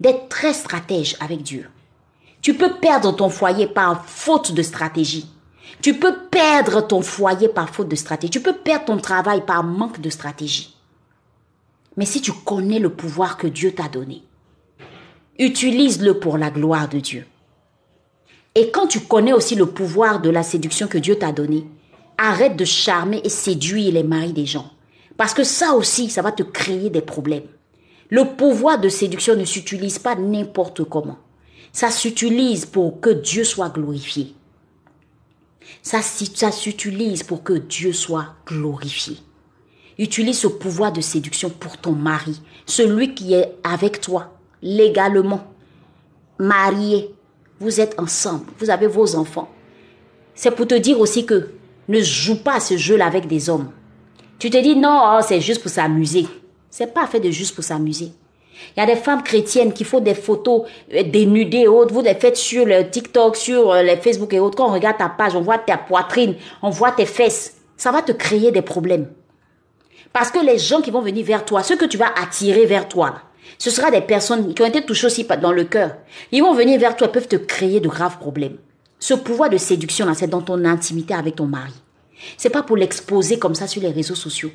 D'être 0.00 0.28
très 0.28 0.54
stratège 0.54 1.16
avec 1.20 1.42
Dieu. 1.42 1.68
Tu 2.42 2.54
peux 2.54 2.74
perdre 2.74 3.12
ton 3.12 3.28
foyer 3.28 3.68
par 3.68 4.04
faute 4.04 4.52
de 4.52 4.62
stratégie. 4.62 5.26
Tu 5.80 5.94
peux 5.94 6.14
perdre 6.30 6.80
ton 6.80 7.00
foyer 7.00 7.48
par 7.48 7.70
faute 7.70 7.88
de 7.88 7.96
stratégie. 7.96 8.32
Tu 8.32 8.40
peux 8.40 8.56
perdre 8.56 8.86
ton 8.86 8.98
travail 8.98 9.44
par 9.46 9.62
manque 9.62 10.00
de 10.00 10.10
stratégie. 10.10 10.76
Mais 11.96 12.04
si 12.04 12.20
tu 12.20 12.32
connais 12.32 12.80
le 12.80 12.90
pouvoir 12.90 13.36
que 13.36 13.46
Dieu 13.46 13.72
t'a 13.72 13.88
donné, 13.88 14.22
utilise-le 15.38 16.18
pour 16.18 16.36
la 16.36 16.50
gloire 16.50 16.88
de 16.88 16.98
Dieu. 16.98 17.26
Et 18.54 18.70
quand 18.70 18.88
tu 18.88 19.00
connais 19.00 19.32
aussi 19.32 19.54
le 19.54 19.66
pouvoir 19.66 20.20
de 20.20 20.28
la 20.28 20.42
séduction 20.42 20.88
que 20.88 20.98
Dieu 20.98 21.16
t'a 21.16 21.32
donné, 21.32 21.66
arrête 22.18 22.56
de 22.56 22.64
charmer 22.64 23.20
et 23.24 23.28
séduire 23.28 23.94
les 23.94 24.02
maris 24.02 24.32
des 24.32 24.46
gens. 24.46 24.70
Parce 25.16 25.32
que 25.32 25.44
ça 25.44 25.74
aussi, 25.74 26.10
ça 26.10 26.22
va 26.22 26.32
te 26.32 26.42
créer 26.42 26.90
des 26.90 27.00
problèmes. 27.02 27.46
Le 28.10 28.24
pouvoir 28.36 28.80
de 28.80 28.88
séduction 28.88 29.36
ne 29.36 29.44
s'utilise 29.44 29.98
pas 29.98 30.16
n'importe 30.16 30.84
comment. 30.84 31.18
Ça 31.72 31.90
s'utilise 31.90 32.66
pour 32.66 33.00
que 33.00 33.10
Dieu 33.10 33.44
soit 33.44 33.70
glorifié. 33.70 34.34
Ça, 35.82 36.02
s'utilise 36.02 37.22
pour 37.22 37.42
que 37.42 37.54
Dieu 37.54 37.92
soit 37.92 38.34
glorifié. 38.46 39.16
Utilise 39.98 40.38
ce 40.38 40.46
pouvoir 40.48 40.92
de 40.92 41.00
séduction 41.00 41.48
pour 41.50 41.78
ton 41.78 41.92
mari, 41.92 42.40
celui 42.66 43.14
qui 43.14 43.34
est 43.34 43.54
avec 43.64 44.00
toi, 44.00 44.38
légalement, 44.60 45.46
marié. 46.38 47.14
Vous 47.60 47.80
êtes 47.80 47.98
ensemble, 47.98 48.46
vous 48.58 48.70
avez 48.70 48.86
vos 48.86 49.14
enfants. 49.16 49.48
C'est 50.34 50.50
pour 50.50 50.66
te 50.66 50.74
dire 50.74 50.98
aussi 50.98 51.24
que 51.24 51.50
ne 51.88 52.00
joue 52.00 52.42
pas 52.42 52.58
ce 52.58 52.76
jeu-là 52.76 53.06
avec 53.06 53.26
des 53.26 53.48
hommes. 53.48 53.70
Tu 54.38 54.50
te 54.50 54.60
dis 54.60 54.76
non, 54.76 55.16
oh, 55.16 55.20
c'est 55.26 55.40
juste 55.40 55.62
pour 55.62 55.70
s'amuser. 55.70 56.26
C'est 56.70 56.92
pas 56.92 57.06
fait 57.06 57.20
de 57.20 57.30
juste 57.30 57.54
pour 57.54 57.62
s'amuser. 57.62 58.12
Il 58.76 58.80
y 58.80 58.82
a 58.82 58.86
des 58.86 58.96
femmes 58.96 59.22
chrétiennes 59.22 59.72
qui 59.72 59.84
font 59.84 60.00
des 60.00 60.14
photos 60.14 60.62
euh, 60.94 61.02
dénudées 61.02 61.62
et 61.62 61.68
autres. 61.68 61.92
Vous 61.92 62.00
les 62.00 62.14
faites 62.14 62.36
sur 62.36 62.64
le 62.64 62.88
TikTok, 62.88 63.36
sur 63.36 63.72
euh, 63.72 63.82
les 63.82 63.96
Facebook 63.96 64.32
et 64.32 64.40
autres. 64.40 64.56
Quand 64.56 64.68
on 64.68 64.72
regarde 64.72 64.98
ta 64.98 65.08
page, 65.08 65.34
on 65.34 65.40
voit 65.40 65.58
ta 65.58 65.76
poitrine, 65.76 66.34
on 66.62 66.70
voit 66.70 66.92
tes 66.92 67.06
fesses. 67.06 67.56
Ça 67.76 67.90
va 67.90 68.02
te 68.02 68.12
créer 68.12 68.52
des 68.52 68.62
problèmes. 68.62 69.08
Parce 70.12 70.30
que 70.30 70.44
les 70.44 70.58
gens 70.58 70.80
qui 70.80 70.90
vont 70.90 71.00
venir 71.00 71.24
vers 71.24 71.44
toi, 71.44 71.62
ceux 71.62 71.76
que 71.76 71.84
tu 71.84 71.96
vas 71.96 72.12
attirer 72.20 72.66
vers 72.66 72.88
toi, 72.88 73.14
ce 73.58 73.70
sera 73.70 73.90
des 73.90 74.00
personnes 74.00 74.54
qui 74.54 74.62
ont 74.62 74.66
été 74.66 74.84
touchées 74.84 75.06
aussi 75.06 75.24
dans 75.24 75.52
le 75.52 75.64
cœur. 75.64 75.96
Ils 76.30 76.42
vont 76.42 76.54
venir 76.54 76.78
vers 76.78 76.96
toi, 76.96 77.08
peuvent 77.08 77.28
te 77.28 77.36
créer 77.36 77.80
de 77.80 77.88
graves 77.88 78.18
problèmes. 78.18 78.58
Ce 78.98 79.14
pouvoir 79.14 79.50
de 79.50 79.56
séduction 79.56 80.06
c'est 80.14 80.28
dans 80.28 80.42
ton 80.42 80.64
intimité 80.64 81.14
avec 81.14 81.36
ton 81.36 81.46
mari. 81.46 81.72
C'est 82.36 82.50
pas 82.50 82.62
pour 82.62 82.76
l'exposer 82.76 83.38
comme 83.38 83.54
ça 83.54 83.66
sur 83.66 83.82
les 83.82 83.90
réseaux 83.90 84.14
sociaux. 84.14 84.50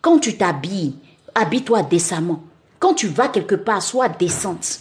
Quand 0.00 0.18
tu 0.18 0.36
t'habilles, 0.36 0.94
habille-toi 1.34 1.82
décemment. 1.82 2.42
Quand 2.78 2.94
tu 2.94 3.08
vas 3.08 3.28
quelque 3.28 3.54
part, 3.54 3.82
sois 3.82 4.08
décente. 4.08 4.80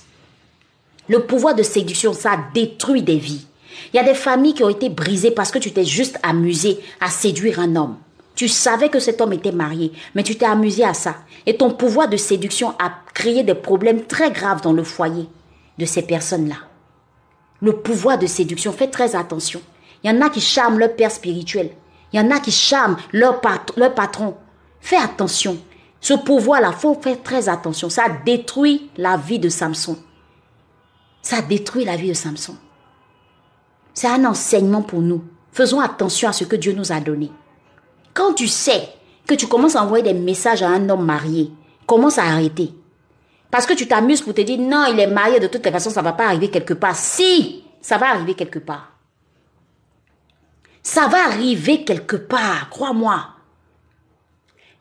Le 1.08 1.26
pouvoir 1.26 1.56
de 1.56 1.64
séduction, 1.64 2.14
ça 2.14 2.38
détruit 2.54 3.02
des 3.02 3.18
vies. 3.18 3.48
Il 3.94 3.98
y 3.98 4.00
a 4.00 4.04
des 4.04 4.14
familles 4.14 4.54
qui 4.54 4.64
ont 4.64 4.70
été 4.70 4.90
brisées 4.90 5.32
parce 5.32 5.52
que 5.52 5.60
tu 5.60 5.72
t'es 5.72 5.86
juste 5.86 6.20
amusé 6.24 6.80
à 7.00 7.10
séduire 7.10 7.60
un 7.60 7.76
homme. 7.76 7.98
Tu 8.36 8.48
savais 8.48 8.90
que 8.90 9.00
cet 9.00 9.20
homme 9.22 9.34
était 9.34 9.52
marié, 9.52 9.92
mais 10.14 10.24
tu 10.24 10.36
t'es 10.36 10.46
amusé 10.46 10.84
à 10.84 10.94
ça. 10.94 11.16
Et 11.46 11.58
ton 11.58 11.72
pouvoir 11.72 12.08
de 12.08 12.18
séduction 12.18 12.76
a 12.78 12.92
créé 13.14 13.44
des 13.44 13.56
problèmes 13.56 14.06
très 14.06 14.32
graves 14.32 14.62
dans 14.62 14.74
le 14.74 14.84
foyer 14.84 15.28
de 15.78 15.86
ces 15.86 16.04
personnes-là. 16.04 16.58
Le 17.62 17.74
pouvoir 17.74 18.20
de 18.20 18.28
séduction, 18.28 18.72
fais 18.72 18.90
très 18.90 19.16
attention. 19.16 19.62
Il 20.04 20.12
y 20.12 20.14
en 20.14 20.22
a 20.22 20.30
qui 20.30 20.42
charment 20.42 20.78
leur 20.78 20.96
père 20.96 21.12
spirituel. 21.12 21.72
Il 22.14 22.20
y 22.20 22.24
en 22.24 22.30
a 22.30 22.40
qui 22.40 22.52
charment 22.52 22.98
leur, 23.12 23.42
leur 23.76 23.96
patron. 23.96 24.36
Fais 24.82 24.98
attention. 24.98 25.58
Ce 26.00 26.14
pouvoir-là, 26.14 26.72
faut 26.72 26.96
faire 26.96 27.22
très 27.22 27.50
attention. 27.50 27.90
Ça 27.90 28.06
détruit 28.26 28.90
la 28.98 29.18
vie 29.18 29.40
de 29.40 29.50
Samson. 29.50 29.98
Ça 31.22 31.42
détruit 31.42 31.86
la 31.86 31.96
vie 31.96 32.10
de 32.10 32.14
Samson. 32.14 32.56
C'est 33.94 34.08
un 34.08 34.26
enseignement 34.26 34.84
pour 34.84 35.02
nous. 35.02 35.24
Faisons 35.52 35.80
attention 35.80 36.30
à 36.30 36.34
ce 36.34 36.44
que 36.44 36.56
Dieu 36.56 36.74
nous 36.74 36.92
a 36.92 37.00
donné. 37.00 37.32
Quand 38.14 38.34
tu 38.34 38.48
sais 38.48 38.90
que 39.28 39.34
tu 39.34 39.48
commences 39.48 39.76
à 39.76 39.84
envoyer 39.84 40.04
des 40.04 40.14
messages 40.14 40.62
à 40.62 40.70
un 40.70 40.90
homme 40.90 41.06
marié, 41.06 41.52
commence 41.86 42.18
à 42.20 42.24
arrêter. 42.24 42.74
Parce 43.50 43.66
que 43.66 43.74
tu 43.74 43.88
t'amuses 43.88 44.22
pour 44.22 44.34
te 44.34 44.42
dire 44.42 44.60
non, 44.60 44.86
il 44.92 45.00
est 45.00 45.08
marié, 45.08 45.40
de 45.40 45.48
toute 45.48 45.68
façon, 45.70 45.90
ça 45.90 46.02
ne 46.02 46.06
va 46.06 46.14
pas 46.14 46.28
arriver 46.28 46.50
quelque 46.50 46.74
part. 46.74 46.96
Si, 46.96 47.64
ça 47.82 47.98
va 47.98 48.12
arriver 48.12 48.36
quelque 48.36 48.60
part. 48.60 48.92
Ça 50.84 51.08
va 51.08 51.26
arriver 51.26 51.84
quelque 51.84 52.16
part, 52.16 52.70
crois-moi. 52.70 53.26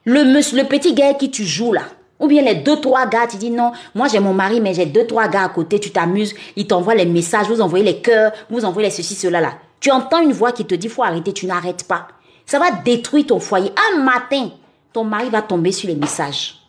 Le, 0.06 0.62
petit 0.62 0.94
gars 0.94 1.14
qui 1.14 1.32
tu 1.32 1.44
joues 1.44 1.72
là, 1.72 1.82
ou 2.20 2.28
bien 2.28 2.42
les 2.42 2.54
deux, 2.54 2.80
trois 2.80 3.06
gars, 3.06 3.26
tu 3.26 3.36
dis 3.36 3.50
non, 3.50 3.72
moi 3.92 4.06
j'ai 4.06 4.20
mon 4.20 4.32
mari, 4.32 4.60
mais 4.60 4.72
j'ai 4.72 4.86
deux, 4.86 5.04
trois 5.04 5.26
gars 5.26 5.42
à 5.42 5.48
côté, 5.48 5.80
tu 5.80 5.90
t'amuses, 5.90 6.32
ils 6.54 6.66
t'envoient 6.66 6.94
les 6.94 7.06
messages, 7.06 7.48
vous 7.48 7.60
envoyez 7.60 7.84
les 7.84 8.00
cœurs, 8.00 8.32
vous 8.48 8.64
envoyez 8.64 8.88
les 8.88 8.94
ceci, 8.94 9.16
cela 9.16 9.40
là. 9.40 9.54
Tu 9.80 9.90
entends 9.90 10.20
une 10.20 10.32
voix 10.32 10.52
qui 10.52 10.64
te 10.64 10.76
dit 10.76 10.88
faut 10.88 11.02
arrêter, 11.02 11.32
tu 11.32 11.46
n'arrêtes 11.46 11.84
pas. 11.84 12.06
Ça 12.46 12.60
va 12.60 12.70
détruire 12.70 13.26
ton 13.26 13.40
foyer. 13.40 13.72
Un 13.92 13.98
matin, 13.98 14.50
ton 14.92 15.02
mari 15.02 15.28
va 15.28 15.42
tomber 15.42 15.72
sur 15.72 15.88
les 15.88 15.96
messages. 15.96 16.60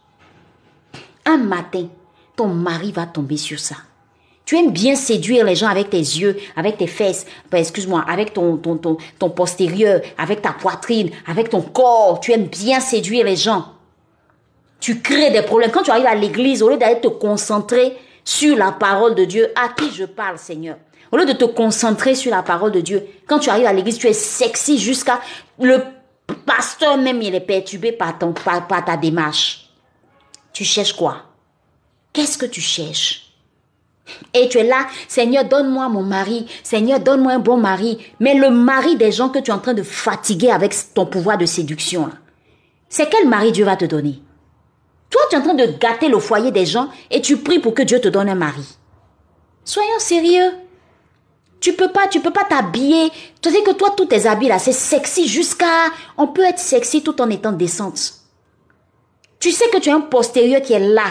Un 1.23 1.37
matin, 1.37 1.87
ton 2.35 2.47
mari 2.47 2.91
va 2.91 3.05
tomber 3.05 3.37
sur 3.37 3.59
ça. 3.59 3.75
Tu 4.47 4.55
aimes 4.55 4.71
bien 4.71 4.95
séduire 4.95 5.43
les 5.43 5.55
gens 5.55 5.67
avec 5.67 5.89
tes 5.89 5.97
yeux, 5.97 6.37
avec 6.55 6.77
tes 6.77 6.87
fesses, 6.87 7.25
ben, 7.51 7.57
excuse-moi, 7.57 8.05
avec 8.07 8.33
ton, 8.33 8.55
ton, 8.55 8.77
ton, 8.77 8.95
ton 9.19 9.29
postérieur, 9.29 9.99
avec 10.17 10.41
ta 10.41 10.53
poitrine, 10.53 11.09
avec 11.27 11.49
ton 11.49 11.61
corps. 11.61 12.21
Tu 12.21 12.31
aimes 12.31 12.47
bien 12.47 12.79
séduire 12.79 13.25
les 13.25 13.35
gens. 13.35 13.65
Tu 14.79 15.01
crées 15.01 15.31
des 15.31 15.41
problèmes. 15.41 15.69
Quand 15.69 15.83
tu 15.83 15.91
arrives 15.91 16.05
à 16.05 16.15
l'église, 16.15 16.63
au 16.63 16.69
lieu 16.69 16.77
d'aller 16.77 17.01
te 17.01 17.09
concentrer 17.09 17.97
sur 18.23 18.55
la 18.55 18.71
parole 18.71 19.15
de 19.15 19.25
Dieu, 19.25 19.51
à 19.53 19.67
qui 19.67 19.91
je 19.93 20.05
parle, 20.05 20.37
Seigneur? 20.37 20.77
Au 21.11 21.17
lieu 21.17 21.25
de 21.25 21.33
te 21.33 21.43
concentrer 21.43 22.15
sur 22.15 22.31
la 22.31 22.41
parole 22.41 22.71
de 22.71 22.79
Dieu, 22.79 23.05
quand 23.27 23.39
tu 23.39 23.49
arrives 23.49 23.65
à 23.65 23.73
l'église, 23.73 23.97
tu 23.97 24.07
es 24.07 24.13
sexy 24.13 24.77
jusqu'à... 24.77 25.19
Le 25.59 25.83
pasteur 26.45 26.97
même, 26.97 27.21
il 27.21 27.35
est 27.35 27.41
perturbé 27.41 27.91
par, 27.91 28.17
ton, 28.17 28.31
par 28.31 28.85
ta 28.85 28.95
démarche. 28.95 29.71
Tu 30.53 30.63
cherches 30.63 30.93
quoi? 30.93 31.23
Qu'est-ce 32.13 32.37
que 32.37 32.45
tu 32.45 32.61
cherches? 32.61 33.26
Et 34.33 34.49
tu 34.49 34.57
es 34.57 34.63
là, 34.63 34.87
Seigneur, 35.07 35.45
donne-moi 35.45 35.89
mon 35.89 36.03
mari. 36.03 36.47
Seigneur, 36.63 36.99
donne-moi 36.99 37.33
un 37.33 37.39
bon 37.39 37.57
mari. 37.57 37.97
Mais 38.19 38.35
le 38.35 38.49
mari 38.49 38.95
des 38.95 39.11
gens 39.11 39.29
que 39.29 39.39
tu 39.39 39.51
es 39.51 39.53
en 39.53 39.59
train 39.59 39.73
de 39.73 39.83
fatiguer 39.83 40.51
avec 40.51 40.75
ton 40.93 41.05
pouvoir 41.05 41.37
de 41.37 41.45
séduction, 41.45 42.09
c'est 42.89 43.09
quel 43.09 43.27
mari 43.27 43.51
Dieu 43.51 43.65
va 43.65 43.75
te 43.75 43.85
donner? 43.85 44.21
Toi, 45.09 45.21
tu 45.29 45.35
es 45.35 45.39
en 45.39 45.43
train 45.43 45.53
de 45.53 45.65
gâter 45.79 46.09
le 46.09 46.19
foyer 46.19 46.51
des 46.51 46.65
gens 46.65 46.89
et 47.09 47.21
tu 47.21 47.37
pries 47.37 47.59
pour 47.59 47.73
que 47.73 47.83
Dieu 47.83 47.99
te 47.99 48.07
donne 48.07 48.29
un 48.29 48.35
mari. 48.35 48.77
Soyons 49.63 49.99
sérieux. 49.99 50.51
Tu 51.59 51.73
peux 51.73 51.91
pas, 51.91 52.07
tu 52.07 52.19
peux 52.19 52.31
pas 52.31 52.43
t'habiller. 52.43 53.11
Tu 53.41 53.49
sais 53.49 53.63
que 53.63 53.71
toi, 53.71 53.93
tous 53.95 54.05
tes 54.05 54.27
habits 54.27 54.47
là, 54.47 54.59
c'est 54.59 54.71
sexy 54.71 55.27
jusqu'à... 55.27 55.65
On 56.17 56.27
peut 56.27 56.43
être 56.43 56.59
sexy 56.59 57.01
tout 57.01 57.19
en 57.21 57.29
étant 57.29 57.51
décente. 57.51 58.13
Tu 59.39 59.51
sais 59.51 59.67
que 59.69 59.77
tu 59.77 59.89
as 59.89 59.95
un 59.95 60.01
postérieur 60.01 60.61
qui 60.61 60.73
est 60.73 60.79
là. 60.79 61.07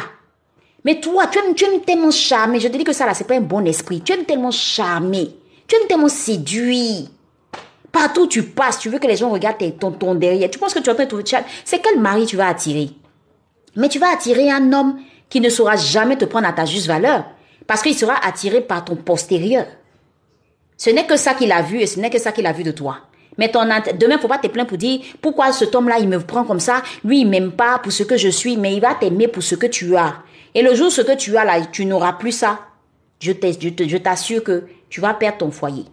Mais 0.86 1.00
toi, 1.00 1.26
tu 1.26 1.40
aimes, 1.40 1.52
tu 1.52 1.64
aimes 1.64 1.80
tellement 1.80 2.12
charmer. 2.12 2.60
Je 2.60 2.68
te 2.68 2.76
dis 2.76 2.84
que 2.84 2.92
ça, 2.92 3.06
là, 3.06 3.12
c'est 3.12 3.26
pas 3.26 3.34
un 3.34 3.40
bon 3.40 3.66
esprit. 3.66 4.00
Tu 4.02 4.12
aimes 4.12 4.24
tellement 4.24 4.52
charmer. 4.52 5.34
Tu 5.66 5.74
aimes 5.74 5.88
tellement 5.88 6.08
séduire. 6.08 7.08
Partout 7.90 8.22
où 8.22 8.26
tu 8.28 8.44
passes, 8.44 8.78
tu 8.78 8.88
veux 8.88 9.00
que 9.00 9.06
les 9.08 9.16
gens 9.16 9.30
regardent 9.30 9.78
ton, 9.98 10.14
derrière. 10.14 10.48
Tu 10.48 10.60
penses 10.60 10.74
que 10.74 10.78
tu 10.78 10.88
es 10.88 10.92
en 10.92 10.94
train 10.94 11.04
de 11.04 11.08
trouver 11.08 11.24
C'est 11.64 11.80
quel 11.80 11.98
mari 11.98 12.26
tu 12.26 12.36
vas 12.36 12.46
attirer? 12.46 12.90
Mais 13.74 13.88
tu 13.88 13.98
vas 13.98 14.12
attirer 14.12 14.48
un 14.48 14.72
homme 14.72 15.00
qui 15.28 15.40
ne 15.40 15.48
saura 15.48 15.74
jamais 15.74 16.16
te 16.16 16.24
prendre 16.24 16.46
à 16.46 16.52
ta 16.52 16.64
juste 16.64 16.86
valeur. 16.86 17.24
Parce 17.66 17.82
qu'il 17.82 17.96
sera 17.96 18.24
attiré 18.24 18.60
par 18.60 18.84
ton 18.84 18.94
postérieur. 18.94 19.66
Ce 20.76 20.90
n'est 20.90 21.06
que 21.06 21.16
ça 21.16 21.34
qu'il 21.34 21.50
a 21.50 21.62
vu 21.62 21.80
et 21.80 21.86
ce 21.88 21.98
n'est 21.98 22.10
que 22.10 22.20
ça 22.20 22.30
qu'il 22.30 22.46
a 22.46 22.52
vu 22.52 22.62
de 22.62 22.70
toi. 22.70 22.98
Mais 23.38 23.50
ton 23.50 23.64
demain, 23.98 24.18
faut 24.18 24.28
pas 24.28 24.38
te 24.38 24.46
plaindre 24.46 24.68
pour 24.68 24.78
dire 24.78 25.00
pourquoi 25.20 25.50
cet 25.50 25.74
homme-là, 25.74 25.98
il 25.98 26.08
me 26.08 26.20
prend 26.20 26.44
comme 26.44 26.60
ça? 26.60 26.82
Lui, 27.04 27.22
il 27.22 27.28
m'aime 27.28 27.50
pas 27.50 27.80
pour 27.80 27.90
ce 27.90 28.04
que 28.04 28.16
je 28.16 28.28
suis, 28.28 28.56
mais 28.56 28.74
il 28.74 28.80
va 28.80 28.94
t'aimer 28.94 29.26
pour 29.26 29.42
ce 29.42 29.56
que 29.56 29.66
tu 29.66 29.96
as. 29.96 30.22
Et 30.56 30.62
le 30.62 30.74
jour 30.74 30.90
ce 30.90 31.02
que 31.02 31.14
tu 31.14 31.36
as 31.36 31.44
là, 31.44 31.60
tu 31.66 31.84
n'auras 31.84 32.14
plus 32.14 32.32
ça. 32.32 32.60
Je 33.20 33.32
t'assure 33.32 34.42
que 34.42 34.64
tu 34.88 35.02
vas 35.02 35.12
perdre 35.12 35.36
ton 35.36 35.50
foyer. 35.50 35.84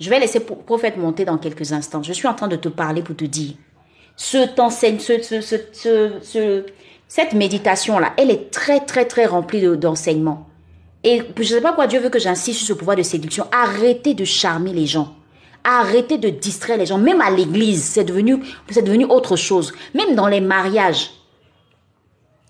Je 0.00 0.10
vais 0.10 0.18
laisser 0.18 0.40
prophète 0.40 0.96
monter 0.96 1.24
dans 1.24 1.38
quelques 1.38 1.72
instants. 1.72 2.02
Je 2.02 2.12
suis 2.12 2.26
en 2.26 2.34
train 2.34 2.48
de 2.48 2.56
te 2.56 2.68
parler 2.68 3.00
pour 3.00 3.14
te 3.14 3.24
dire. 3.24 3.52
Ce, 4.16 4.38
ce, 4.48 6.10
ce, 6.20 6.64
cette 7.06 7.32
méditation-là, 7.32 8.12
elle 8.16 8.32
est 8.32 8.50
très, 8.50 8.80
très, 8.80 9.04
très 9.04 9.26
remplie 9.26 9.62
d'enseignements. 9.76 10.48
Et 11.04 11.22
je 11.36 11.40
ne 11.40 11.46
sais 11.46 11.60
pas 11.60 11.68
pourquoi 11.68 11.86
Dieu 11.86 12.00
veut 12.00 12.10
que 12.10 12.18
j'insiste 12.18 12.58
sur 12.58 12.66
ce 12.66 12.72
pouvoir 12.72 12.96
de 12.96 13.04
séduction. 13.04 13.46
Arrêtez 13.52 14.14
de 14.14 14.24
charmer 14.24 14.72
les 14.72 14.86
gens. 14.86 15.14
Arrêtez 15.62 16.18
de 16.18 16.28
distraire 16.28 16.76
les 16.76 16.86
gens. 16.86 16.98
Même 16.98 17.20
à 17.20 17.30
l'église, 17.30 17.84
c'est 17.84 18.02
devenu, 18.02 18.42
devenu 18.68 19.04
autre 19.04 19.36
chose. 19.36 19.72
Même 19.94 20.16
dans 20.16 20.26
les 20.26 20.40
mariages. 20.40 21.12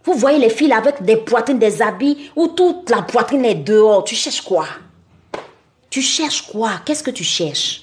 Vous 0.05 0.14
voyez 0.14 0.38
les 0.38 0.51
filles 0.51 0.72
avec 0.72 1.03
des 1.03 1.16
poitrines, 1.16 1.59
des 1.59 1.82
habits 1.82 2.30
où 2.34 2.48
toute 2.48 2.88
la 2.88 3.03
poitrine 3.03 3.44
est 3.44 3.55
dehors. 3.55 4.05
Tu 4.05 4.14
cherches 4.14 4.40
quoi? 4.40 4.66
Tu 5.90 6.01
cherches 6.01 6.42
quoi? 6.51 6.70
Qu'est-ce 6.84 7.03
que 7.03 7.11
tu 7.11 7.24
cherches? 7.24 7.82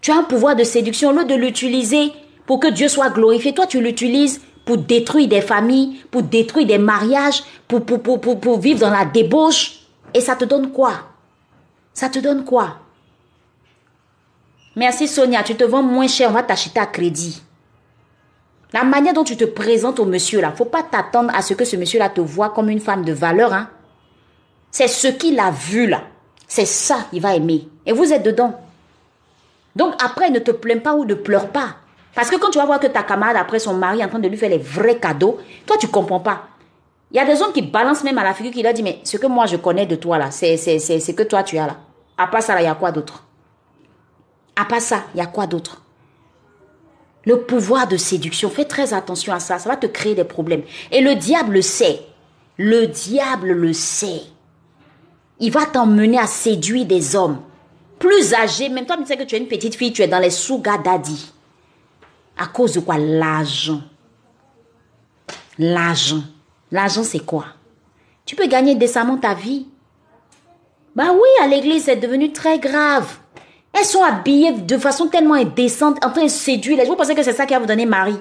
Tu 0.00 0.10
as 0.10 0.16
un 0.16 0.22
pouvoir 0.22 0.56
de 0.56 0.64
séduction. 0.64 1.10
Au 1.10 1.12
lieu 1.12 1.24
de 1.24 1.34
l'utiliser 1.34 2.12
pour 2.46 2.60
que 2.60 2.68
Dieu 2.68 2.88
soit 2.88 3.10
glorifié, 3.10 3.52
toi 3.52 3.66
tu 3.66 3.80
l'utilises 3.80 4.40
pour 4.64 4.78
détruire 4.78 5.28
des 5.28 5.40
familles, 5.40 6.00
pour 6.10 6.22
détruire 6.22 6.66
des 6.66 6.78
mariages, 6.78 7.42
pour, 7.66 7.84
pour, 7.84 8.02
pour, 8.02 8.20
pour, 8.20 8.40
pour 8.40 8.58
vivre 8.58 8.80
dans 8.80 8.90
la 8.90 9.04
débauche. 9.04 9.80
Et 10.14 10.20
ça 10.20 10.36
te 10.36 10.44
donne 10.44 10.72
quoi? 10.72 10.92
Ça 11.92 12.08
te 12.08 12.18
donne 12.18 12.44
quoi? 12.44 12.76
Merci 14.76 15.08
Sonia, 15.08 15.42
tu 15.42 15.56
te 15.56 15.64
vends 15.64 15.82
moins 15.82 16.06
cher, 16.06 16.30
on 16.30 16.34
va 16.34 16.42
t'acheter 16.42 16.78
à 16.78 16.86
crédit. 16.86 17.42
La 18.72 18.84
manière 18.84 19.14
dont 19.14 19.24
tu 19.24 19.36
te 19.36 19.44
présentes 19.44 19.98
au 19.98 20.04
monsieur 20.04 20.40
là, 20.40 20.52
faut 20.52 20.66
pas 20.66 20.82
t'attendre 20.82 21.30
à 21.34 21.42
ce 21.42 21.54
que 21.54 21.64
ce 21.64 21.76
monsieur 21.76 21.98
là 21.98 22.08
te 22.08 22.20
voit 22.20 22.50
comme 22.50 22.68
une 22.68 22.80
femme 22.80 23.04
de 23.04 23.12
valeur. 23.12 23.52
Hein. 23.52 23.68
C'est 24.70 24.88
ce 24.88 25.08
qu'il 25.08 25.40
a 25.40 25.50
vu 25.50 25.86
là. 25.86 26.02
C'est 26.46 26.66
ça 26.66 27.06
il 27.12 27.20
va 27.20 27.34
aimer. 27.34 27.68
Et 27.86 27.92
vous 27.92 28.12
êtes 28.12 28.22
dedans. 28.22 28.60
Donc 29.74 29.94
après, 30.02 30.30
ne 30.30 30.38
te 30.38 30.50
plains 30.50 30.78
pas 30.78 30.94
ou 30.94 31.04
ne 31.04 31.14
pleure 31.14 31.48
pas. 31.48 31.76
Parce 32.14 32.30
que 32.30 32.36
quand 32.36 32.50
tu 32.50 32.58
vas 32.58 32.66
voir 32.66 32.80
que 32.80 32.88
ta 32.88 33.04
camarade, 33.04 33.36
après 33.36 33.58
son 33.58 33.74
mari, 33.74 34.00
est 34.00 34.04
en 34.04 34.08
train 34.08 34.18
de 34.18 34.28
lui 34.28 34.36
faire 34.36 34.50
les 34.50 34.58
vrais 34.58 34.98
cadeaux, 34.98 35.38
toi, 35.64 35.76
tu 35.78 35.86
comprends 35.86 36.18
pas. 36.20 36.48
Il 37.10 37.16
y 37.16 37.20
a 37.20 37.24
des 37.24 37.40
hommes 37.40 37.52
qui 37.52 37.62
balancent 37.62 38.04
même 38.04 38.18
à 38.18 38.24
la 38.24 38.34
figure 38.34 38.52
qui 38.52 38.62
leur 38.62 38.74
dit, 38.74 38.82
mais 38.82 38.98
ce 39.04 39.16
que 39.16 39.26
moi 39.26 39.46
je 39.46 39.56
connais 39.56 39.86
de 39.86 39.94
toi 39.94 40.18
là, 40.18 40.30
c'est 40.30 40.56
ce 40.56 41.12
que 41.12 41.22
toi 41.22 41.42
tu 41.42 41.56
as 41.56 41.66
là. 41.66 41.76
À 42.18 42.26
part 42.26 42.42
ça, 42.42 42.60
il 42.60 42.64
y 42.64 42.66
a 42.66 42.74
quoi 42.74 42.92
d'autre? 42.92 43.24
À 44.56 44.64
part 44.64 44.80
ça, 44.80 45.04
il 45.14 45.18
y 45.18 45.20
a 45.22 45.26
quoi 45.26 45.46
d'autre? 45.46 45.80
Le 47.28 47.42
pouvoir 47.42 47.86
de 47.86 47.98
séduction, 47.98 48.48
fais 48.48 48.64
très 48.64 48.94
attention 48.94 49.34
à 49.34 49.38
ça, 49.38 49.58
ça 49.58 49.68
va 49.68 49.76
te 49.76 49.86
créer 49.86 50.14
des 50.14 50.24
problèmes. 50.24 50.62
Et 50.90 51.02
le 51.02 51.14
diable 51.14 51.56
le 51.56 51.60
sait. 51.60 52.00
Le 52.56 52.86
diable 52.86 53.52
le 53.52 53.74
sait. 53.74 54.22
Il 55.38 55.52
va 55.52 55.66
t'emmener 55.66 56.18
à 56.18 56.26
séduire 56.26 56.86
des 56.86 57.14
hommes 57.14 57.42
plus 57.98 58.32
âgés. 58.32 58.70
Même 58.70 58.86
toi, 58.86 58.96
tu 58.96 59.04
sais 59.04 59.18
que 59.18 59.24
tu 59.24 59.34
es 59.34 59.38
une 59.38 59.46
petite 59.46 59.74
fille, 59.74 59.92
tu 59.92 60.00
es 60.00 60.08
dans 60.08 60.20
les 60.20 60.30
sugar 60.30 60.82
daddy. 60.82 61.30
À 62.38 62.46
cause 62.46 62.72
de 62.72 62.80
quoi? 62.80 62.96
L'argent. 62.96 63.82
L'argent. 65.58 66.22
L'argent, 66.72 67.04
c'est 67.04 67.26
quoi? 67.26 67.44
Tu 68.24 68.36
peux 68.36 68.46
gagner 68.46 68.74
décemment 68.74 69.18
ta 69.18 69.34
vie. 69.34 69.66
Bah 70.96 71.12
oui, 71.12 71.28
à 71.42 71.46
l'église, 71.46 71.84
c'est 71.84 71.96
devenu 71.96 72.32
très 72.32 72.58
grave. 72.58 73.18
Elles 73.78 73.86
sont 73.86 74.02
habillées 74.02 74.52
de 74.52 74.78
façon 74.78 75.06
tellement 75.06 75.34
indécente, 75.34 76.04
en 76.04 76.10
train 76.10 76.24
de 76.24 76.28
séduire 76.28 76.78
les 76.78 76.84
gens. 76.84 76.92
Vous 76.92 76.96
pensez 76.96 77.14
que 77.14 77.22
c'est 77.22 77.32
ça 77.32 77.46
qui 77.46 77.54
va 77.54 77.60
vous 77.60 77.66
donner 77.66 77.86
mari 77.86 78.16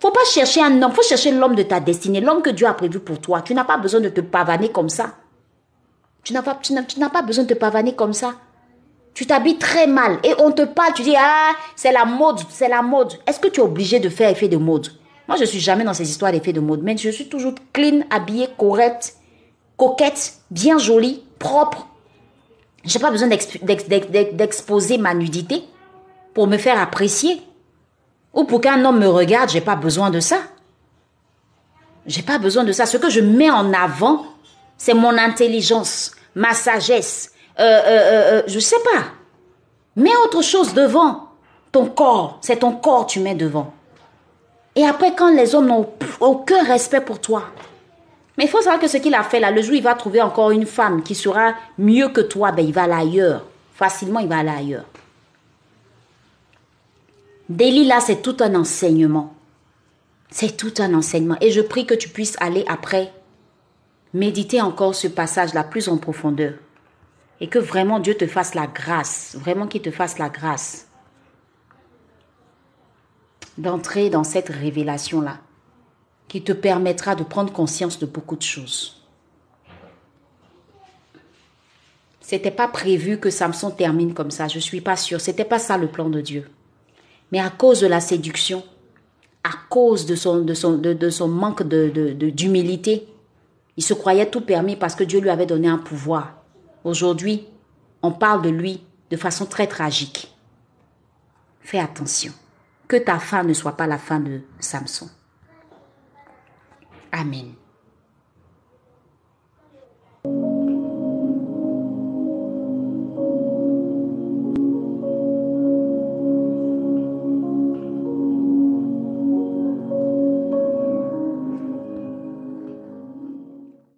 faut 0.00 0.10
pas 0.10 0.24
chercher 0.24 0.62
un 0.62 0.82
homme, 0.82 0.92
faut 0.92 1.02
chercher 1.02 1.30
l'homme 1.30 1.54
de 1.54 1.62
ta 1.62 1.78
destinée, 1.78 2.20
l'homme 2.20 2.42
que 2.42 2.50
Dieu 2.50 2.66
a 2.66 2.72
prévu 2.72 3.00
pour 3.00 3.20
toi. 3.20 3.42
Tu 3.42 3.54
n'as 3.54 3.64
pas 3.64 3.76
besoin 3.76 4.00
de 4.00 4.08
te 4.08 4.22
pavaner 4.22 4.70
comme 4.70 4.88
ça. 4.88 5.14
Tu 6.24 6.32
n'as 6.32 6.42
pas, 6.42 6.58
pas 7.12 7.22
besoin 7.22 7.44
de 7.44 7.52
te 7.52 7.58
pavaner 7.58 7.94
comme 7.94 8.14
ça. 8.14 8.34
Tu 9.12 9.26
t'habilles 9.26 9.58
très 9.58 9.86
mal 9.86 10.18
et 10.24 10.32
on 10.38 10.52
te 10.52 10.62
parle, 10.62 10.94
tu 10.94 11.02
dis, 11.02 11.14
ah, 11.18 11.50
c'est 11.76 11.92
la 11.92 12.06
mode, 12.06 12.38
c'est 12.48 12.68
la 12.68 12.80
mode. 12.80 13.12
Est-ce 13.26 13.40
que 13.40 13.48
tu 13.48 13.60
es 13.60 13.62
obligé 13.62 14.00
de 14.00 14.08
faire 14.08 14.30
effet 14.30 14.48
de 14.48 14.56
mode? 14.56 14.88
Moi, 15.28 15.36
je 15.36 15.44
suis 15.44 15.60
jamais 15.60 15.84
dans 15.84 15.94
ces 15.94 16.08
histoires 16.08 16.32
d'effet 16.32 16.52
de 16.52 16.60
mode, 16.60 16.82
mais 16.82 16.96
je 16.96 17.10
suis 17.10 17.28
toujours 17.28 17.54
clean, 17.72 18.00
habillée, 18.10 18.48
correcte, 18.56 19.16
coquette, 19.76 20.34
bien 20.50 20.78
jolie, 20.78 21.24
propre. 21.38 21.86
Je 22.84 22.96
n'ai 22.96 23.02
pas 23.02 23.10
besoin 23.10 23.28
d'exposer 23.28 24.98
ma 24.98 25.14
nudité 25.14 25.62
pour 26.34 26.46
me 26.46 26.56
faire 26.56 26.80
apprécier. 26.80 27.42
Ou 28.32 28.44
pour 28.44 28.60
qu'un 28.60 28.84
homme 28.84 29.00
me 29.00 29.08
regarde, 29.08 29.50
j'ai 29.50 29.60
pas 29.60 29.76
besoin 29.76 30.10
de 30.10 30.20
ça. 30.20 30.38
J'ai 32.06 32.22
pas 32.22 32.38
besoin 32.38 32.64
de 32.64 32.72
ça. 32.72 32.86
Ce 32.86 32.96
que 32.96 33.10
je 33.10 33.20
mets 33.20 33.50
en 33.50 33.72
avant, 33.72 34.24
c'est 34.78 34.94
mon 34.94 35.16
intelligence, 35.18 36.12
ma 36.34 36.54
sagesse. 36.54 37.32
Euh, 37.58 37.62
euh, 37.62 37.84
euh, 37.86 38.32
euh, 38.38 38.42
je 38.46 38.58
sais 38.58 38.78
pas. 38.84 39.04
Mets 39.96 40.16
autre 40.24 40.42
chose 40.42 40.72
devant. 40.72 41.28
Ton 41.72 41.86
corps, 41.86 42.38
c'est 42.40 42.60
ton 42.60 42.72
corps 42.72 43.06
que 43.06 43.12
tu 43.12 43.20
mets 43.20 43.34
devant. 43.34 43.72
Et 44.74 44.84
après, 44.84 45.14
quand 45.14 45.32
les 45.34 45.54
hommes 45.54 45.66
n'ont 45.66 45.88
aucun 46.20 46.64
respect 46.64 47.00
pour 47.00 47.20
toi, 47.20 47.44
mais 48.36 48.44
il 48.44 48.50
faut 48.50 48.62
savoir 48.62 48.78
que 48.78 48.88
ce 48.88 48.96
qu'il 48.96 49.14
a 49.14 49.22
fait 49.22 49.40
là, 49.40 49.50
le 49.50 49.62
jour 49.62 49.72
où 49.72 49.76
il 49.76 49.82
va 49.82 49.94
trouver 49.94 50.22
encore 50.22 50.50
une 50.50 50.66
femme 50.66 51.02
qui 51.02 51.14
sera 51.14 51.54
mieux 51.78 52.08
que 52.08 52.20
toi, 52.20 52.52
ben 52.52 52.64
il 52.64 52.72
va 52.72 52.84
aller 52.84 52.92
ailleurs. 52.92 53.44
Facilement, 53.74 54.20
il 54.20 54.28
va 54.28 54.38
aller 54.38 54.50
ailleurs. 54.50 54.84
Délit 57.48 57.84
là, 57.84 58.00
c'est 58.00 58.22
tout 58.22 58.36
un 58.40 58.54
enseignement. 58.54 59.34
C'est 60.30 60.56
tout 60.56 60.74
un 60.78 60.94
enseignement. 60.94 61.36
Et 61.40 61.50
je 61.50 61.60
prie 61.60 61.86
que 61.86 61.94
tu 61.94 62.08
puisses 62.08 62.36
aller 62.40 62.64
après 62.68 63.12
méditer 64.14 64.60
encore 64.60 64.94
ce 64.94 65.08
passage-là 65.08 65.64
plus 65.64 65.88
en 65.88 65.96
profondeur. 65.96 66.54
Et 67.40 67.48
que 67.48 67.58
vraiment 67.58 68.00
Dieu 68.00 68.14
te 68.14 68.26
fasse 68.26 68.54
la 68.54 68.66
grâce, 68.66 69.36
vraiment 69.38 69.66
qu'il 69.66 69.82
te 69.82 69.90
fasse 69.90 70.18
la 70.18 70.28
grâce 70.28 70.86
d'entrer 73.58 74.10
dans 74.10 74.24
cette 74.24 74.48
révélation-là 74.48 75.38
qui 76.30 76.42
te 76.42 76.52
permettra 76.52 77.16
de 77.16 77.24
prendre 77.24 77.52
conscience 77.52 77.98
de 77.98 78.06
beaucoup 78.06 78.36
de 78.36 78.42
choses. 78.42 79.02
C'était 82.20 82.52
pas 82.52 82.68
prévu 82.68 83.18
que 83.18 83.30
Samson 83.30 83.72
termine 83.72 84.14
comme 84.14 84.30
ça, 84.30 84.46
je 84.46 84.60
suis 84.60 84.80
pas 84.80 84.94
sûre, 84.94 85.20
c'était 85.20 85.44
pas 85.44 85.58
ça 85.58 85.76
le 85.76 85.88
plan 85.88 86.08
de 86.08 86.20
Dieu. 86.20 86.48
Mais 87.32 87.40
à 87.40 87.50
cause 87.50 87.80
de 87.80 87.88
la 87.88 87.98
séduction, 87.98 88.62
à 89.42 89.50
cause 89.68 90.06
de 90.06 90.14
son, 90.14 90.42
de 90.42 90.54
son, 90.54 90.78
de, 90.78 91.10
son 91.10 91.26
manque 91.26 91.64
d'humilité, 91.64 92.96
de, 92.96 93.02
il 93.76 93.82
se 93.82 93.94
croyait 93.94 94.30
tout 94.30 94.42
permis 94.42 94.76
parce 94.76 94.94
que 94.94 95.02
Dieu 95.02 95.18
lui 95.18 95.30
avait 95.30 95.46
donné 95.46 95.66
un 95.66 95.78
pouvoir. 95.78 96.44
Aujourd'hui, 96.84 97.48
on 98.02 98.12
parle 98.12 98.42
de 98.42 98.50
lui 98.50 98.84
de 99.10 99.16
façon 99.16 99.46
très 99.46 99.66
tragique. 99.66 100.32
Fais 101.60 101.80
attention. 101.80 102.32
Que 102.86 102.98
ta 102.98 103.18
fin 103.18 103.42
ne 103.42 103.52
soit 103.52 103.76
pas 103.76 103.88
la 103.88 103.98
fin 103.98 104.20
de 104.20 104.42
Samson. 104.60 105.10
Amém. 107.12 107.59